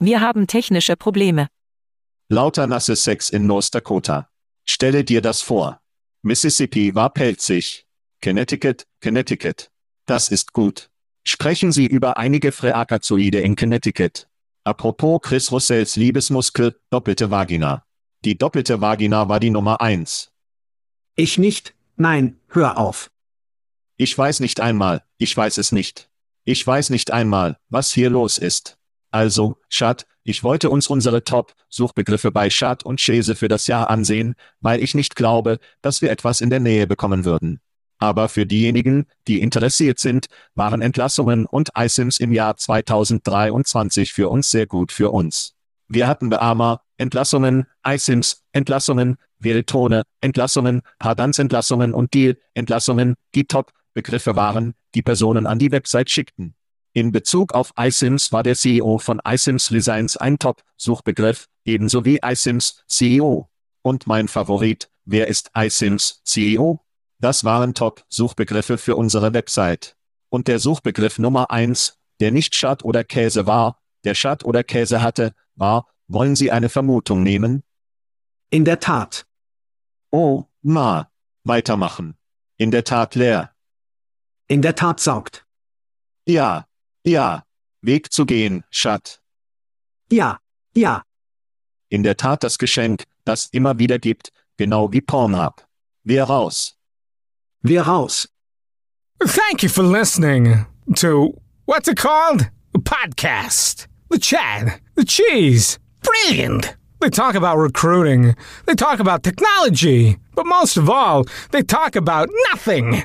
Wir 0.01 0.21
haben 0.21 0.49
technische 0.49 0.97
Probleme. 0.97 1.47
Lauter 2.29 2.67
nasse 2.67 2.97
Sex 2.97 3.31
in 3.31 3.47
North 3.47 3.75
Dakota. 3.75 4.31
Stelle 4.65 5.05
dir 5.05 5.21
das 5.21 5.43
vor. 5.43 5.81
Mississippi 6.23 6.95
war 6.95 7.11
pelzig. 7.11 7.87
Connecticut, 8.23 8.87
Connecticut. 9.03 9.71
Das 10.07 10.31
ist 10.31 10.55
gut. 10.55 10.91
Sprechen 11.27 11.73
Sie 11.73 11.87
über 11.87 12.17
einige 12.17 12.53
Phreakazoide 12.53 13.41
in 13.41 13.57
Connecticut. 13.57 14.27
Apropos 14.65 15.21
Chris 15.23 15.53
Russells 15.53 15.97
Liebesmuskel, 15.97 16.81
doppelte 16.89 17.31
Vagina. 17.31 17.85
Die 18.25 18.39
doppelte 18.39 18.81
Vagina 18.81 19.29
war 19.29 19.39
die 19.39 19.51
Nummer 19.51 19.83
eins. 19.83 20.33
Ich 21.17 21.37
nicht, 21.37 21.75
nein, 21.97 22.41
hör 22.49 22.79
auf. 22.79 23.11
Ich 23.99 24.17
weiß 24.17 24.41
nicht 24.41 24.61
einmal, 24.61 25.05
ich 25.19 25.37
weiß 25.37 25.59
es 25.59 25.73
nicht. 25.73 26.09
Ich 26.45 26.67
weiß 26.67 26.89
nicht 26.89 27.11
einmal, 27.11 27.59
was 27.69 27.93
hier 27.93 28.09
los 28.09 28.39
ist. 28.39 28.79
Also, 29.11 29.59
Schat, 29.69 30.07
ich 30.25 30.43
wollte 30.43 30.71
uns 30.71 30.87
unsere 30.87 31.23
Top-Suchbegriffe 31.23 32.33
bei 32.33 32.49
Schat 32.49 32.83
und 32.83 32.99
Chese 32.99 33.37
für 33.37 33.49
das 33.49 33.67
Jahr 33.67 33.91
ansehen, 33.91 34.35
weil 34.61 34.83
ich 34.83 34.95
nicht 34.95 35.17
glaube, 35.17 35.59
dass 35.83 36.01
wir 36.01 36.11
etwas 36.11 36.41
in 36.41 36.49
der 36.49 36.61
Nähe 36.61 36.87
bekommen 36.87 37.27
würden. 37.27 37.61
Aber 37.99 38.29
für 38.29 38.47
diejenigen, 38.47 39.07
die 39.29 39.41
interessiert 39.41 39.99
sind, 39.99 40.27
waren 40.55 40.81
Entlassungen 40.81 41.47
und 41.47 41.71
iSIMs 41.77 42.19
im 42.19 42.33
Jahr 42.33 42.57
2023 42.57 44.13
für 44.13 44.31
uns 44.31 44.51
sehr 44.51 44.67
gut 44.67 44.93
für 44.93 45.11
uns. 45.11 45.55
Wir 45.89 46.09
hatten 46.09 46.31
Beamer, 46.31 46.81
Entlassungen, 46.97 47.67
iSIMs, 47.87 48.43
Entlassungen, 48.53 49.17
Veritone, 49.39 50.05
Entlassungen, 50.23 50.81
Hardanz-Entlassungen 51.03 51.93
und 51.93 52.15
Deal-Entlassungen, 52.15 53.15
die 53.35 53.45
Top-Begriffe 53.45 54.37
waren, 54.37 54.75
die 54.95 55.03
Personen 55.03 55.47
an 55.47 55.59
die 55.59 55.71
Website 55.71 56.11
schickten. 56.11 56.55
In 56.97 57.11
Bezug 57.11 57.55
auf 57.55 57.73
iSIMS 57.77 58.31
war 58.31 58.45
der 58.45 58.55
CEO 58.55 58.99
von 58.99 59.21
iSIMS 59.27 59.73
Resigns 59.73 60.17
ein 60.17 60.39
Top-Suchbegriff, 60.39 61.49
ebenso 61.65 62.05
wie 62.05 62.21
iSIMS 62.25 62.85
CEO. 62.87 63.51
Und 63.83 64.07
mein 64.07 64.29
Favorit, 64.29 64.89
wer 65.05 65.27
ist 65.27 65.51
iSIMS 65.57 66.23
CEO? 66.23 66.79
Das 67.19 67.43
waren 67.43 67.75
Top-Suchbegriffe 67.75 68.79
für 68.79 68.95
unsere 68.95 69.35
Website. 69.35 69.97
Und 70.29 70.47
der 70.47 70.61
Suchbegriff 70.61 71.19
Nummer 71.19 71.51
eins, 71.51 71.99
der 72.21 72.31
nicht 72.31 72.55
Schad 72.55 72.85
oder 72.85 73.03
Käse 73.03 73.49
war, 73.49 73.83
der 74.05 74.15
Schad 74.15 74.45
oder 74.45 74.63
Käse 74.63 75.03
hatte, 75.03 75.35
war, 75.57 75.89
wollen 76.07 76.37
Sie 76.37 76.53
eine 76.53 76.69
Vermutung 76.69 77.25
nehmen? 77.25 77.65
In 78.51 78.65
der 78.65 78.79
Tat. 78.79 79.27
Oh, 80.13 80.45
ma. 80.63 81.11
Weitermachen. 81.43 82.17
In 82.57 82.71
der 82.71 82.85
Tat 82.85 83.17
leer. 83.17 83.51
In 84.47 84.63
der 84.63 84.77
Tat 84.77 85.01
saugt. 85.01 85.45
Ja, 86.25 86.69
ja. 87.05 87.45
Weg 87.83 88.13
zu 88.13 88.25
gehen, 88.25 88.65
Schat. 88.71 89.21
Ja, 90.11 90.39
ja. 90.75 91.03
In 91.91 92.03
der 92.03 92.17
Tat 92.17 92.43
das 92.43 92.59
Geschenk, 92.59 93.05
das 93.25 93.47
immer 93.53 93.79
wieder 93.79 93.99
gibt, 93.99 94.31
genau 94.57 94.91
wie 94.93 95.01
Pornhub. 95.01 95.67
Wir 96.03 96.25
raus. 96.25 96.77
Wir 97.61 97.83
raus. 97.83 98.29
Thank 99.21 99.63
you 99.63 99.69
for 99.69 99.85
listening 99.85 100.67
to 100.97 101.35
what's 101.67 101.89
it 101.89 101.97
called? 101.97 102.51
A 102.75 102.79
podcast. 102.79 103.87
The 104.11 104.19
chat. 104.19 104.81
The 104.97 105.05
cheese. 105.05 105.79
Brilliant. 106.03 106.77
They 107.01 107.11
talk 107.11 107.35
about 107.35 107.59
recruiting. 107.59 108.35
They 108.67 108.75
talk 108.75 108.99
about 108.99 109.23
technology. 109.23 110.19
But 110.35 110.47
most 110.47 110.77
of 110.77 110.89
all, 110.89 111.25
they 111.51 111.63
talk 111.63 111.97
about 111.97 112.29
nothing. 112.51 113.05